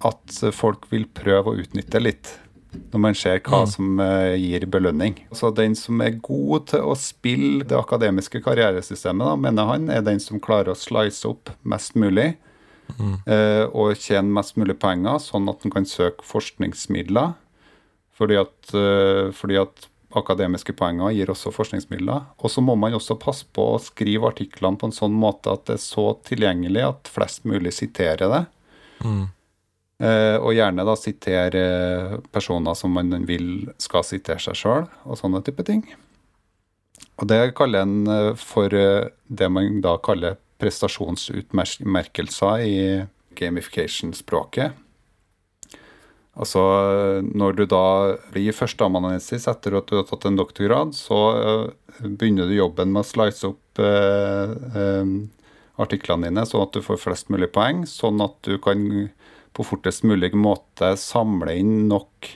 at 0.00 0.38
folk 0.56 0.86
vil 0.90 1.04
prøve 1.12 1.52
å 1.52 1.60
utnytte 1.60 2.00
litt 2.00 2.30
når 2.70 3.02
man 3.02 3.16
ser 3.18 3.40
hva 3.42 3.64
som 3.68 3.98
eh, 4.02 4.36
gir 4.38 4.66
belønning. 4.70 5.16
Så 5.34 5.50
den 5.54 5.74
som 5.78 6.00
er 6.04 6.20
god 6.22 6.68
til 6.70 6.86
å 6.86 6.94
spille 6.98 7.66
det 7.66 7.78
akademiske 7.78 8.42
karrieresystemet, 8.44 9.26
da, 9.26 9.34
mener 9.48 9.66
han, 9.70 9.88
er 9.90 10.04
den 10.06 10.22
som 10.22 10.42
klarer 10.42 10.72
å 10.72 10.78
slice 10.78 11.26
opp 11.28 11.50
mest 11.66 11.98
mulig 11.98 12.32
eh, 13.26 13.64
og 13.68 13.96
tjene 13.98 14.32
mest 14.34 14.58
mulig 14.60 14.76
penger, 14.80 15.20
sånn 15.22 15.48
at 15.52 15.64
en 15.64 15.74
kan 15.74 15.86
søke 15.88 16.26
forskningsmidler. 16.26 17.34
Fordi 18.20 18.36
at, 18.40 18.74
eh, 18.76 19.30
fordi 19.32 19.58
at 19.60 19.86
akademiske 20.18 20.74
poenger 20.76 21.14
gir 21.14 21.30
også 21.30 21.52
forskningsmidler. 21.54 22.26
Og 22.42 22.50
så 22.50 22.62
må 22.64 22.74
man 22.76 22.96
også 22.96 23.18
passe 23.20 23.46
på 23.54 23.68
å 23.74 23.82
skrive 23.82 24.28
artiklene 24.32 24.76
på 24.76 24.90
en 24.90 24.96
sånn 24.96 25.14
måte 25.14 25.52
at 25.52 25.68
det 25.70 25.78
er 25.78 25.84
så 25.84 26.06
tilgjengelig 26.26 26.82
at 26.88 27.10
flest 27.12 27.46
mulig 27.48 27.72
siterer 27.76 28.26
det. 28.34 28.42
Eh, 30.00 30.36
og 30.40 30.54
gjerne 30.56 30.84
da 30.88 30.96
sitere 30.96 32.20
personer 32.32 32.76
som 32.76 32.92
man 32.96 33.24
vil 33.28 33.70
skal 33.78 34.04
sitere 34.04 34.42
seg 34.42 34.58
sjøl, 34.58 34.86
og 35.04 35.20
sånne 35.20 35.44
type 35.46 35.64
ting. 35.68 35.84
Og 37.20 37.28
det 37.28 37.54
kaller 37.54 37.84
en 37.84 38.36
for 38.40 38.72
det 38.72 39.48
man 39.52 39.82
da 39.84 39.98
kaller 40.00 40.38
prestasjonsutmerkelser 40.60 42.66
i 42.66 42.76
gamification-språket. 43.38 44.72
Altså 46.40 46.62
når 47.26 47.58
du 47.58 47.64
da 47.68 47.86
blir 48.32 48.56
førsteamanuensis 48.56 49.48
etter 49.50 49.76
at 49.76 49.90
du 49.90 49.98
har 49.98 50.06
tatt 50.08 50.24
en 50.28 50.38
doktorgrad, 50.38 50.94
så 50.96 51.18
eh, 51.36 52.06
begynner 52.06 52.48
du 52.48 52.54
jobben 52.56 52.94
med 52.94 53.02
å 53.02 53.08
slice 53.08 53.50
opp 53.50 53.82
eh, 53.82 54.54
eh, 54.78 55.10
artiklene 55.80 56.30
dine 56.30 56.46
sånn 56.46 56.64
at 56.64 56.76
du 56.76 56.86
får 56.86 57.02
flest 57.02 57.32
mulig 57.34 57.50
poeng, 57.52 57.82
sånn 57.88 58.22
at 58.24 58.38
du 58.46 58.56
kan 58.62 59.10
på 59.56 59.66
fortest 59.66 60.06
mulig 60.06 60.30
måte 60.38 60.94
samle 61.00 61.56
inn 61.58 61.88
nok 61.90 62.30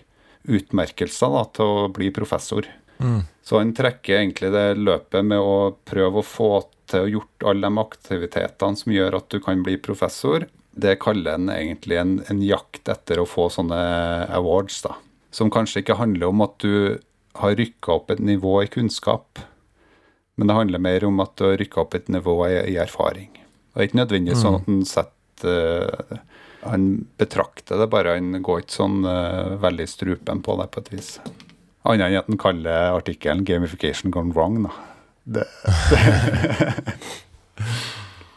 utmerkelser 0.44 1.32
da, 1.32 1.44
til 1.56 1.84
å 1.84 1.92
bli 1.94 2.10
professor. 2.12 2.66
Så 3.44 3.60
han 3.60 3.72
trekker 3.76 4.18
egentlig 4.18 4.50
det 4.52 4.80
løpet 4.80 5.26
med 5.26 5.40
å 5.40 5.74
prøve 5.86 6.20
å 6.20 6.26
få 6.26 6.50
til 6.90 7.04
å 7.04 7.12
gjort 7.16 7.46
alle 7.50 7.68
de 7.68 7.82
aktivitetene 7.82 8.80
som 8.80 8.92
gjør 8.94 9.18
at 9.18 9.30
du 9.32 9.40
kan 9.42 9.64
bli 9.64 9.76
professor. 9.80 10.46
Det 10.74 10.98
kaller 11.02 11.38
en 11.38 11.50
egentlig 11.52 11.98
en, 12.00 12.14
en 12.30 12.42
jakt 12.42 12.90
etter 12.90 13.20
å 13.22 13.28
få 13.28 13.48
sånne 13.52 13.80
awards, 14.34 14.82
da. 14.86 14.96
Som 15.34 15.50
kanskje 15.54 15.82
ikke 15.82 15.98
handler 15.98 16.30
om 16.30 16.44
at 16.44 16.58
du 16.62 17.00
har 17.40 17.56
rykka 17.58 17.96
opp 17.96 18.12
et 18.14 18.22
nivå 18.22 18.60
i 18.62 18.70
kunnskap, 18.70 19.40
men 20.34 20.50
det 20.50 20.58
handler 20.58 20.82
mer 20.82 21.06
om 21.06 21.22
at 21.22 21.34
du 21.38 21.46
har 21.48 21.58
rykka 21.58 21.82
opp 21.84 21.96
et 21.98 22.10
nivå 22.10 22.36
i, 22.48 22.58
i 22.74 22.78
erfaring. 22.82 23.30
Det 23.74 23.80
er 23.80 23.88
ikke 23.88 24.00
nødvendigvis 24.02 24.42
sånn 24.42 24.60
at 24.60 24.68
han 24.70 24.84
setter 24.86 25.90
uh, 26.14 26.22
Han 26.64 26.84
betrakter 27.20 27.76
det, 27.76 27.90
bare 27.92 28.14
han 28.16 28.38
går 28.40 28.62
ikke 28.62 28.76
sånn 28.78 29.02
uh, 29.04 29.58
veldig 29.60 29.86
strupen 29.90 30.40
på 30.46 30.54
det 30.60 30.70
på 30.72 30.80
et 30.80 30.92
vis. 30.94 31.10
Annet 31.84 32.06
enn 32.06 32.20
at 32.22 32.30
han 32.30 32.40
kaller 32.40 32.94
artikkelen 32.96 33.44
'Gamification 33.44 34.14
gone 34.14 34.32
wrong'. 34.32 34.62
da. 34.64 34.93
Det, 35.24 35.44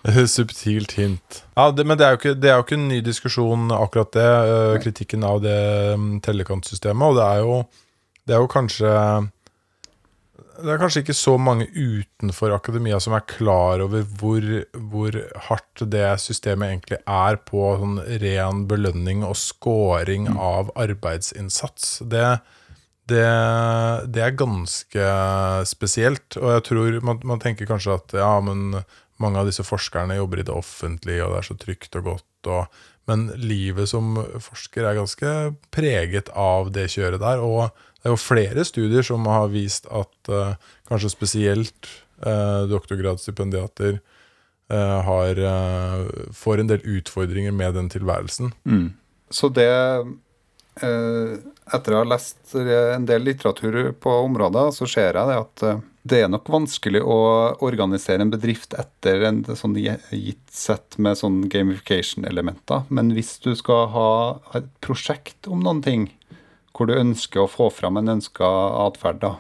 Subtilt 0.27 0.91
hint. 0.95 1.43
Ja, 1.55 1.71
det, 1.71 1.83
Men 1.83 1.97
det 1.99 2.05
er, 2.05 2.17
ikke, 2.17 2.35
det 2.39 2.49
er 2.49 2.59
jo 2.59 2.65
ikke 2.65 2.77
en 2.79 2.87
ny 2.87 2.99
diskusjon, 3.03 3.71
akkurat 3.75 4.13
det. 4.15 4.27
øh, 4.51 4.75
kritikken 4.83 5.23
av 5.27 5.41
det 5.43 5.57
um, 5.95 6.21
tellekantsystemet. 6.23 7.07
Og 7.09 7.17
det 7.17 7.25
er 7.25 7.41
jo, 7.43 7.57
det 8.27 8.35
er 8.35 8.43
jo 8.43 8.51
kanskje 8.51 8.93
Det 10.57 10.71
er 10.73 10.79
kanskje 10.81 11.03
ikke 11.03 11.13
så 11.13 11.35
mange 11.37 11.67
utenfor 11.75 12.55
akademia 12.55 12.97
som 13.03 13.13
er 13.13 13.27
klar 13.29 13.83
over 13.83 14.01
hvor, 14.17 14.41
hvor 14.73 15.19
hardt 15.49 15.83
det 15.91 16.07
systemet 16.23 16.71
egentlig 16.71 16.97
er 17.03 17.37
på 17.45 17.75
sånn 17.77 17.99
ren 18.23 18.63
belønning 18.69 19.21
og 19.27 19.37
scoring 19.37 20.25
av 20.33 20.71
arbeidsinnsats. 20.73 21.99
Det, 22.09 22.39
det, 23.07 23.25
det 24.13 24.23
er 24.23 24.37
ganske 24.37 25.09
spesielt. 25.69 26.37
Og 26.39 26.57
jeg 26.57 26.65
tror 26.69 26.99
man, 27.05 27.21
man 27.27 27.41
tenker 27.43 27.69
kanskje 27.69 27.97
at 27.97 28.15
ja, 28.19 28.33
men 28.43 28.81
mange 29.21 29.41
av 29.41 29.49
disse 29.49 29.65
forskerne 29.65 30.19
jobber 30.19 30.41
i 30.41 30.47
det 30.47 30.53
offentlige, 30.53 31.23
og 31.25 31.33
det 31.33 31.39
er 31.39 31.47
så 31.47 31.57
trygt 31.59 31.97
og 31.99 32.11
godt. 32.11 32.49
Og, 32.53 32.81
men 33.09 33.27
livet 33.39 33.89
som 33.89 34.17
forsker 34.43 34.85
er 34.85 34.99
ganske 34.99 35.33
preget 35.73 36.29
av 36.35 36.71
det 36.75 36.89
kjøret 36.93 37.23
der. 37.23 37.41
Og 37.41 37.71
det 37.71 38.09
er 38.11 38.13
jo 38.13 38.21
flere 38.21 38.67
studier 38.67 39.07
som 39.07 39.25
har 39.31 39.49
vist 39.53 39.89
at 39.89 40.31
uh, 40.31 40.53
kanskje 40.91 41.13
spesielt 41.15 41.89
uh, 42.27 42.67
doktorgradsstipendiater 42.69 43.97
uh, 43.97 44.99
har, 45.07 45.41
får 46.35 46.61
en 46.61 46.71
del 46.71 46.85
utfordringer 46.99 47.55
med 47.55 47.79
den 47.79 47.89
tilværelsen. 47.93 48.53
Så 49.31 49.49
det 49.51 49.71
Etter 51.73 51.93
å 51.93 52.01
ha 52.01 52.07
lest 52.07 52.55
en 52.55 53.05
del 53.07 53.25
litteratur 53.27 53.91
på 53.99 54.13
området, 54.23 54.69
så 54.77 54.87
ser 54.87 55.17
jeg 55.17 55.29
det 55.29 55.37
at 55.41 55.63
eh, 55.67 55.81
det 56.07 56.21
er 56.23 56.29
nok 56.31 56.47
vanskelig 56.51 57.01
å 57.03 57.17
organisere 57.65 58.23
en 58.23 58.31
bedrift 58.31 58.75
etter 58.79 59.25
en 59.27 59.41
sånn 59.59 59.75
gitt 59.75 60.53
sett 60.53 60.95
med 61.01 61.19
sånn 61.19 61.41
gamification-elementer. 61.51 62.85
Men 62.87 63.11
hvis 63.15 63.35
du 63.43 63.51
skal 63.59 63.89
ha 63.91 64.11
et 64.55 64.69
prosjekt 64.83 65.49
om 65.51 65.65
noen 65.65 65.83
ting, 65.83 66.07
hvor 66.71 66.87
du 66.87 66.95
ønsker 66.95 67.43
å 67.43 67.51
få 67.51 67.67
fram 67.73 67.99
en 67.99 68.15
ønska 68.15 68.47
atferd, 68.85 69.19
da, 69.25 69.33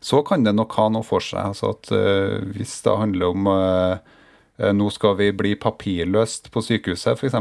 så 0.00 0.22
kan 0.26 0.42
det 0.46 0.56
nok 0.56 0.74
ha 0.78 0.88
noe 0.94 1.06
for 1.06 1.22
seg. 1.22 1.52
Altså 1.52 1.74
at 1.74 1.90
uh, 1.92 2.38
Hvis 2.54 2.80
det 2.86 2.94
handler 3.00 3.34
om 3.34 3.50
eh, 3.50 4.72
nå 4.74 4.88
skal 4.94 5.18
vi 5.18 5.30
bli 5.34 5.54
papirløst 5.58 6.50
på 6.54 6.62
sykehuset, 6.64 7.18
f.eks. 7.18 7.36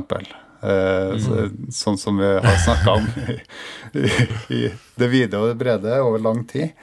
Eh, 0.62 1.18
så, 1.22 1.50
sånn 1.72 1.98
som 1.98 2.18
vi 2.18 2.26
har 2.26 2.58
snakka 2.64 2.92
om 2.92 3.08
i, 3.94 4.08
i 4.54 4.62
det 4.96 5.10
vide 5.12 5.38
og 5.38 5.52
det 5.52 5.58
brede 5.60 6.00
over 6.02 6.24
lang 6.24 6.44
tid. 6.50 6.74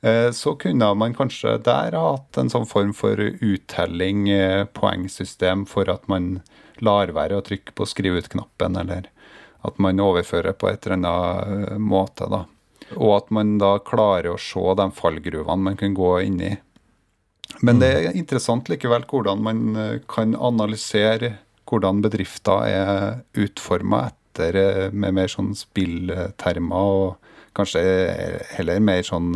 Eh, 0.00 0.30
så 0.30 0.54
kunne 0.54 0.92
man 0.94 1.16
kanskje 1.18 1.56
der 1.66 1.96
ha 1.98 2.04
hatt 2.12 2.38
en 2.38 2.50
sånn 2.52 2.68
form 2.70 2.94
for 2.94 3.18
uttelling, 3.18 4.28
eh, 4.30 4.64
poengsystem, 4.64 5.66
for 5.66 5.90
at 5.90 6.06
man 6.10 6.38
lar 6.78 7.10
være 7.14 7.40
å 7.40 7.42
trykke 7.42 7.74
på 7.74 7.88
skriv 7.90 8.20
ut-knappen, 8.20 8.78
eller 8.78 9.10
at 9.66 9.82
man 9.82 9.98
overfører 9.98 10.54
på 10.54 10.70
et 10.70 10.86
eller 10.86 11.00
annet 11.00 11.82
måte. 11.82 12.30
da. 12.30 12.44
Og 12.94 13.16
at 13.16 13.34
man 13.34 13.56
da 13.58 13.74
klarer 13.82 14.30
å 14.30 14.38
se 14.38 14.62
de 14.78 14.86
fallgruvene 14.94 15.66
man 15.66 15.76
kan 15.76 15.96
gå 15.98 16.12
inn 16.22 16.40
i. 16.40 16.54
Men 17.66 17.80
det 17.82 17.88
er 17.90 18.14
interessant 18.14 18.68
likevel 18.70 19.02
hvordan 19.08 19.42
man 19.42 19.60
kan 20.06 20.36
analysere 20.36 21.32
hvordan 21.68 22.02
bedrifter 22.04 22.64
er 22.66 23.22
utforma 23.36 24.06
etter 24.10 24.56
eh, 24.56 24.90
med 24.92 25.14
mer 25.18 25.28
sånn 25.32 25.52
spilltermer, 25.58 26.92
og 27.02 27.16
kanskje 27.58 27.82
heller 28.56 28.80
mer 28.84 29.02
sånn 29.06 29.32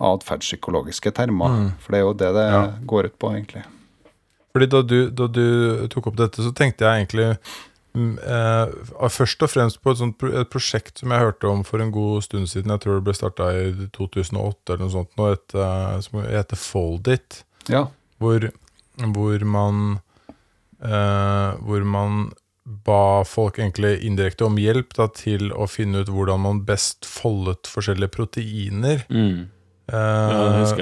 atferdspsykologiske 0.00 1.12
termer. 1.16 1.70
For 1.80 1.92
det 1.94 2.00
er 2.00 2.04
jo 2.04 2.12
det 2.16 2.32
det 2.36 2.46
Ja. 2.52 2.62
går 2.86 3.06
ut 3.10 3.18
på, 3.18 3.30
egentlig. 3.32 3.64
Fordi 4.52 4.66
da 4.72 4.82
du, 4.82 5.10
da 5.10 5.26
du 5.26 5.86
tok 5.88 6.06
opp 6.08 6.16
dette, 6.16 6.42
så 6.42 6.52
tenkte 6.54 6.84
jeg 6.84 7.04
egentlig 7.06 7.38
mm, 7.94 8.18
eh, 8.24 9.08
først 9.08 9.42
og 9.42 9.50
fremst 9.52 9.82
på 9.82 9.90
et, 9.92 9.98
sånt, 9.98 10.22
et 10.32 10.48
prosjekt 10.52 10.98
som 11.00 11.10
jeg 11.12 11.20
hørte 11.20 11.48
om 11.48 11.62
for 11.64 11.80
en 11.80 11.92
god 11.92 12.22
stund 12.24 12.48
siden. 12.48 12.70
Jeg 12.72 12.80
tror 12.80 12.96
det 13.00 13.04
ble 13.04 13.14
starta 13.16 13.50
i 13.52 13.88
2008 13.92 14.72
eller 14.72 14.84
noe 14.84 14.94
sånt, 14.96 15.12
nå, 15.16 15.28
et, 15.32 15.54
eh, 15.54 16.00
som 16.00 16.22
heter 16.24 16.56
Foldit. 16.56 17.42
Ja. 17.68 17.88
hvor, 18.18 18.50
hvor 19.12 19.44
man 19.44 19.98
eh, 20.82 21.56
Hvor 21.62 21.84
man 21.84 22.32
ba 22.86 23.22
folk 23.24 23.58
egentlig 23.60 24.00
indirekte 24.04 24.44
om 24.48 24.56
hjelp 24.58 24.94
da, 24.98 25.06
til 25.14 25.52
å 25.54 25.68
finne 25.70 26.00
ut 26.02 26.08
hvordan 26.10 26.40
man 26.42 26.64
best 26.66 27.06
foldet 27.06 27.68
forskjellige 27.70 28.10
proteiner. 28.16 29.04
Mm. 29.06 29.44
Eh, 29.86 30.32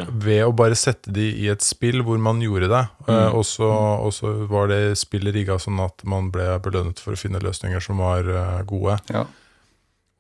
ja, 0.01 0.07
ved 0.09 0.47
å 0.47 0.55
bare 0.57 0.79
sette 0.81 1.13
de 1.13 1.27
i 1.45 1.51
et 1.53 1.61
spill 1.61 2.01
hvor 2.07 2.17
man 2.19 2.41
gjorde 2.41 2.71
det. 2.73 2.85
Eh, 3.05 3.13
Mm. 3.13 3.35
og, 3.37 3.45
så, 3.45 3.69
og 4.01 4.13
så 4.17 4.33
var 4.49 4.69
det 4.73 4.97
spillet 4.97 5.35
rigga 5.37 5.59
sånn 5.61 5.83
at 5.85 6.01
man 6.09 6.31
ble 6.33 6.47
belønnet 6.65 6.99
for 7.05 7.13
å 7.13 7.21
finne 7.21 7.43
løsninger 7.45 7.85
som 7.85 8.01
var 8.01 8.25
gode. 8.65 8.97
Ja. 9.13 9.27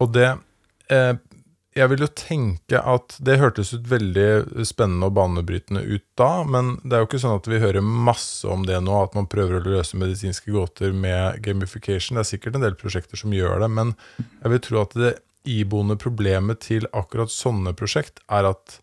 Og 0.05 0.13
det 0.13 0.35
eh, 0.93 1.15
Jeg 1.75 1.91
vil 1.91 2.05
jo 2.05 2.09
tenke 2.15 2.79
at 2.79 3.17
det 3.27 3.41
hørtes 3.41 3.73
ut 3.75 3.89
veldig 3.91 4.63
spennende 4.69 5.09
og 5.09 5.17
banebrytende 5.17 5.83
ut 5.83 6.05
da, 6.19 6.45
men 6.47 6.77
det 6.85 6.95
er 6.95 7.03
jo 7.03 7.09
ikke 7.09 7.23
sånn 7.25 7.41
at 7.41 7.49
vi 7.51 7.59
hører 7.59 7.83
masse 7.83 8.47
om 8.47 8.63
det 8.69 8.79
nå, 8.87 8.95
at 9.03 9.17
man 9.19 9.27
prøver 9.31 9.59
å 9.59 9.73
løse 9.75 9.99
medisinske 9.99 10.55
gåter 10.55 10.95
med 10.95 11.43
gamification. 11.43 12.15
Det 12.15 12.23
er 12.23 12.31
sikkert 12.31 12.61
en 12.61 12.67
del 12.67 12.79
prosjekter 12.79 13.19
som 13.19 13.35
gjør 13.35 13.65
det, 13.65 13.71
men 13.75 13.91
jeg 14.21 14.55
vil 14.55 14.63
tro 14.69 14.83
at 14.85 14.95
det 15.03 15.13
iboende 15.51 15.99
problemet 16.01 16.63
til 16.65 16.87
akkurat 16.95 17.35
sånne 17.35 17.75
prosjekt 17.77 18.23
er 18.33 18.53
at 18.55 18.79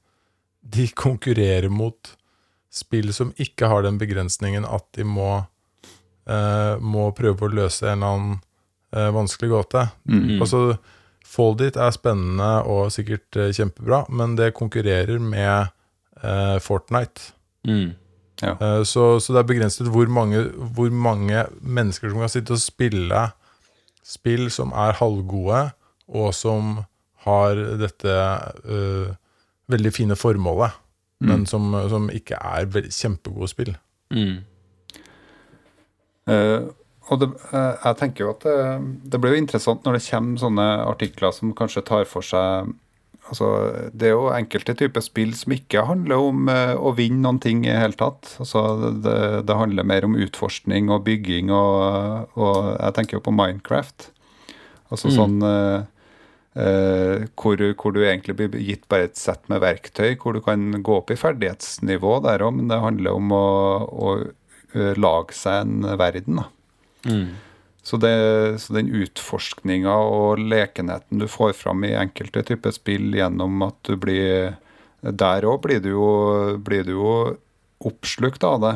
de 0.62 0.90
konkurrerer 0.92 1.72
mot 1.72 2.14
spill 2.72 3.12
som 3.16 3.32
ikke 3.42 3.72
har 3.72 3.88
den 3.88 3.98
begrensningen 4.02 4.68
at 4.68 4.86
de 4.96 5.08
må, 5.08 5.46
eh, 6.28 6.76
må 6.80 7.10
prøve 7.16 7.48
å 7.48 7.56
løse 7.56 7.88
en 7.88 7.98
eller 7.98 8.16
annen 8.16 8.40
eh, 8.92 9.10
vanskelig 9.16 9.52
gåte. 9.52 9.88
Mm. 10.06 10.42
Altså, 10.42 10.78
Fold 11.32 11.64
It 11.64 11.78
er 11.80 11.94
spennende 11.96 12.50
og 12.68 12.92
sikkert 12.92 13.40
eh, 13.40 13.54
kjempebra, 13.56 14.04
men 14.12 14.36
det 14.40 14.54
konkurrerer 14.58 15.22
med 15.24 15.72
eh, 16.24 16.58
Fortnite. 16.64 17.32
Mm. 17.68 17.94
Eh, 18.44 18.82
så, 18.84 19.06
så 19.20 19.34
det 19.34 19.44
er 19.44 19.52
begrenset 19.54 19.88
hvor 19.92 20.10
mange, 20.12 20.44
hvor 20.76 20.92
mange 20.92 21.46
mennesker 21.62 22.12
som 22.12 22.20
kan 22.24 22.34
sitte 22.34 22.58
og 22.58 22.64
spille 22.64 23.30
spill 24.12 24.50
som 24.52 24.74
er 24.76 24.98
halvgode, 25.00 25.70
og 26.12 26.34
som 26.36 26.82
har 27.24 27.60
dette 27.80 28.12
eh, 28.12 29.12
veldig 29.72 29.92
fine 29.94 30.18
formålet, 30.18 30.74
men 31.22 31.46
som, 31.46 31.70
som 31.90 32.10
ikke 32.10 32.40
er 32.42 32.90
kjempegode 32.90 33.48
spill. 33.52 33.76
Mm. 34.12 34.42
Eh, 36.28 36.64
og 37.12 37.20
det, 37.22 37.28
eh, 37.52 37.74
jeg 37.84 37.98
tenker 38.00 38.26
jo 38.26 38.32
at 38.32 38.46
det, 38.48 38.60
det 39.12 39.20
blir 39.22 39.36
jo 39.36 39.42
interessant 39.44 39.84
når 39.86 39.98
det 39.98 40.06
kommer 40.08 40.42
sånne 40.42 40.68
artikler 40.88 41.36
som 41.36 41.52
kanskje 41.58 41.84
tar 41.92 42.08
for 42.10 42.26
seg 42.26 42.72
Altså, 43.32 43.48
det 43.96 44.10
er 44.10 44.16
jo 44.18 44.32
enkelte 44.34 44.74
typer 44.76 45.04
spill 45.06 45.30
som 45.38 45.54
ikke 45.56 45.84
handler 45.88 46.20
om 46.20 46.50
eh, 46.52 46.74
å 46.76 46.90
vinne 46.98 47.22
noen 47.24 47.38
ting 47.40 47.62
i 47.64 47.70
det 47.70 47.78
hele 47.80 47.96
tatt. 47.96 48.34
Altså, 48.44 48.92
det, 49.06 49.14
det 49.48 49.56
handler 49.56 49.88
mer 49.88 50.04
om 50.08 50.18
utforskning 50.20 50.90
og 50.92 51.06
bygging, 51.06 51.52
og, 51.54 52.34
og 52.36 52.58
jeg 52.74 52.96
tenker 52.98 53.20
jo 53.20 53.24
på 53.24 53.36
Minecraft. 53.38 54.10
Altså 54.92 55.08
Mm. 55.08 55.16
sånn 55.16 55.38
eh, 55.48 55.86
eh, 56.66 57.28
hvor, 57.40 57.62
hvor 57.80 57.96
du 57.96 58.02
egentlig 58.04 58.36
blir 58.42 58.58
gitt 58.60 58.90
bare 58.92 59.08
et 59.08 59.22
sett 59.22 59.48
med 59.54 59.62
verktøy, 59.64 60.18
hvor 60.20 60.36
du 60.36 60.42
kan 60.44 60.82
gå 60.84 60.98
opp 60.98 61.14
i 61.14 61.20
ferdighetsnivå 61.22 62.18
der 62.26 62.44
òg, 62.44 62.58
men 62.58 62.74
det 62.74 62.82
handler 62.84 63.22
om 63.22 63.32
å, 63.38 63.46
å 63.88 64.12
lage 65.00 65.38
seg 65.38 65.62
en 65.62 65.88
verden. 66.02 66.42
da. 66.42 66.50
Mm. 67.06 67.34
Så, 67.84 67.98
det, 67.98 68.14
så 68.62 68.76
den 68.78 68.92
utforskninga 68.94 69.94
og 70.06 70.42
lekenheten 70.42 71.22
du 71.22 71.28
får 71.32 71.56
fram 71.58 71.86
i 71.88 71.96
enkelte 71.98 72.44
typer 72.46 72.76
spill 72.76 73.10
gjennom 73.18 73.64
at 73.66 73.80
du 73.88 73.96
blir 73.98 74.58
Der 75.02 75.48
òg 75.50 75.64
blir, 75.64 75.82
blir 76.62 76.84
du 76.86 76.92
jo 76.92 77.14
oppslukt 77.82 78.44
av 78.46 78.60
det. 78.62 78.76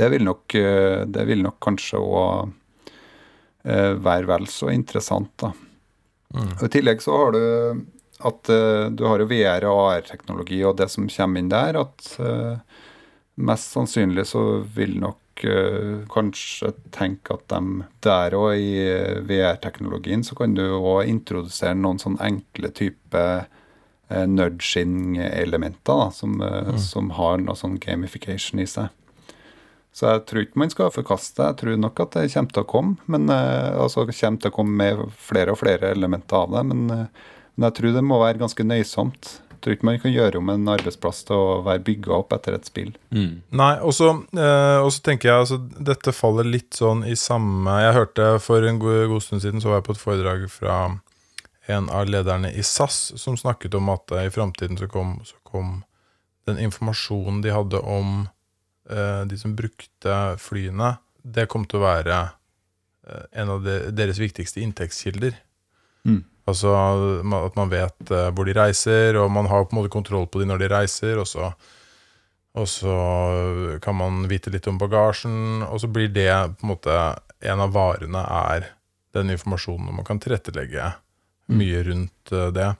Det 0.00 0.08
vil 0.08 0.24
nok, 0.24 0.54
eh, 0.56 1.04
det 1.04 1.26
vil 1.28 1.42
nok 1.44 1.58
kanskje 1.60 2.00
òg 2.00 2.54
være 3.68 4.24
vel 4.24 4.46
så 4.48 4.70
interessant, 4.72 5.28
da. 5.36 5.50
Og 6.32 6.64
I 6.64 6.70
tillegg 6.72 7.02
så 7.04 7.18
har 7.20 7.34
du 7.36 7.42
at 8.18 8.48
eh, 8.48 8.90
du 8.90 9.04
har 9.06 9.22
jo 9.22 9.28
VR 9.30 9.66
og 9.70 9.80
AR-teknologi 9.92 10.58
og 10.66 10.78
det 10.80 10.88
som 10.90 11.06
kommer 11.10 11.42
inn 11.42 11.50
der, 11.52 11.78
at 11.78 12.08
eh, 12.18 12.58
mest 13.48 13.74
sannsynlig 13.74 14.26
så 14.32 14.44
vil 14.74 14.96
nok 14.98 15.20
eh, 15.46 16.04
kanskje 16.10 16.72
tenke 16.94 17.36
at 17.36 17.46
de 17.52 17.84
der 18.04 18.34
og 18.38 18.56
i 18.56 18.74
eh, 18.82 19.20
VR-teknologien 19.26 20.24
så 20.26 20.36
kan 20.38 20.56
du 20.56 20.64
òg 20.78 21.08
introdusere 21.08 21.76
noen 21.78 22.00
sånn 22.02 22.18
enkle 22.24 22.70
type 22.74 23.24
eh, 23.24 24.26
nudging-elementer 24.26 26.12
som, 26.16 26.38
mm. 26.40 26.78
som 26.82 27.12
har 27.18 27.42
noe 27.42 27.58
sånn 27.58 27.78
gamification 27.82 28.62
i 28.62 28.68
seg. 28.68 28.94
Så 29.94 30.12
jeg 30.12 30.26
tror 30.30 30.44
ikke 30.44 30.62
man 30.62 30.70
skal 30.70 30.94
forkaste 30.94 31.40
det. 31.40 31.48
Jeg 31.48 31.60
tror 31.62 31.82
nok 31.82 32.04
at 32.04 32.14
det 32.14 32.28
kommer 32.34 32.54
til 32.54 32.62
å 32.62 32.70
komme. 32.70 33.10
Men, 33.10 33.26
altså 33.32 34.04
kommer 34.06 34.38
til 34.38 34.52
å 34.52 34.54
komme 34.54 34.78
med 34.78 35.00
flere 35.18 35.54
og 35.54 35.58
flere 35.58 35.90
elementer 35.90 36.44
av 36.44 36.52
det. 36.54 36.62
Men, 36.70 36.84
men 37.56 37.66
jeg 37.66 37.76
tror 37.80 37.96
det 37.96 38.04
må 38.06 38.20
være 38.22 38.38
ganske 38.38 38.66
nøysomt. 38.68 39.32
Jeg 39.58 39.64
tror 39.64 39.74
ikke 39.74 39.86
man 39.88 39.98
kan 39.98 40.12
gjøre 40.14 40.38
om 40.38 40.50
en 40.52 40.70
arbeidsplass 40.70 41.24
til 41.26 41.34
å 41.34 41.56
være 41.66 41.82
bygga 41.82 42.12
opp 42.14 42.30
etter 42.36 42.54
et 42.54 42.68
spill. 42.68 42.92
Mm. 43.10 43.40
Nei, 43.58 43.72
og 43.82 43.90
så 43.96 44.12
eh, 44.38 44.98
tenker 45.02 45.32
jeg 45.32 45.42
altså, 45.42 45.58
Dette 45.82 46.14
faller 46.14 46.46
litt 46.46 46.78
sånn 46.78 47.02
i 47.08 47.16
samme 47.18 47.74
Jeg 47.82 47.96
hørte 47.96 48.28
for 48.44 48.62
en 48.62 48.78
god, 48.78 49.08
god 49.10 49.24
stund 49.24 49.42
siden 49.42 49.64
Så 49.64 49.72
var 49.72 49.80
jeg 49.80 49.88
på 49.88 49.96
et 49.96 50.02
foredrag 50.04 50.44
fra 50.52 50.78
en 51.68 51.90
av 51.90 52.06
lederne 52.06 52.52
i 52.54 52.62
SAS 52.62 53.12
som 53.20 53.36
snakket 53.36 53.74
om 53.76 53.90
at 53.92 54.14
eh, 54.14 54.28
i 54.30 54.32
framtiden 54.32 54.78
så 54.78 54.88
kom, 54.88 55.18
så 55.26 55.36
kom 55.42 55.82
den 56.48 56.60
informasjonen 56.64 57.42
de 57.44 57.52
hadde 57.52 57.80
om 57.84 58.22
eh, 58.88 59.22
de 59.28 59.36
som 59.36 59.56
brukte 59.56 60.16
flyene, 60.40 60.94
det 61.20 61.48
kom 61.52 61.66
til 61.68 61.82
å 61.82 61.84
være 61.84 62.20
eh, 62.24 63.26
en 63.42 63.52
av 63.52 63.66
de, 63.66 63.76
deres 63.92 64.20
viktigste 64.22 64.62
inntektskilder. 64.64 65.36
Mm. 66.08 66.22
Altså 66.48 66.72
at 66.74 67.58
man 67.58 67.72
vet 67.72 68.12
eh, 68.14 68.30
hvor 68.32 68.48
de 68.48 68.54
reiser, 68.56 69.18
og 69.20 69.32
man 69.34 69.48
har 69.50 69.66
på 69.66 69.74
en 69.74 69.82
måte 69.82 69.92
kontroll 69.92 70.28
på 70.30 70.42
de 70.42 70.48
når 70.48 70.62
de 70.62 70.72
reiser, 70.72 71.20
og 71.20 71.28
så 71.28 71.52
og 72.58 72.64
så 72.66 72.94
kan 73.84 73.94
man 73.94 74.24
vite 74.26 74.50
litt 74.50 74.66
om 74.66 74.78
bagasjen, 74.80 75.62
og 75.62 75.78
så 75.78 75.86
blir 75.92 76.08
det 76.10 76.32
på 76.58 76.66
en 76.66 76.72
måte 76.72 76.94
En 77.38 77.60
av 77.62 77.70
varene 77.70 78.18
er 78.18 78.64
den 79.14 79.28
informasjonen, 79.30 79.92
og 79.92 80.00
man 80.00 80.06
kan 80.08 80.18
tilrettelegge 80.18 80.88
mye 81.54 81.84
rundt 81.86 82.32
eh, 82.34 82.48
det. 82.50 82.72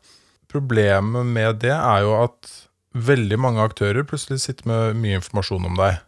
Problemet 0.50 1.28
med 1.28 1.61
det 1.62 1.76
er 1.76 2.02
jo 2.02 2.16
at 2.24 2.50
veldig 2.98 3.38
mange 3.38 3.62
aktører 3.62 4.02
plutselig 4.02 4.40
sitter 4.42 4.66
med 4.66 4.98
mye 4.98 5.20
informasjon 5.20 5.68
om 5.68 5.78
deg. 5.78 6.00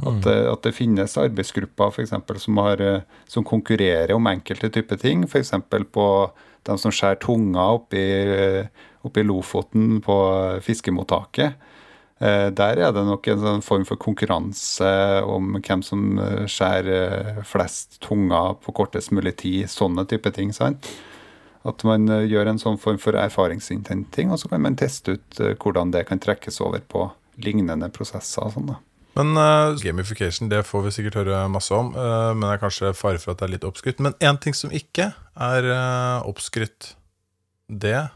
At, 0.02 0.24
det, 0.24 0.38
at 0.50 0.64
det 0.66 0.74
finnes 0.74 1.12
arbeidsgrupper 1.20 1.92
for 1.94 2.02
eksempel, 2.02 2.38
som, 2.42 2.56
har, 2.58 2.80
eh, 2.82 3.04
som 3.30 3.44
konkurrerer 3.46 4.10
om 4.16 4.26
enkelte 4.26 4.72
typer 4.74 4.98
ting. 4.98 5.22
F.eks. 5.28 5.52
på 5.70 6.06
de 6.66 6.78
som 6.80 6.94
skjærer 6.94 7.20
tunga 7.22 7.68
oppi, 7.76 8.02
eh, 9.04 9.20
i 9.20 9.26
Lofoten 9.26 10.00
på 10.04 10.16
fiskemottaket. 10.62 11.54
Eh, 12.22 12.50
Der 12.50 12.78
er 12.78 12.92
det 12.94 13.02
nok 13.02 13.26
en 13.28 13.40
sånn 13.42 13.64
form 13.66 13.84
for 13.88 13.98
konkurranse 13.98 14.90
om 15.26 15.56
hvem 15.58 15.82
som 15.82 16.18
eh, 16.22 16.44
skjærer 16.46 17.38
eh, 17.38 17.40
flest 17.42 17.98
tunger 18.04 18.54
på 18.62 18.74
kortest 18.76 19.10
mulig 19.10 19.36
tid. 19.42 19.66
Sånne 19.70 20.06
type 20.06 20.30
ting. 20.30 20.52
sant? 20.52 20.86
At 21.66 21.82
man 21.86 22.06
gjør 22.06 22.50
en 22.50 22.58
sånn 22.58 22.78
form 22.78 22.98
for 22.98 23.14
erfaringsinnhenting, 23.14 24.30
og 24.30 24.40
så 24.42 24.48
kan 24.50 24.62
man 24.62 24.74
teste 24.78 25.14
ut 25.14 25.42
hvordan 25.62 25.92
det 25.94 26.08
kan 26.08 26.18
trekkes 26.18 26.58
over 26.60 26.82
på 26.82 27.04
lignende 27.38 27.86
prosesser. 27.94 28.42
og 28.42 28.56
sånn 28.56 28.72
da. 28.72 28.80
Men 29.14 29.36
uh, 29.36 29.76
gamification 29.78 30.48
det 30.48 30.64
får 30.64 30.86
vi 30.86 30.94
sikkert 30.96 31.20
høre 31.20 31.44
masse 31.52 31.70
om. 31.76 31.92
Uh, 31.94 32.32
men 32.32 32.46
det 32.48 32.54
er 32.56 32.62
kanskje 32.64 32.94
fare 32.96 33.20
for 33.22 33.34
at 33.34 33.42
det 33.42 33.46
er 33.46 33.54
litt 33.54 33.66
oppskrytt. 33.68 34.00
Men 34.02 34.16
én 34.24 34.40
ting 34.42 34.56
som 34.56 34.72
ikke 34.74 35.12
er 35.36 35.68
uh, 35.68 36.26
oppskrytt, 36.26 36.94
det, 37.68 38.08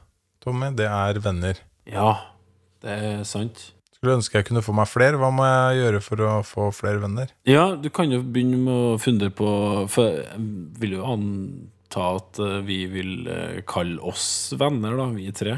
Tommy, 0.46 0.68
det 0.78 0.86
er 0.86 1.18
venner. 1.18 1.58
Ja, 1.90 2.12
det 2.84 2.92
er 3.02 3.22
sant. 3.26 3.72
Skulle 3.96 4.14
ønske 4.20 4.38
jeg 4.38 4.46
kunne 4.46 4.62
få 4.62 4.74
meg 4.76 4.86
flere. 4.86 5.18
Hva 5.18 5.32
må 5.34 5.42
jeg 5.48 5.80
gjøre 5.80 6.00
for 6.04 6.22
å 6.22 6.32
få 6.46 6.66
flere 6.76 7.00
venner? 7.02 7.32
Ja, 7.48 7.72
du 7.74 7.88
kan 7.90 8.12
jo 8.14 8.20
begynne 8.22 8.60
med 8.62 8.74
å 8.92 8.98
fundere 9.02 9.32
på 9.34 9.48
For 9.90 10.12
jeg 10.20 10.44
vil 10.78 10.94
jo 10.98 11.06
anta 11.08 12.04
at 12.20 12.38
eh, 12.44 12.60
vi 12.68 12.78
vil 12.92 13.26
eh, 13.26 13.58
kalle 13.66 13.98
oss 14.06 14.52
venner, 14.60 14.94
da, 15.00 15.08
vi 15.16 15.32
tre. 15.34 15.56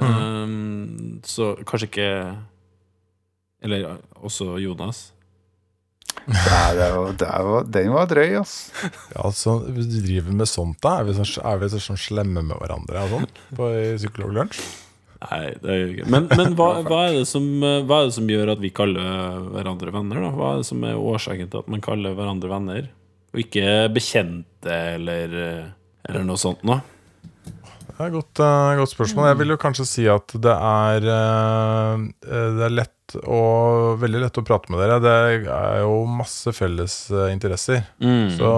Um, 0.00 1.18
så 1.28 1.50
kanskje 1.68 1.90
ikke 1.90 2.06
Eller 3.60 3.98
også 4.24 4.54
Jonas. 4.62 5.10
Det 5.10 5.10
er 5.10 5.10
jo- 5.10 5.10
det 5.10 5.10
er 5.10 6.09
jo- 6.09 6.09
den 6.28 7.94
var 7.94 8.10
drøy, 8.10 8.36
ass. 8.40 8.70
Ja, 9.14 9.24
altså, 9.24 9.58
Hvis 9.72 9.88
du 9.90 9.98
driver 10.04 10.36
med 10.42 10.50
sånt, 10.50 10.78
da? 10.84 11.00
Er 11.00 11.08
vi, 11.08 11.16
så, 11.16 11.26
er 11.46 11.58
vi 11.62 11.70
så, 11.72 11.80
sånn 11.82 12.00
slemme 12.00 12.44
med 12.44 12.56
hverandre 12.60 13.06
og 13.06 13.16
sånn 13.16 13.26
på 13.56 13.72
Psykologlunsj? 13.96 14.62
Nei, 15.20 15.40
det 15.60 15.68
er 15.68 15.80
jo 15.80 15.88
ikke 15.92 16.06
Men, 16.08 16.28
men 16.32 16.54
hva, 16.56 16.68
hva, 16.86 17.00
er 17.08 17.18
det 17.18 17.26
som, 17.28 17.44
hva 17.60 17.98
er 17.98 18.08
det 18.08 18.16
som 18.16 18.30
gjør 18.30 18.54
at 18.54 18.62
vi 18.62 18.70
kaller 18.72 19.42
hverandre 19.52 19.92
venner? 19.92 20.22
da? 20.24 20.30
Hva 20.36 20.54
er 20.54 20.62
det 20.62 20.68
som 20.70 20.86
er 20.88 21.02
årsaken 21.10 21.50
til 21.52 21.60
at 21.60 21.68
man 21.72 21.84
kaller 21.84 22.16
hverandre 22.16 22.52
venner? 22.52 22.88
Og 23.34 23.42
ikke 23.44 23.66
bekjente 23.94 24.78
eller, 24.96 25.36
eh, 25.44 25.68
eller 26.08 26.24
noe 26.26 26.40
sånt 26.40 26.64
noe? 26.66 26.80
Det 28.00 28.06
er 28.06 28.14
et 28.14 28.16
godt, 28.16 28.40
uh, 28.40 28.78
godt 28.78 28.92
spørsmål. 28.94 29.26
Jeg 29.28 29.36
vil 29.42 29.52
jo 29.52 29.60
kanskje 29.60 29.84
si 29.84 30.04
at 30.08 30.32
det 30.40 30.54
er 30.56 31.04
uh, 31.04 32.06
Det 32.24 32.62
er 32.64 32.72
lett 32.72 33.16
og 33.26 33.98
veldig 34.00 34.22
lett 34.22 34.38
å 34.40 34.44
prate 34.46 34.72
med 34.72 34.80
dere. 34.80 34.96
Det 35.04 35.12
er 35.52 35.82
jo 35.82 35.98
masse 36.08 36.54
felles 36.56 36.94
uh, 37.12 37.26
interesser. 37.28 37.82
Mm. 38.00 38.30
Så 38.38 38.52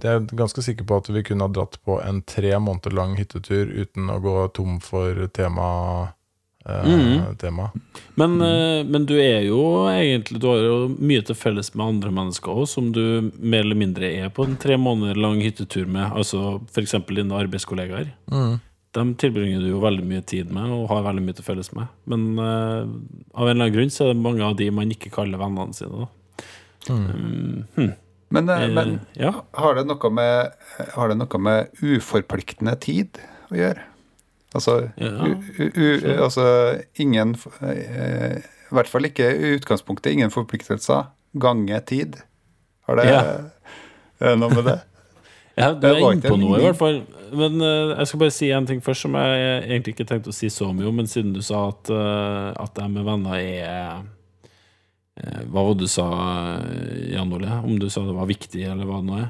jeg 0.00 0.14
er 0.14 0.24
ganske 0.32 0.64
sikker 0.64 0.88
på 0.88 1.00
at 1.02 1.10
vi 1.12 1.24
kunne 1.28 1.44
ha 1.44 1.52
dratt 1.52 1.76
på 1.84 1.98
en 2.00 2.22
tre 2.24 2.54
måneder 2.56 2.96
lang 2.96 3.18
hyttetur 3.20 3.68
uten 3.68 4.08
å 4.14 4.16
gå 4.24 4.36
tom 4.56 4.80
for 4.80 5.26
tema. 5.36 5.68
Mm. 6.70 7.36
tema. 7.40 7.70
Men, 8.20 8.36
mm. 8.36 8.88
men 8.92 9.04
du 9.08 9.14
er 9.16 9.46
jo 9.46 9.88
egentlig 9.88 10.42
Du 10.42 10.44
har 10.50 10.58
jo 10.60 10.74
mye 10.92 11.22
til 11.24 11.34
felles 11.34 11.72
med 11.72 11.86
andre 11.86 12.12
mennesker 12.14 12.52
òg, 12.52 12.68
som 12.68 12.90
du 12.94 13.32
mer 13.40 13.64
eller 13.64 13.80
mindre 13.80 14.10
er 14.20 14.28
på 14.28 14.44
en 14.44 14.58
tre 14.60 14.76
måneder 14.78 15.18
lang 15.18 15.40
hyttetur 15.40 15.88
med. 15.88 16.12
Altså 16.12 16.60
f.eks. 16.68 16.98
dine 17.08 17.40
arbeidskollegaer. 17.40 18.12
Mm. 18.30 18.60
Dem 18.96 19.12
tilbringer 19.14 19.62
du 19.62 19.68
jo 19.70 19.80
veldig 19.84 20.02
mye 20.02 20.22
tid 20.26 20.48
med 20.50 20.72
og 20.74 20.88
har 20.90 21.04
veldig 21.06 21.22
mye 21.22 21.36
til 21.38 21.46
felles 21.46 21.68
med. 21.76 21.90
Men 22.10 22.24
uh, 22.40 22.88
av 23.38 23.46
en 23.46 23.52
eller 23.52 23.68
annen 23.68 23.74
grunn 23.76 23.92
så 23.94 24.08
er 24.08 24.14
det 24.14 24.24
mange 24.24 24.42
av 24.42 24.56
de 24.58 24.66
man 24.74 24.90
ikke 24.90 25.12
kaller 25.14 25.38
vennene 25.38 25.76
sine. 25.76 26.06
Da. 26.06 26.48
Mm, 26.90 27.68
hmm. 27.76 27.92
Men, 28.34 28.50
uh, 28.50 28.64
men 28.74 28.96
uh, 28.96 29.12
ja. 29.14 29.30
har, 29.62 29.78
det 29.78 29.86
noe 29.86 30.10
med, 30.16 30.58
har 30.96 31.12
det 31.12 31.18
noe 31.20 31.42
med 31.46 31.84
uforpliktende 31.84 32.74
tid 32.82 33.22
å 33.52 33.60
gjøre? 33.60 33.86
Altså, 34.58 34.76
Ja. 34.98 35.12
u, 35.22 35.38
u, 35.54 35.68
u, 35.78 36.10
altså 36.24 36.44
ingen 36.98 37.36
I 37.62 38.74
hvert 38.74 38.88
fall 38.90 39.06
ikke 39.06 39.28
i 39.30 39.52
utgangspunktet 39.60 40.10
ingen 40.16 40.34
forpliktelser. 40.34 41.12
Gange 41.38 41.78
tid. 41.86 42.18
Har 42.90 42.98
det 42.98 43.06
Ja. 43.06 44.34
noe 44.34 44.50
med 44.50 44.66
det? 44.66 44.80
Ja, 45.58 45.72
du 45.74 45.88
er 45.88 45.98
inne 45.98 46.22
på 46.22 46.38
noe, 46.40 46.60
i 46.60 46.68
hvert 46.68 46.78
fall. 46.78 47.02
Men 47.36 47.58
uh, 47.62 47.96
jeg 47.96 48.10
skal 48.10 48.22
bare 48.22 48.34
si 48.34 48.48
en 48.54 48.66
ting 48.66 48.80
først, 48.84 49.06
som 49.06 49.18
jeg 49.18 49.58
egentlig 49.66 49.94
ikke 49.94 50.06
tenkte 50.08 50.32
å 50.32 50.36
si 50.36 50.50
så 50.52 50.70
mye 50.74 50.88
om. 50.90 50.96
Men 51.02 51.10
siden 51.10 51.34
du 51.34 51.42
sa 51.46 51.68
at, 51.70 51.90
uh, 51.92 52.50
at 52.54 52.74
det 52.78 52.88
med 52.92 53.06
venner 53.06 53.36
er 53.38 54.00
uh, 54.00 55.42
Hva 55.50 55.66
var 55.66 55.74
det 55.74 55.86
du 55.86 55.92
sa, 55.92 56.06
Jan 57.10 57.34
Ole? 57.36 57.60
Om 57.60 57.76
du 57.82 57.90
sa 57.92 58.06
det 58.06 58.16
var 58.16 58.30
viktig, 58.30 58.64
eller 58.66 58.88
hva 58.88 59.02
det 59.02 59.10
nå 59.10 59.20
er? 59.20 59.28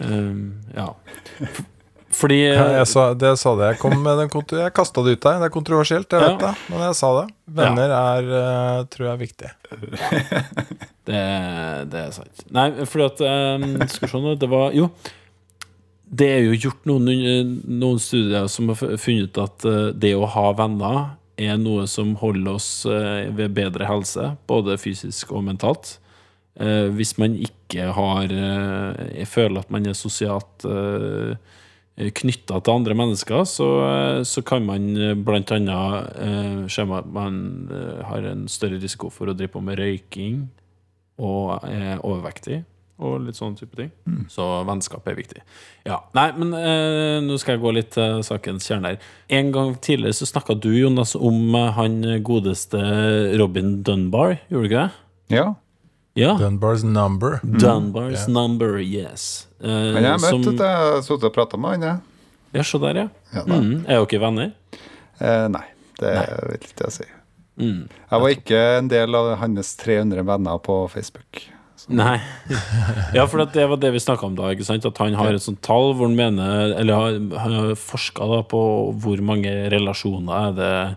Eh, 0.00 0.34
ja. 0.74 0.96
Fordi 2.10 2.38
jeg 2.42 2.86
sa, 2.90 3.02
det 3.14 3.30
sa 3.38 3.52
det. 3.54 3.68
Jeg, 3.70 3.78
kom 3.78 3.92
med 4.02 4.18
den 4.18 4.30
kontro 4.32 4.58
jeg 4.58 4.72
kasta 4.74 5.02
det 5.06 5.12
ut 5.14 5.22
der. 5.22 5.36
Det 5.38 5.46
er 5.46 5.52
kontroversielt, 5.54 6.10
jeg 6.10 6.20
Ja. 6.24 6.32
vet 6.32 6.40
det. 6.42 6.54
Men 6.72 6.80
jeg 6.88 6.96
sa 6.98 7.10
det. 7.20 7.26
Venner 7.60 7.92
er, 7.94 8.30
eh, 8.40 8.80
tror 8.90 9.06
jeg 9.06 9.12
er 9.14 9.20
viktig. 9.20 9.50
Det, 11.10 11.20
det 11.90 12.00
er 12.04 12.10
sant. 12.14 12.42
Nei, 12.54 12.66
fordi 12.86 13.06
at 13.08 13.20
um, 13.24 13.62
Skal 13.88 14.04
vi 14.04 14.10
se 14.12 14.18
nå, 14.22 14.34
det 14.38 14.48
var 14.52 14.74
Jo. 14.76 14.90
Det 16.10 16.26
er 16.36 16.44
jo 16.44 16.58
gjort 16.66 16.84
noen, 16.90 17.54
noen 17.80 17.98
studier 18.02 18.46
som 18.52 18.68
har 18.70 18.78
funnet 19.00 19.30
ut 19.30 19.40
at 19.42 19.64
eh, 19.66 19.88
det 20.04 20.12
å 20.18 20.26
ha 20.30 20.44
venner 20.58 21.00
er 21.40 21.56
noe 21.58 21.86
som 21.90 22.12
holder 22.20 22.52
oss 22.58 22.68
eh, 22.90 23.30
ved 23.34 23.54
bedre 23.56 23.86
helse, 23.88 24.32
både 24.50 24.76
fysisk 24.78 25.32
og 25.32 25.46
mentalt. 25.48 25.96
Hvis 26.60 27.14
man 27.16 27.36
ikke 27.40 27.86
har 27.96 28.26
Jeg 28.28 29.26
føler 29.30 29.62
at 29.62 29.70
man 29.72 29.86
er 29.88 29.94
sosialt 29.96 30.66
knytta 32.16 32.60
til 32.64 32.78
andre 32.80 32.96
mennesker, 32.96 33.44
så, 33.48 33.68
eh, 33.84 34.22
så 34.24 34.42
kan 34.46 34.64
man 34.66 34.88
bl.a. 34.94 35.14
blant 35.26 35.52
annet 35.52 36.16
eh, 36.16 36.64
se 36.72 36.86
at 36.96 37.12
man 37.12 37.68
eh, 37.70 38.00
har 38.08 38.26
en 38.30 38.46
større 38.48 38.80
risiko 38.80 39.12
for 39.12 39.30
å 39.30 39.36
drive 39.36 39.52
på 39.52 39.62
med 39.64 39.80
røyking 39.80 40.44
og 41.20 41.66
er 41.68 42.00
overvektig 42.00 42.62
og 43.00 43.22
litt 43.24 43.38
sånne 43.38 43.56
type 43.56 43.76
ting. 43.78 43.90
Så 44.28 44.44
vennskap 44.68 45.06
er 45.08 45.16
viktig. 45.16 45.40
Ja, 45.88 46.02
Nei, 46.16 46.26
men 46.36 46.52
eh, 46.56 47.18
nå 47.24 47.38
skal 47.40 47.56
jeg 47.56 47.62
gå 47.62 47.72
litt 47.72 47.94
til 47.96 48.20
sakens 48.26 48.68
kjerne 48.68 48.92
her. 48.92 49.06
En 49.40 49.52
gang 49.54 49.72
tidligere 49.80 50.18
så 50.18 50.28
snakka 50.28 50.56
du, 50.60 50.68
Jonas, 50.76 51.14
om 51.16 51.54
eh, 51.56 51.70
han 51.78 52.00
godeste 52.26 52.80
Robin 53.40 53.78
Dunbar, 53.86 54.36
gjorde 54.52 54.66
du 54.66 54.70
ikke 54.70 54.84
det? 54.84 55.38
Ja. 55.40 55.46
Ja. 56.20 56.34
Dunbars 56.40 56.84
number. 56.84 57.38
Dunbars 57.42 58.26
Ja. 58.26 58.32
number, 58.32 58.76
yes. 58.84 59.46
Uh, 59.62 59.68
men 59.94 60.02
jeg 60.04 60.10
har 60.12 60.18
som- 60.22 60.40
møtt, 60.40 60.50
vet 60.52 60.58
du. 60.58 60.64
Jeg 60.64 60.76
har 60.76 61.02
sittet 61.06 61.24
og 61.30 61.34
prata 61.36 61.56
med 61.60 61.70
han, 61.78 61.86
jeg. 61.88 62.00
Ja, 62.60 62.62
se 62.66 62.78
der, 62.82 62.94
ja. 63.04 63.08
Ja, 63.34 63.44
da. 63.46 63.60
Mm. 63.60 63.84
Er 63.88 64.04
dere 64.04 64.20
venner? 64.20 64.52
Eh, 65.20 65.46
nei, 65.52 65.64
det 66.00 66.12
vil 66.48 66.56
ikke 66.58 66.84
jeg 66.86 66.92
si. 66.96 67.04
Mm. 67.60 67.88
Jeg 68.10 68.20
var 68.24 68.28
ikke 68.34 68.60
en 68.78 68.88
del 68.88 69.14
av 69.14 69.34
hans 69.38 69.74
300 69.76 70.24
venner 70.26 70.58
på 70.64 70.78
Facebook. 70.90 71.42
Nei. 71.88 72.18
Ja, 73.16 73.24
for 73.26 73.44
det 73.44 73.64
var 73.68 73.76
det 73.80 73.92
vi 73.92 73.98
snakka 74.02 74.26
om 74.28 74.34
da. 74.36 74.50
ikke 74.54 74.64
sant? 74.66 74.84
At 74.86 74.98
han 74.98 75.14
har 75.18 75.32
et 75.34 75.42
sånt 75.42 75.60
tall 75.64 75.94
hvor 75.96 76.06
han 76.08 76.16
mener 76.16 76.74
Eller 76.78 76.94
han 77.40 77.52
har 77.56 77.74
forska 77.74 78.42
på 78.50 78.60
hvor 79.00 79.22
mange 79.24 79.50
relasjoner 79.72 80.48
er 80.50 80.52
det 80.58 80.96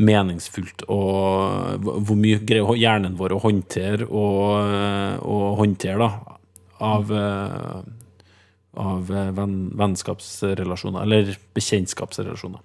meningsfullt 0.00 0.86
og 0.88 1.84
hvor 1.84 2.16
mye 2.16 2.40
greier 2.46 2.78
hjernen 2.78 3.18
vår 3.18 3.36
å 3.36 3.42
håndtere 3.44 4.06
og, 4.08 4.72
og 5.20 5.46
håndtere, 5.60 6.08
da, 6.08 6.38
av 6.80 7.12
eh, 7.12 7.80
av 8.80 9.10
eh, 9.10 9.30
venn, 9.34 9.56
vennskapsrelasjoner, 9.78 11.02
eller 11.02 11.32
bekjentskapsrelasjoner. 11.58 12.62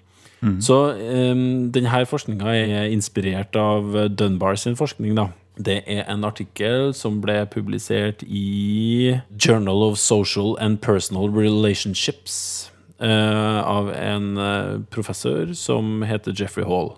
Så 0.61 0.75
um, 0.93 1.71
denne 1.73 2.03
forskninga 2.05 2.51
er 2.53 2.91
inspirert 2.93 3.55
av 3.57 3.95
Dunbar 4.13 4.59
sin 4.61 4.75
forskning. 4.77 5.15
da. 5.17 5.29
Det 5.57 5.79
er 5.87 6.03
en 6.11 6.25
artikkel 6.27 6.91
som 6.93 7.21
ble 7.23 7.45
publisert 7.49 8.21
i 8.27 9.15
Journal 9.39 9.81
of 9.87 9.97
Social 9.97 10.57
and 10.59 10.81
Personal 10.81 11.31
Relationships 11.31 12.69
uh, 12.99 13.63
av 13.63 13.89
en 13.95 14.37
eh, 14.37 14.75
professor 14.91 15.53
som 15.53 16.03
heter 16.03 16.35
Jeffrey 16.35 16.67
Hall. 16.67 16.93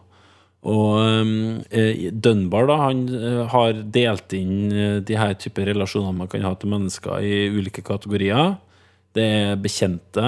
Og 0.67 0.99
um, 0.99 1.33
eh, 1.71 2.09
Dunbar 2.11 2.67
da, 2.67 2.77
han 2.89 3.05
eh, 3.15 3.43
har 3.53 3.81
delt 3.95 4.33
inn 4.35 4.71
eh, 4.73 4.97
de 4.99 5.15
her 5.15 5.37
typer 5.39 5.69
relasjoner 5.71 6.15
man 6.15 6.27
kan 6.31 6.43
ha 6.43 6.51
til 6.59 6.73
mennesker 6.73 7.23
i 7.23 7.45
ulike 7.55 7.85
kategorier. 7.87 8.57
Det 9.15 9.23
er 9.23 9.61
bekjente, 9.63 10.25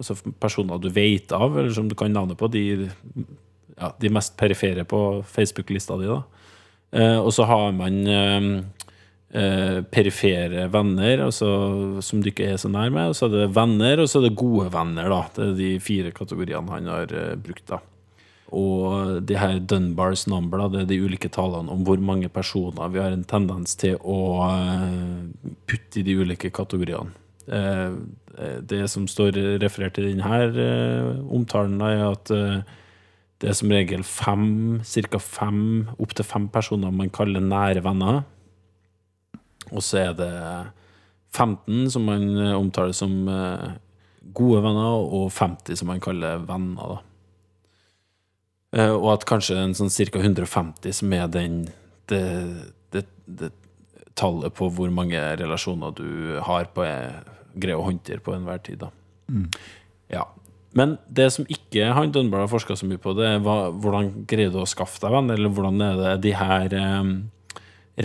altså 0.00 0.16
personer 0.42 0.82
du 0.82 0.90
vet 0.90 1.30
av, 1.36 1.54
eller 1.54 1.70
som 1.76 1.86
du 1.86 1.94
kan 1.98 2.10
navnet 2.12 2.38
på, 2.40 2.50
de, 2.50 2.88
ja, 3.76 3.92
de 4.02 4.10
mest 4.12 4.34
perifere 4.40 4.82
på 4.88 5.02
Facebook-lista 5.30 6.00
di. 6.02 6.10
Eh, 6.10 7.18
og 7.20 7.30
så 7.36 7.46
har 7.46 7.70
man 7.78 8.02
eh, 8.10 8.50
eh, 9.38 9.80
perifere 9.86 10.66
venner, 10.72 11.26
altså, 11.28 11.48
som 12.02 12.22
du 12.22 12.32
ikke 12.32 12.50
er 12.52 12.58
så 12.60 12.70
nær 12.72 12.90
med. 12.90 13.12
Og 13.12 13.18
så 13.18 13.28
er 13.28 13.36
det 13.38 13.50
venner, 13.56 14.02
og 14.02 14.10
så 14.10 14.20
er 14.20 14.28
det 14.28 14.38
gode 14.42 14.70
venner. 14.74 15.10
da. 15.12 15.22
Det 15.36 15.44
er 15.46 15.60
de 15.60 15.74
fire 15.82 16.14
kategoriene 16.16 16.74
han 16.74 16.90
har 16.90 17.14
eh, 17.14 17.36
brukt. 17.38 17.68
da. 17.70 17.82
Og 18.54 19.22
de 19.26 19.34
her 19.40 19.58
Dunbars 19.58 20.26
number, 20.30 20.68
det 20.70 20.84
er 20.84 20.90
de 20.92 21.00
ulike 21.02 21.28
tallene 21.34 21.72
om 21.72 21.82
hvor 21.86 21.98
mange 21.98 22.28
personer 22.30 22.92
vi 22.94 23.00
har 23.02 23.10
en 23.10 23.24
tendens 23.26 23.74
til 23.78 23.96
å 24.06 24.18
eh, 24.46 25.56
putte 25.66 25.98
i 26.00 26.04
de 26.06 26.14
ulike 26.20 26.52
kategoriene. 26.54 27.10
Eh, 27.48 27.96
Det 28.68 28.82
som 28.92 29.06
står 29.08 29.32
referert 29.62 29.96
i 29.98 30.02
denne 30.10 30.38
eh, 30.60 31.20
omtalen, 31.32 31.80
er 31.80 32.02
at 32.12 32.30
eh, 32.30 32.60
Det 33.40 33.48
er 33.50 33.56
som 33.56 33.68
regel 33.72 34.02
fem, 34.02 34.80
ca. 35.10 35.18
fem, 35.18 35.88
opptil 35.98 36.24
fem 36.24 36.48
personer 36.48 36.90
man 36.92 37.10
kaller 37.10 37.40
nære 37.40 37.82
venner. 37.84 38.22
Og 39.72 39.82
så 39.82 39.98
er 40.06 40.12
det 40.16 40.30
15 41.36 41.90
som 41.90 42.06
man 42.06 42.24
eh, 42.38 42.54
omtaler 42.56 42.94
som 42.96 43.28
eh, 43.28 43.74
gode 44.32 44.62
venner, 44.62 45.02
og 45.04 45.28
50 45.32 45.76
som 45.76 45.88
man 45.88 46.00
kaller 46.00 46.38
venner. 46.48 46.94
da. 46.94 47.02
Eh, 48.74 48.90
Og 48.90 49.12
at 49.12 49.26
kanskje 49.28 49.58
en 49.60 49.74
sånn 49.74 49.92
ca. 49.92 50.18
150 50.22 50.92
som 50.92 51.12
er 51.12 51.28
den 51.28 51.68
det, 52.08 52.22
det, 52.92 53.04
det 53.26 53.52
tallet 54.16 54.54
på 54.54 54.70
hvor 54.72 54.90
mange 54.90 55.18
relasjoner 55.36 55.92
du 55.94 56.38
har 56.46 56.68
på 56.72 56.86
greier 57.56 57.78
å 57.80 57.86
håndtere 57.86 58.22
på 58.24 58.34
enhver 58.34 58.62
tid. 58.64 58.78
da. 58.84 58.90
Ja. 60.12 60.24
Men 60.76 60.98
det 61.08 61.30
som 61.32 61.46
ikke 61.48 61.88
han 61.96 62.12
Dunbar 62.12 62.44
har 62.44 62.52
forska 62.52 62.76
så 62.76 62.86
mye 62.88 63.00
på, 63.00 63.14
det 63.16 63.26
er 63.26 63.38
hva, 63.44 63.70
hvordan 63.72 64.24
greier 64.28 64.52
du 64.52 64.60
å 64.60 64.68
skaffe 64.68 65.00
deg 65.02 65.14
venn, 65.14 65.30
eller 65.32 65.52
hvordan 65.52 65.80
er 65.84 66.00
det 66.00 66.14
de 66.26 66.34
her 66.36 66.74
eh, 66.76 67.12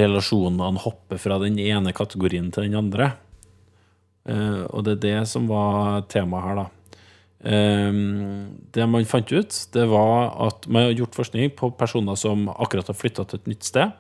relasjonene 0.02 0.80
hopper 0.86 1.20
fra 1.20 1.38
den 1.44 1.60
ene 1.60 1.92
kategorien 1.96 2.48
til 2.52 2.68
den 2.70 2.80
andre. 2.80 3.12
Eh, 4.26 4.64
og 4.72 4.86
det 4.88 4.98
er 4.98 5.04
det 5.06 5.18
som 5.32 5.50
var 5.52 6.06
temaet 6.12 6.48
her, 6.48 6.62
da. 6.64 6.68
Eh, 7.44 7.90
det 8.72 8.88
man 8.88 9.10
fant 9.10 9.32
ut, 9.34 9.58
det 9.74 9.88
var 9.90 10.32
at 10.48 10.68
man 10.68 10.88
har 10.88 10.96
gjort 11.00 11.18
forskning 11.18 11.56
på 11.58 11.74
personer 11.78 12.20
som 12.20 12.48
akkurat 12.54 12.92
har 12.92 12.98
flytta 12.98 13.26
til 13.26 13.42
et 13.42 13.52
nytt 13.54 13.68
sted. 13.68 13.98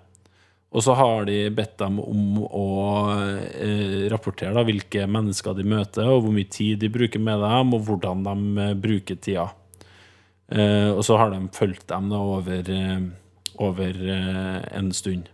Og 0.71 0.83
så 0.85 0.93
har 0.95 1.25
de 1.27 1.49
bedt 1.51 1.73
dem 1.81 1.97
om 1.99 2.37
å 2.47 2.67
eh, 3.11 4.05
rapportere 4.11 4.53
da, 4.55 4.63
hvilke 4.63 5.03
mennesker 5.03 5.57
de 5.57 5.65
møter, 5.67 6.07
og 6.07 6.23
hvor 6.23 6.35
mye 6.35 6.47
tid 6.47 6.79
de 6.79 6.91
bruker 6.91 7.19
med 7.19 7.43
dem, 7.43 7.73
og 7.75 7.89
hvordan 7.89 8.23
de 8.23 8.35
eh, 8.69 8.77
bruker 8.79 9.19
tida. 9.19 9.49
Eh, 10.51 10.87
og 10.93 11.03
så 11.03 11.19
har 11.19 11.33
de 11.33 11.41
fulgt 11.55 11.89
dem 11.91 12.07
da 12.11 12.21
over, 12.37 12.71
over 13.67 13.99
en 14.15 14.93
stund. 14.95 15.27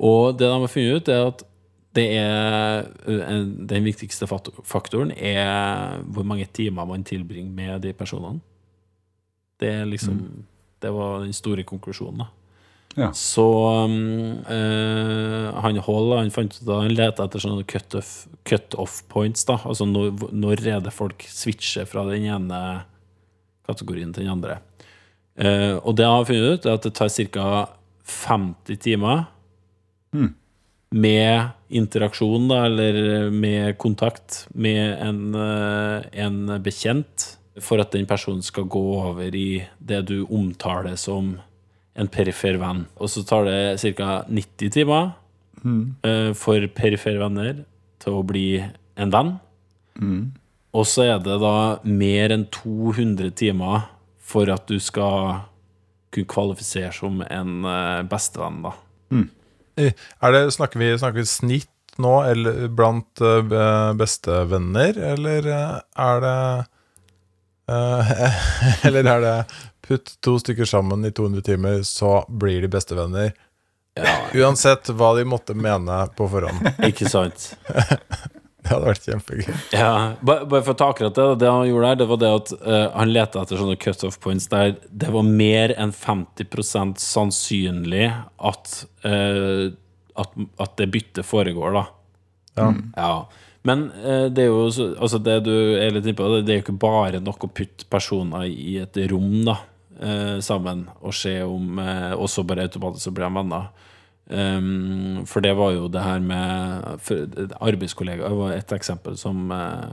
Og 0.00 0.40
det 0.40 0.48
de 0.48 0.56
har 0.56 0.72
funnet 0.72 0.96
ut, 0.96 1.12
er 1.12 1.28
at 1.28 1.44
det 1.96 2.06
er 2.20 2.86
eh, 3.10 3.46
den 3.70 3.86
viktigste 3.86 4.28
faktoren 4.30 5.10
er 5.16 5.98
hvor 6.06 6.26
mange 6.26 6.46
timer 6.54 6.86
man 6.86 7.06
tilbringer 7.06 7.50
med 7.50 7.82
de 7.86 7.94
personene. 7.96 8.40
Det 9.60 9.72
er 9.80 9.88
liksom 9.88 10.46
Det 10.80 10.88
var 10.88 11.20
den 11.20 11.34
store 11.36 11.62
konklusjonen, 11.62 12.22
da. 12.22 12.26
Ja. 12.96 13.12
Så 13.14 13.44
eh, 14.50 15.58
han 15.62 15.76
Hall 15.86 16.14
han 16.16 16.32
fant 16.34 16.56
ut 16.56 16.70
han 16.72 16.94
lette 16.94 17.22
etter 17.22 17.42
sånne 17.42 17.66
cut-off 17.68 18.26
cut 18.48 18.74
off 18.74 19.02
points. 19.08 19.44
da 19.44 19.60
Altså 19.64 19.86
når, 19.86 20.32
når 20.32 20.66
er 20.66 20.80
det 20.80 20.94
folk 20.94 21.22
switcher 21.28 21.86
fra 21.86 22.06
den 22.08 22.26
ene 22.26 22.60
kategorien 23.68 24.14
til 24.14 24.24
den 24.24 24.32
andre. 24.32 24.58
Uh, 25.40 25.78
og 25.86 25.94
det 25.96 26.04
han 26.04 26.18
har 26.18 26.26
funnet 26.26 26.58
ut, 26.58 26.66
er 26.66 26.74
at 26.74 26.84
det 26.84 26.94
tar 26.98 27.08
ca. 27.08 27.68
50 28.10 28.80
timer 28.82 29.22
med 30.90 31.52
interaksjon, 31.70 32.48
da, 32.50 32.64
eller 32.66 33.30
med 33.30 33.76
kontakt 33.78 34.46
med 34.54 34.96
en, 34.98 35.34
eh, 35.34 36.08
en 36.24 36.56
bekjent, 36.62 37.36
for 37.60 37.82
at 37.82 37.92
den 37.92 38.06
personen 38.06 38.42
skal 38.42 38.64
gå 38.64 38.82
over 38.98 39.34
i 39.34 39.62
det 39.78 40.06
du 40.08 40.24
omtaler 40.26 40.96
som 40.96 41.36
en 41.94 42.08
perifer 42.08 42.56
venn. 42.58 42.86
Og 42.96 43.10
så 43.10 43.22
tar 43.26 43.44
det 43.44 43.96
ca. 43.98 44.24
90 44.30 44.70
timer 44.70 45.10
mm. 45.62 46.34
for 46.38 46.64
perifere 46.72 47.20
venner 47.20 47.64
til 48.00 48.16
å 48.16 48.24
bli 48.24 48.62
en 48.96 49.12
venn. 49.12 49.34
Og 50.70 50.86
så 50.86 51.06
er 51.08 51.18
det 51.22 51.40
da 51.42 51.80
mer 51.82 52.34
enn 52.34 52.46
200 52.54 53.34
timer 53.38 53.88
for 54.30 54.50
at 54.52 54.68
du 54.70 54.78
skal 54.82 55.42
kunne 56.14 56.30
kvalifisere 56.30 56.92
som 56.94 57.20
en 57.26 57.66
eh, 57.66 58.02
bestevenn, 58.10 58.62
da. 58.66 58.74
Eh, 59.10 59.18
Er 59.18 59.39
det, 60.34 60.42
snakker, 60.54 60.78
vi, 60.82 60.90
snakker 60.98 61.18
vi 61.22 61.26
snitt 61.26 61.68
nå, 62.00 62.14
eller 62.30 62.68
blant 62.72 63.20
eh, 63.20 63.40
be- 63.44 63.94
bestevenner, 64.00 64.96
eller 65.12 65.48
eh, 65.50 65.76
er 66.06 66.22
det 66.24 66.36
eh, 67.74 68.40
Eller 68.88 69.10
er 69.16 69.20
det 69.24 69.34
putt 69.86 70.14
to 70.24 70.36
stykker 70.40 70.68
sammen 70.70 71.04
i 71.04 71.10
200 71.16 71.42
timer, 71.46 71.80
så 71.88 72.20
blir 72.28 72.62
de 72.64 72.70
bestevenner? 72.72 73.32
Uansett 74.38 74.88
hva 74.96 75.10
de 75.18 75.24
måtte 75.28 75.54
mene 75.58 75.96
på 76.16 76.28
forhånd. 76.30 76.68
Ikke 76.86 77.08
sant? 77.10 77.50
Det 78.62 78.74
hadde 78.74 78.90
vært 78.90 79.06
kjempegøy. 79.08 79.54
Ja, 79.72 79.92
bare, 80.20 80.44
bare 80.50 80.64
for 80.66 80.74
å 80.74 80.78
ta 80.78 80.90
akkurat 80.92 81.16
det, 81.16 81.26
det 81.40 81.48
han 81.48 81.68
gjorde 81.68 81.90
der, 81.90 82.00
det 82.02 82.08
var 82.10 82.18
det 82.20 82.32
at 82.36 82.50
uh, 82.60 82.86
han 82.92 83.12
lette 83.14 83.40
etter 83.40 83.60
sånne 83.60 83.76
cut-off 83.80 84.18
points 84.20 84.50
der 84.52 84.74
det 84.90 85.12
var 85.14 85.24
mer 85.24 85.72
enn 85.80 85.94
50 85.96 86.92
sannsynlig 87.00 88.10
at, 88.36 88.74
uh, 89.06 89.72
at, 90.20 90.36
at 90.60 90.76
det 90.76 90.90
byttet 90.92 91.26
foregår, 91.26 91.78
da. 91.78 91.86
Ja. 92.60 92.68
Ja. 92.98 93.14
Men 93.64 93.88
uh, 93.96 94.28
det 94.28 94.44
er 94.44 94.52
jo 94.52 94.68
altså 94.92 95.22
det 95.24 95.38
du 95.48 95.54
er 95.80 95.96
litt 95.96 96.04
inne 96.04 96.18
på, 96.20 96.28
det 96.44 96.52
er 96.52 96.60
jo 96.60 96.66
ikke 96.66 96.78
bare 96.84 97.24
nok 97.24 97.48
å 97.48 97.52
putte 97.62 97.88
personer 97.88 98.44
i 98.50 98.76
et 98.84 99.00
rom 99.08 99.40
da, 99.48 99.56
eh, 100.00 100.36
sammen 100.44 100.84
og 101.00 101.16
se 101.16 101.38
om 101.44 101.80
Og 101.80 102.28
så 102.28 102.44
bare 102.44 102.68
automatisk 102.68 103.08
så 103.08 103.12
blir 103.14 103.28
de 103.28 103.36
venner. 103.40 103.88
Um, 104.30 105.24
for 105.26 105.42
det 105.42 105.56
var 105.58 105.72
jo 105.74 105.88
det 105.90 106.02
her 106.04 106.20
med 106.22 107.00
for, 107.02 107.24
Arbeidskollegaer 107.66 108.30
var 108.38 108.52
et 108.54 108.70
eksempel 108.76 109.16
som, 109.18 109.50
eh, 109.50 109.88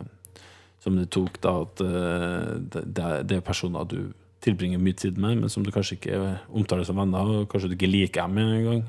som 0.79 0.95
de 0.99 1.05
tok, 1.09 1.39
da, 1.41 1.55
at 1.65 1.81
eh, 1.81 2.51
det, 2.69 2.83
det 2.93 3.03
er- 3.03 3.23
det 3.23 3.37
er 3.39 3.41
personer 3.47 3.87
du 3.89 4.13
tilbringer 4.45 4.77
mye 4.77 4.93
tid 4.93 5.17
med, 5.17 5.39
men 5.41 5.49
som 5.49 5.63
du 5.65 5.71
kanskje 5.73 5.97
ikke 5.97 6.19
omtaler 6.53 6.85
som 6.85 6.95
venner, 7.01 7.25
og 7.41 7.47
kanskje 7.49 7.69
du 7.71 7.75
ikke 7.79 7.89
liker 7.89 8.27
dem 8.27 8.37
engang. 8.37 8.83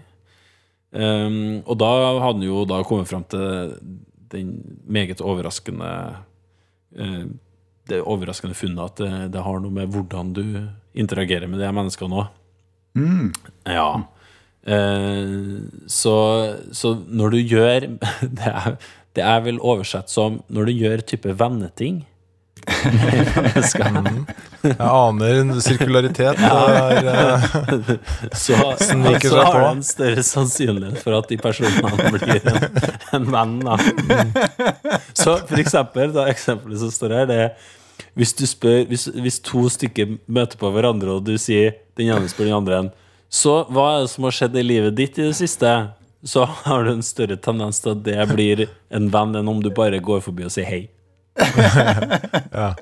Um, 0.93 1.63
og 1.67 1.79
da 1.81 1.89
hadde 1.95 2.21
han 2.27 2.43
jo 2.45 2.65
da 2.69 2.83
kommet 2.85 3.09
fram 3.09 3.25
til 3.29 3.75
den 4.33 4.53
meget 4.89 5.21
overraskende 5.21 5.89
uh, 6.99 7.25
Det 7.89 8.03
overraskende 8.05 8.55
funnet 8.57 8.85
at 8.85 8.97
det, 9.01 9.33
det 9.33 9.43
har 9.45 9.61
noe 9.61 9.71
med 9.73 9.89
hvordan 9.93 10.33
du 10.37 10.45
interagerer 10.95 11.49
med 11.49 11.59
de 11.61 11.73
menneskene 11.73 12.21
òg. 12.21 12.29
Ja. 13.65 14.05
Eh, 14.67 15.35
så, 15.87 16.15
så 16.73 16.95
når 17.07 17.31
du 17.35 17.39
gjør 17.55 17.89
det 18.39 18.53
er, 18.53 18.77
det 19.17 19.25
er 19.25 19.43
vel 19.47 19.61
oversett 19.63 20.11
som 20.13 20.43
når 20.53 20.69
du 20.69 20.73
gjør 20.83 21.05
type 21.15 21.35
venneting 21.39 22.05
Jeg 24.59 24.75
aner 24.83 25.39
en 25.41 25.61
sirkularitet 25.63 26.41
der. 26.43 26.99
eh, 27.09 27.93
så, 28.45 28.59
Sniker 28.83 29.31
så 29.31 29.45
har 29.47 29.61
du 29.61 29.67
en 29.71 29.83
større 29.87 30.25
sannsynlighet 30.27 31.01
for 31.05 31.17
at 31.17 31.31
de 31.31 31.39
personene 31.41 32.13
blir 32.19 32.43
en, 32.51 32.67
en 33.17 33.29
venn. 33.33 33.57
Da. 33.65 33.79
Så 35.17 35.39
for 35.47 35.63
eksempel, 35.63 36.13
da, 36.13 36.27
eksempelet 36.29 36.83
som 36.83 36.93
står 36.93 37.15
her, 37.21 37.31
det 37.31 37.39
er 37.47 37.51
hvis 38.19 38.35
du 38.35 38.45
spør 38.47 38.85
hvis, 38.91 39.07
hvis 39.15 39.41
to 39.47 39.69
stykker 39.71 40.17
møter 40.27 40.59
på 40.59 40.71
hverandre, 40.75 41.19
og 41.19 41.27
du 41.27 41.37
sier 41.41 41.79
den 41.99 42.11
ene 42.11 42.31
spør 42.31 42.51
den 42.51 42.59
andre 42.59 42.83
en, 42.83 42.91
Så 43.29 43.61
hva 43.69 43.87
er 43.95 44.05
det 44.05 44.13
som 44.15 44.25
har 44.25 44.37
skjedd 44.37 44.57
i 44.57 44.65
livet 44.65 44.97
ditt 44.97 45.19
i 45.21 45.29
det 45.29 45.37
siste? 45.37 45.73
Så 46.25 46.45
har 46.49 46.85
du 46.85 46.93
en 46.93 47.05
større 47.05 47.37
tendens 47.37 47.81
til 47.85 47.95
at 47.95 48.05
det 48.07 48.29
blir 48.33 48.67
en 48.95 49.11
venn 49.13 49.37
enn 49.39 49.51
om 49.53 49.61
du 49.63 49.71
bare 49.75 50.01
går 50.03 50.25
forbi 50.25 50.49
og 50.49 50.55
sier 50.55 50.67
hei. 50.67 50.83
ja. 52.59 52.73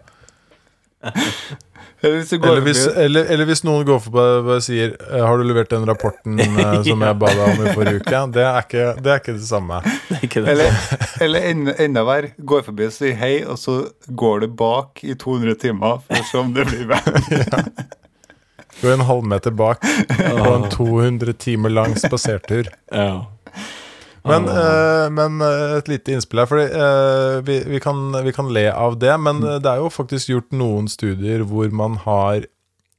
Eller 2.03 2.17
hvis 2.21 2.33
eller, 2.33 2.61
hvis, 2.61 2.81
eller, 2.87 3.29
eller 3.33 3.49
hvis 3.49 3.63
noen 3.65 3.85
går 3.89 4.01
forbi 4.05 4.23
og 4.53 4.63
sier 4.65 4.95
eh, 4.95 5.23
Har 5.23 5.39
du 5.39 5.45
levert 5.49 5.71
den 5.73 5.85
rapporten 5.89 6.39
eh, 6.45 6.79
som 6.85 7.05
jeg 7.05 7.19
ba 7.21 7.31
deg 7.33 7.43
om 7.45 7.63
i 7.65 7.75
forrige 7.77 8.01
uke? 8.03 8.23
Det 8.37 8.45
er 8.45 8.59
ikke 8.63 8.87
det, 9.01 9.13
er 9.13 9.23
ikke 9.23 9.37
det 9.37 9.49
samme. 9.49 9.81
Det 10.09 10.17
er 10.19 10.27
ikke 10.29 10.43
det 10.45 10.53
Eller, 10.55 10.81
samme. 10.87 11.11
eller 11.27 11.47
enda, 11.51 11.77
enda 11.87 12.05
verre, 12.07 12.33
går 12.39 12.67
forbi 12.69 12.89
og 12.89 12.95
sier 12.97 13.17
hei, 13.21 13.35
og 13.45 13.59
så 13.61 13.79
går 14.09 14.45
du 14.45 14.49
bak 14.61 15.03
i 15.05 15.17
200 15.17 15.57
timer 15.67 16.03
for 16.07 16.21
å 16.21 16.29
se 16.31 16.41
om 16.41 16.53
det 16.57 16.67
blir 16.69 16.87
venn. 16.93 17.73
Gå 18.81 18.93
en 18.93 19.07
halvmeter 19.09 19.55
bak 19.57 19.81
på 20.19 20.53
en 20.55 20.69
200 20.71 21.33
timer 21.33 21.73
lang 21.73 21.97
spasertur. 21.97 22.69
Ja. 22.91 23.27
Men, 24.27 24.49
eh, 24.49 25.07
men 25.11 25.41
eh, 25.41 25.77
et 25.79 25.89
lite 25.89 26.17
innspill 26.17 26.43
her, 26.43 26.49
for 26.51 27.43
vi, 27.47 27.61
vi, 27.67 27.81
kan, 27.81 28.11
vi 28.27 28.35
kan 28.35 28.51
le 28.53 28.67
av 28.73 28.99
det. 28.99 29.15
Men 29.23 29.43
eh, 29.45 29.61
det 29.63 29.71
er 29.71 29.85
jo 29.85 29.93
faktisk 29.93 30.33
gjort 30.33 30.53
noen 30.57 30.91
studier 30.91 31.47
hvor 31.47 31.71
man 31.71 32.01
har 32.05 32.49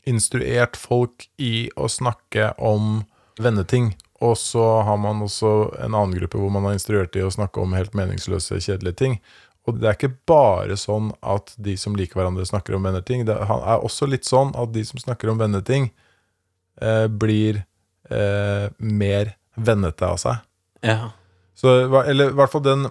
instruert 0.08 0.80
folk 0.80 1.28
i 1.38 1.68
å 1.76 1.90
snakke 1.92 2.54
om 2.58 3.04
venneting. 3.40 3.92
Og 4.24 4.38
så 4.40 4.64
har 4.88 4.98
man 4.98 5.22
også 5.22 5.52
en 5.84 5.94
annen 5.94 6.16
gruppe 6.18 6.40
hvor 6.42 6.54
man 6.54 6.66
har 6.66 6.78
instruert 6.78 7.16
i 7.20 7.26
å 7.26 7.34
snakke 7.34 7.62
om 7.62 7.76
helt 7.78 7.94
meningsløse, 7.98 8.62
kjedelige 8.64 8.98
ting. 9.04 9.20
Og 9.68 9.80
det 9.82 9.90
er 9.90 9.98
ikke 9.98 10.16
bare 10.30 10.78
sånn 10.80 11.12
at 11.20 11.52
de 11.60 11.76
som 11.80 11.96
liker 11.98 12.20
hverandre, 12.20 12.46
snakker 12.48 12.78
om 12.78 12.88
venneting. 12.88 13.26
Det 13.28 13.36
er 13.36 13.82
også 13.84 14.08
litt 14.10 14.28
sånn 14.28 14.54
at 14.58 14.72
de 14.76 14.86
som 14.88 15.02
snakker 15.02 15.32
om 15.32 15.42
venneting, 15.42 15.90
eh, 16.82 17.08
blir 17.08 17.64
eh, 18.10 18.68
mer 18.78 19.36
vennete 19.56 20.08
av 20.08 20.22
seg. 20.24 20.44
ja. 20.86 21.14
Så, 21.58 21.72
eller 22.06 22.30
i 22.30 22.36
hvert 22.38 22.52
fall 22.54 22.62
den 22.62 22.84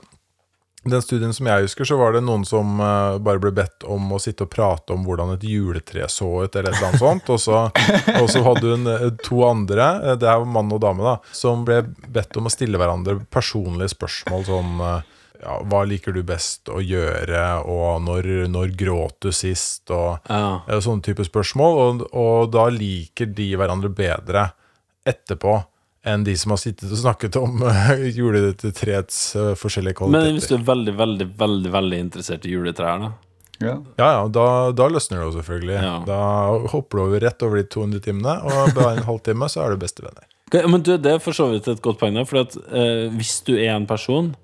den 0.91 1.03
studien 1.03 1.35
som 1.35 1.49
jeg 1.49 1.67
husker, 1.67 1.87
så 1.89 1.97
var 1.99 2.15
det 2.15 2.23
noen 2.25 2.45
som 2.47 2.81
eh, 2.83 3.19
bare 3.23 3.41
ble 3.43 3.53
bedt 3.57 3.87
om 3.91 4.13
å 4.15 4.21
sitte 4.23 4.47
og 4.47 4.53
prate 4.53 4.95
om 4.95 5.05
hvordan 5.07 5.35
et 5.35 5.47
juletre 5.47 6.07
så 6.13 6.29
ut, 6.45 6.57
eller 6.57 6.71
et 6.71 6.79
eller 6.79 6.89
annet 6.91 7.03
sånt. 7.03 7.33
Og 7.35 7.41
så, 7.43 7.65
og 8.21 8.29
så 8.33 8.43
hadde 8.47 8.75
hun 8.75 8.91
eh, 8.93 9.09
to 9.27 9.43
andre, 9.47 9.89
eh, 10.03 10.19
det 10.21 10.31
er 10.31 10.47
mann 10.47 10.73
og 10.75 10.83
dame, 10.85 11.03
da, 11.07 11.17
som 11.35 11.65
ble 11.67 11.83
bedt 12.07 12.39
om 12.39 12.49
å 12.49 12.55
stille 12.55 12.81
hverandre 12.81 13.19
personlige 13.33 13.95
spørsmål 13.97 14.47
sånn 14.49 14.85
eh, 14.87 15.13
ja, 15.47 15.57
Hva 15.71 15.85
liker 15.87 16.13
du 16.17 16.25
best 16.27 16.67
å 16.75 16.81
gjøre, 16.83 17.43
og 17.71 18.03
når, 18.03 18.27
når 18.51 18.75
gråt 18.79 19.21
du 19.23 19.31
sist, 19.33 19.87
og 19.95 20.19
Ja. 20.29 20.59
sånne 20.83 21.07
type 21.07 21.23
spørsmål. 21.29 21.79
Og, 21.87 22.05
og 22.13 22.51
da 22.55 22.67
liker 22.75 23.31
de 23.31 23.53
hverandre 23.57 23.93
bedre 23.95 24.49
etterpå 25.07 25.61
enn 26.07 26.23
de 26.27 26.35
som 26.39 26.53
har 26.55 26.59
sittet 26.63 26.91
og 26.91 26.99
snakket 27.01 27.37
om 27.41 27.63
juletreets 28.19 29.21
eh, 29.37 29.53
forskjellige 29.59 29.99
kvaliteter. 30.01 30.27
Men 30.29 30.37
hvis 30.39 30.51
du 30.51 30.55
er 30.59 30.67
veldig, 30.69 30.95
veldig, 31.01 31.27
veldig 31.41 31.73
veldig 31.75 31.99
interessert 32.05 32.47
i 32.47 32.53
juletrær, 32.55 33.01
da? 33.03 33.13
Ja. 33.57 33.75
Ja, 33.97 34.09
ja, 34.19 34.23
da, 34.29 34.47
da 34.77 34.87
løsner 34.93 35.23
det 35.23 35.27
jo 35.31 35.35
selvfølgelig. 35.39 35.77
Ja. 35.81 35.95
Da 36.07 36.21
hopper 36.75 36.99
du 37.01 37.05
over 37.07 37.23
rett 37.25 37.43
over 37.47 37.59
de 37.63 37.67
200 37.73 38.03
timene, 38.05 38.37
og 38.45 38.73
bare 38.79 38.99
en 38.99 39.07
halvtime 39.09 39.49
så 39.51 39.65
er 39.65 39.75
du 39.75 39.83
bestevenner. 39.83 40.27
Men 40.55 40.83
du, 40.87 40.93
det 41.03 41.17
er 41.17 41.23
for 41.23 41.35
så 41.35 41.49
vidt 41.51 41.67
et 41.73 41.81
godt 41.83 41.99
poeng. 41.99 42.21
For 42.29 42.45
at, 42.45 42.55
eh, 42.71 43.07
hvis 43.17 43.41
du 43.49 43.55
er 43.57 43.73
en 43.75 43.89
person 43.89 44.35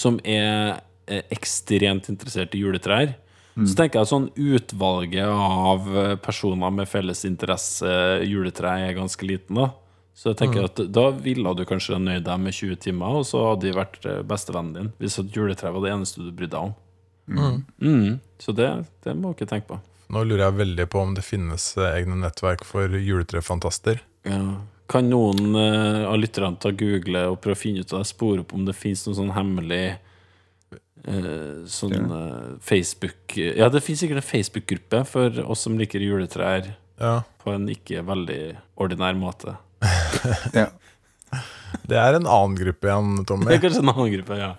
som 0.00 0.16
er 0.24 0.80
eh, 1.06 1.26
ekstremt 1.34 2.08
interessert 2.12 2.56
i 2.56 2.62
juletrær, 2.64 3.14
så 3.58 3.76
tenker 3.76 3.98
jeg 3.98 4.06
at 4.06 4.10
sånn 4.12 4.28
utvalget 4.38 5.28
av 5.28 5.88
eh, 5.98 6.14
personer 6.22 6.72
med 6.72 6.88
felles 6.88 7.24
interesse 7.28 7.90
juletre 8.24 8.72
er 8.86 8.96
ganske 8.96 9.26
liten. 9.26 9.58
da 9.58 9.66
Så 10.14 10.30
jeg 10.30 10.40
tenker 10.40 10.68
at 10.68 10.80
da 10.88 11.08
ville 11.12 11.52
du 11.56 11.64
kanskje 11.68 11.98
nøyd 12.00 12.24
deg 12.28 12.40
med 12.40 12.56
20 12.56 12.80
timer, 12.86 13.20
og 13.20 13.26
så 13.28 13.42
hadde 13.50 13.66
de 13.66 13.76
vært 13.76 14.06
eh, 14.06 14.22
bestevennen 14.26 14.76
din. 14.76 14.92
Hvis 15.02 15.18
et 15.20 15.36
juletre 15.36 15.74
var 15.74 15.84
det 15.84 15.92
eneste 15.92 16.24
du 16.24 16.30
brydde 16.30 16.56
deg 16.56 16.70
om. 16.70 17.60
Mm. 17.78 18.18
Så 18.42 18.54
det, 18.56 18.70
det 19.04 19.14
må 19.18 19.34
dere 19.38 19.50
tenke 19.50 19.74
på. 19.74 19.80
Nå 20.10 20.24
lurer 20.26 20.48
jeg 20.48 20.58
veldig 20.58 20.86
på 20.90 21.02
om 21.04 21.12
det 21.14 21.26
finnes 21.26 21.72
eh, 21.78 21.92
egne 22.00 22.18
nettverk 22.22 22.64
for 22.66 22.96
juletrefantaster. 22.96 24.00
Ja. 24.26 24.40
Kan 24.90 25.10
noen 25.10 25.54
eh, 25.54 26.04
av 26.08 26.18
lytterne 26.18 26.58
ta 26.60 26.72
google 26.74 27.26
og 27.30 27.40
prøve 27.42 27.58
å 27.58 27.60
finne 27.60 27.84
ut 27.84 27.92
av 27.94 28.02
det, 28.02 28.10
spore 28.10 28.44
opp 28.44 28.54
om 28.56 28.64
det 28.66 28.74
finnes 28.74 29.04
noen 29.06 29.18
sånn 29.20 29.34
hemmelig 29.36 29.84
uh, 31.06 31.62
sånn 31.70 32.10
uh, 32.10 32.56
Facebook 32.64 33.36
Ja, 33.38 33.70
det 33.70 33.84
finnes 33.86 34.02
sikkert 34.02 34.22
en 34.22 34.26
Facebook-gruppe 34.26 35.04
for 35.08 35.42
oss 35.46 35.66
som 35.68 35.78
liker 35.78 36.02
juletrær 36.02 36.72
Ja, 36.98 37.20
på 37.42 37.54
en 37.54 37.68
ikke 37.70 38.02
veldig 38.06 38.42
ordinær 38.80 39.18
måte. 39.18 39.58
Ja. 40.58 40.66
Det 41.86 41.94
er 41.94 42.16
en 42.18 42.26
annen 42.26 42.56
gruppe 42.58 42.88
igjen, 42.88 43.20
Tommy. 43.22 43.46
Det 43.46 43.60
er 43.60 43.62
kanskje 43.62 43.84
en 43.84 43.92
annen 43.92 44.10
gruppe, 44.16 44.38
ja. 44.40 44.54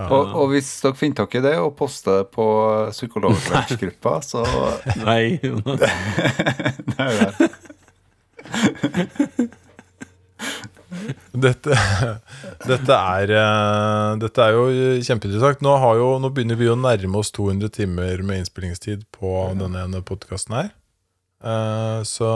Og, 0.00 0.32
og 0.34 0.52
hvis 0.52 0.68
dere 0.82 0.96
finner 0.98 1.20
tak 1.20 1.34
i 1.38 1.42
det 1.44 1.54
og 1.60 1.74
poster 1.78 2.22
det 2.22 2.30
på 2.34 2.46
psykologlunsjgruppa, 2.90 4.16
så 4.24 4.44
Nei, 5.06 5.38
Jonas. 5.44 5.84
Nei, 6.96 7.10
det. 7.20 7.50
Dette, 11.40 11.70
dette, 12.66 12.94
er, 12.96 13.30
eh, 13.30 14.16
dette 14.20 14.42
er 14.42 14.56
jo 14.56 14.64
kjempeinteressant. 15.06 15.60
Nå, 15.64 15.76
har 15.80 15.98
jo, 16.00 16.08
nå 16.22 16.30
begynner 16.34 16.58
vi 16.58 16.66
å 16.72 16.76
nærme 16.78 17.20
oss 17.20 17.30
200 17.36 17.70
timer 17.76 18.24
med 18.26 18.42
innspillingstid 18.42 19.04
på 19.14 19.30
denne 19.58 19.84
ene 19.86 20.02
podkasten 20.06 20.56
her. 20.58 20.70
Eh, 21.44 22.00
Så 22.08 22.30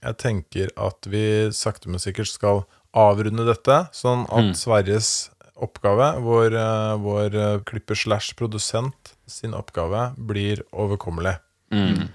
jeg 0.00 0.16
tenker 0.22 0.72
at 0.80 1.06
vi 1.12 1.22
sakte, 1.54 1.90
men 1.92 2.00
sikkert 2.02 2.32
skal 2.32 2.64
avrunde 2.96 3.44
dette, 3.46 3.82
sånn 3.94 4.24
at 4.32 4.48
Mm. 4.50 4.54
Sverres 4.56 5.28
oppgave, 5.60 6.08
vår, 6.24 6.56
eh, 6.56 6.96
vår 6.96 7.62
klipper 7.68 7.94
slash 7.94 8.32
produsent 8.34 9.12
sin 9.28 9.52
oppgave, 9.52 10.14
blir 10.16 10.62
overkommelig. 10.72 11.36
Mm. 11.70 12.08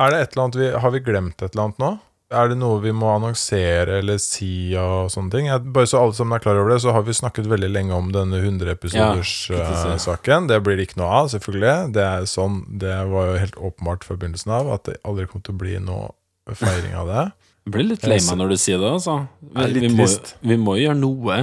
Er 0.00 0.12
det 0.12 0.22
et 0.22 0.32
eller 0.32 0.46
annet 0.46 0.58
vi, 0.60 0.70
Har 0.84 0.94
vi 0.94 1.04
glemt 1.04 1.42
et 1.42 1.52
eller 1.52 1.68
annet 1.68 1.82
nå? 1.82 1.92
Er 2.32 2.48
det 2.48 2.56
noe 2.56 2.78
vi 2.80 2.94
må 2.96 3.10
annonsere 3.12 3.98
eller 4.00 4.16
si 4.22 4.72
og 4.80 5.10
sånne 5.12 5.34
ting? 5.34 5.48
Jeg, 5.50 5.66
bare 5.74 5.88
så 5.90 6.00
alle 6.00 6.16
sammen 6.16 6.38
er 6.38 6.40
klar 6.40 6.56
over 6.56 6.72
det, 6.72 6.78
så 6.80 6.94
har 6.96 7.04
vi 7.04 7.12
snakket 7.16 7.48
veldig 7.50 7.68
lenge 7.68 7.92
om 7.92 8.08
denne 8.14 8.40
100 8.40 8.72
Ja, 8.96 9.10
ikke 9.12 10.38
det 10.48 10.62
blir 10.64 10.80
det 10.80 10.86
ikke 10.88 11.00
noe 11.02 11.10
av, 11.20 11.28
selvfølgelig. 11.34 11.92
Det 11.92 12.06
er 12.08 12.28
sånn, 12.30 12.62
det 12.80 12.94
var 13.12 13.28
jo 13.28 13.38
helt 13.42 13.58
åpenbart 13.60 14.08
fra 14.08 14.16
begynnelsen 14.16 14.54
av 14.56 14.72
at 14.78 14.88
det 14.88 14.96
aldri 15.04 15.28
kom 15.28 15.44
til 15.44 15.58
å 15.58 15.60
bli 15.60 15.76
noe 15.84 16.14
feiring 16.56 16.96
av 16.96 17.10
det. 17.12 17.24
Jeg 17.66 17.74
blir 17.76 17.86
litt 17.92 18.06
lei 18.08 18.18
meg 18.24 18.40
når 18.40 18.54
du 18.54 18.58
sier 18.58 18.80
det, 18.80 18.94
altså. 18.96 19.18
Vi, 19.52 19.66
vi, 19.84 19.90
må, 19.92 20.06
vi 20.40 20.56
må 20.58 20.78
gjøre 20.80 20.98
noe. 20.98 21.36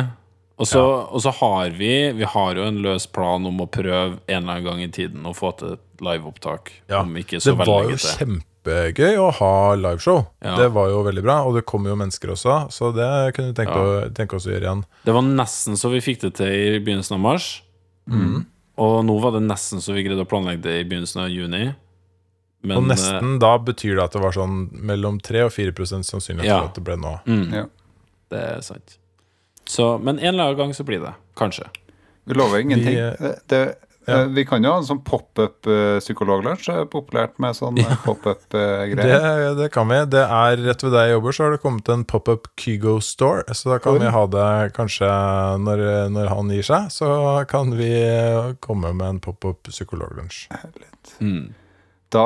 Og 0.60 0.68
så, 0.68 0.82
og 1.08 1.22
så 1.24 1.32
har 1.38 1.70
vi 1.78 1.94
Vi 2.18 2.28
har 2.28 2.58
jo 2.60 2.66
en 2.68 2.82
løs 2.84 3.06
plan 3.08 3.46
om 3.48 3.62
å 3.64 3.70
prøve 3.72 4.18
en 4.26 4.42
eller 4.42 4.58
annen 4.58 4.66
gang 4.66 4.82
i 4.84 4.90
tiden 4.92 5.30
å 5.30 5.32
få 5.38 5.54
til 5.62 5.78
liveopptak. 6.02 6.72
Ja, 6.90 7.02
Om 7.02 7.16
ikke 7.22 7.40
så 7.42 7.52
Det 7.56 7.68
var 7.68 7.84
jo 7.90 7.98
kjempegøy 7.98 9.18
å 9.18 9.32
ha 9.40 9.52
liveshow. 9.76 10.26
Ja. 10.44 10.56
Det 10.60 10.70
var 10.76 10.90
jo 10.90 11.04
veldig 11.04 11.24
bra, 11.24 11.38
og 11.48 11.56
det 11.56 11.66
kom 11.66 11.86
jo 11.90 11.96
mennesker 12.00 12.32
også, 12.36 12.58
så 12.72 12.92
det 12.96 13.10
kunne 13.36 13.54
vi 13.54 13.58
tenke, 13.62 13.76
Ja. 13.76 14.06
å, 14.08 14.14
tenke 14.14 14.36
oss 14.36 14.48
å 14.48 14.52
gjøre 14.54 14.68
igjen. 14.68 14.86
Det 15.06 15.14
var 15.14 15.22
nesten 15.24 15.78
så 15.80 15.90
vi 15.92 16.02
fikk 16.02 16.22
det 16.22 16.34
til 16.36 16.48
i 16.48 16.80
begynnelsen 16.80 17.16
av 17.16 17.20
mars. 17.20 17.62
Mm. 18.10 18.46
Og 18.78 19.06
nå 19.06 19.20
var 19.22 19.32
det 19.36 19.42
nesten 19.48 19.82
så 19.84 19.94
vi 19.94 20.04
greide 20.04 20.24
å 20.24 20.30
planlegge 20.30 20.62
det 20.64 20.80
i 20.82 20.84
begynnelsen 20.88 21.22
av 21.24 21.30
juni. 21.30 21.76
Men, 22.62 22.78
og 22.78 22.84
nesten 22.90 23.38
da 23.40 23.54
betyr 23.58 23.96
det 23.96 24.04
at 24.04 24.12
det 24.18 24.22
var 24.22 24.32
sånn 24.36 24.70
mellom 24.84 25.20
3 25.24 25.46
og 25.48 25.52
4 25.56 26.04
sannsynlighet 26.04 26.46
Ja. 26.46 26.60
for 26.60 26.68
at 26.68 26.76
det 26.76 26.84
ble 26.84 26.96
nå. 27.00 27.14
eh, 27.26 27.32
mm, 27.34 27.54
Ja. 27.54 27.66
Det 28.30 28.40
er 28.40 28.62
sant. 28.62 28.98
Så, 29.66 29.98
men 30.02 30.20
en 30.20 30.34
eller 30.34 30.44
annen 30.44 30.58
gang 30.58 30.74
så 30.74 30.84
blir 30.84 31.00
det. 31.00 31.14
Kanskje. 31.38 31.68
Vi 32.26 32.34
lover 32.34 32.60
ingenting. 32.60 32.96
Vi, 32.96 33.00
eh, 33.00 33.16
Det, 33.20 33.48
det, 33.48 33.76
ja. 34.10 34.22
eh, 34.24 34.32
vi 34.36 34.44
kan 34.50 34.66
jo 34.66 34.74
ha 34.74 34.82
en 34.82 34.88
sånn 34.88 35.02
pop-up 35.06 35.70
uh, 35.70 36.00
psykologlunsj. 36.02 36.70
Er 36.74 36.90
populært 36.92 37.38
med 37.42 37.58
sånn 37.58 37.78
Ja. 37.80 37.96
Pop-up-greier. 38.06 39.56
det 39.62 39.70
kan 39.74 39.90
vi. 39.92 40.02
Det 40.12 40.26
er 40.26 40.64
rett 40.66 40.84
ved 40.86 40.96
der 40.98 41.08
jeg 41.10 41.18
jobber, 41.18 41.38
så 41.38 41.46
har 41.46 41.56
det 41.56 41.62
kommet 41.64 41.94
en 41.94 42.04
pop-up 42.10 42.50
Kygo 42.60 42.98
Store. 43.06 43.46
Så 43.54 43.72
da 43.74 43.80
kan 43.84 43.98
Oi. 43.98 44.04
vi 44.04 44.12
ha 44.18 44.26
det 44.36 44.50
kanskje 44.78 45.14
når, 45.64 45.86
når 46.16 46.34
han 46.34 46.52
gir 46.54 46.68
seg. 46.70 46.92
Så 46.94 47.10
kan 47.52 47.74
vi 47.78 47.94
eh, 48.02 48.54
komme 48.66 48.94
med 48.98 49.16
en 49.16 49.24
pop-up 49.24 49.70
psykologlunsj. 49.70 50.48
Mm. 51.24 51.50
Da 52.10 52.26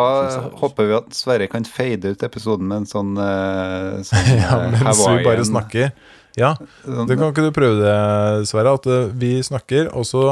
håper 0.62 0.88
vi 0.88 0.96
at 0.96 1.16
Sverre 1.16 1.48
kan 1.52 1.66
fade 1.68 2.14
ut 2.16 2.24
episoden 2.24 2.70
med 2.70 2.84
en 2.84 2.90
sånn, 2.90 3.16
eh, 3.20 4.00
sånn 4.08 4.30
Ja, 4.40 4.60
eh, 4.64 4.78
mens 4.80 5.02
vi 5.04 5.26
bare 5.26 5.44
snakker. 5.48 5.92
Ja, 6.40 6.56
sånn- 6.86 7.10
det 7.10 7.18
kan 7.20 7.34
ikke 7.34 7.50
du 7.50 7.52
prøve 7.56 7.82
det, 7.84 8.48
Sverre? 8.50 8.78
At 8.80 8.88
eh, 8.88 9.12
vi 9.12 9.36
snakker, 9.44 9.92
og 9.92 10.08
så 10.08 10.24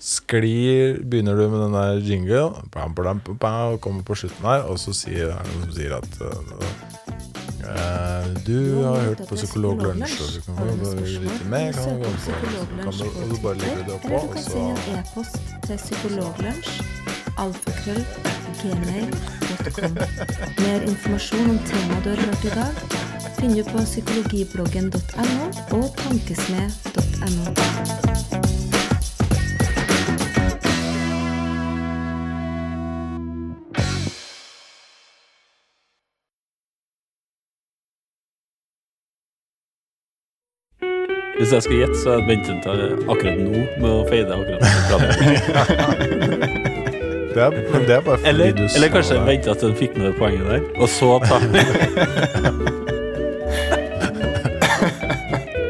sklir 0.00 1.04
Begynner 1.04 1.34
du 1.36 1.48
med 1.48 1.60
den 1.64 1.72
der 1.74 1.92
jingle, 2.00 2.50
bam, 2.72 2.94
bam, 2.94 3.20
bam, 3.40 3.72
og 3.72 3.80
kommer 3.80 4.02
på 4.02 4.14
slutten 4.14 4.46
her, 4.46 4.62
og 4.70 4.78
så 4.78 4.92
sier, 4.96 5.26
er 5.32 5.42
det 5.42 5.54
noen 5.54 5.64
som 5.64 5.72
sier 5.76 5.92
at 5.96 6.18
eh, 7.66 8.26
Du 8.46 8.82
har 8.84 8.96
hørt 9.08 9.22
på 9.28 9.34
Psykolog 9.34 9.76
Lunsj, 9.82 10.20
og 10.22 10.28
du 10.34 10.40
kan 10.46 10.54
få 10.56 10.64
vite 11.00 11.44
mer. 11.50 11.72
Kan 11.72 11.98
du 11.98 12.02
kan 12.82 12.92
du, 12.92 13.04
og 13.10 13.30
du 13.30 13.36
bare 13.42 13.54
legger 13.62 13.82
det 13.84 13.92
oppå, 13.98 14.16
og 14.30 14.38
så 14.40 14.58
e-post 14.94 15.36
til 15.66 15.76
psykologlunsj. 15.76 16.70
Alfakrøll. 17.38 18.06
Gmail.com. 18.62 19.94
Mer 20.58 20.82
informasjon 20.82 21.50
om 21.50 21.58
temaet 21.58 22.04
du 22.04 22.10
har 22.10 22.16
hørt 22.16 22.44
i 22.44 22.48
dag, 22.54 22.74
finner 23.38 23.62
du 23.62 23.70
på 23.70 23.78
psykologibloggen.no 23.84 25.78
og 25.78 25.96
tankesmed.no. 26.04 28.15
Hvis 41.36 41.50
jeg 41.52 41.62
skal 41.66 41.76
gjette, 41.82 41.96
så 42.00 42.06
hadde 42.14 42.26
ventet 42.30 42.56
til 42.64 42.78
akkurat 43.12 43.36
nå 43.40 43.52
med 43.82 43.90
å 43.90 43.92
fade 44.08 44.30
akkurat 44.32 44.62
det 47.36 47.42
er, 47.44 47.50
Men 47.72 47.80
det 47.84 47.94
er 47.98 48.02
bare 48.06 48.16
fordi 48.16 48.28
Eller, 48.30 48.46
du 48.56 48.62
eller 48.64 48.88
kanskje 48.94 49.12
sa 49.12 49.16
det. 49.20 49.26
vente 49.28 49.48
at 49.52 49.60
den 49.66 49.74
fikk 49.76 49.92
med 49.98 50.04
det 50.08 50.14
poenget 50.16 50.46
der, 50.48 50.60
og 50.80 50.88
så 50.88 51.10
ta 51.26 51.36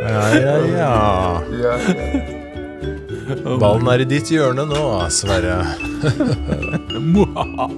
Ja, 0.07 0.23
ja, 0.45 0.55
ja. 0.71 0.95
Ja, 1.63 1.75
ja. 1.83 1.95
Ballen 3.59 3.89
er 3.91 3.99
i 4.05 4.07
ditt 4.07 4.31
hjørne 4.31 4.63
nå, 4.71 4.83
Sverre. 5.11 5.57
Mwahaha. 7.03 7.67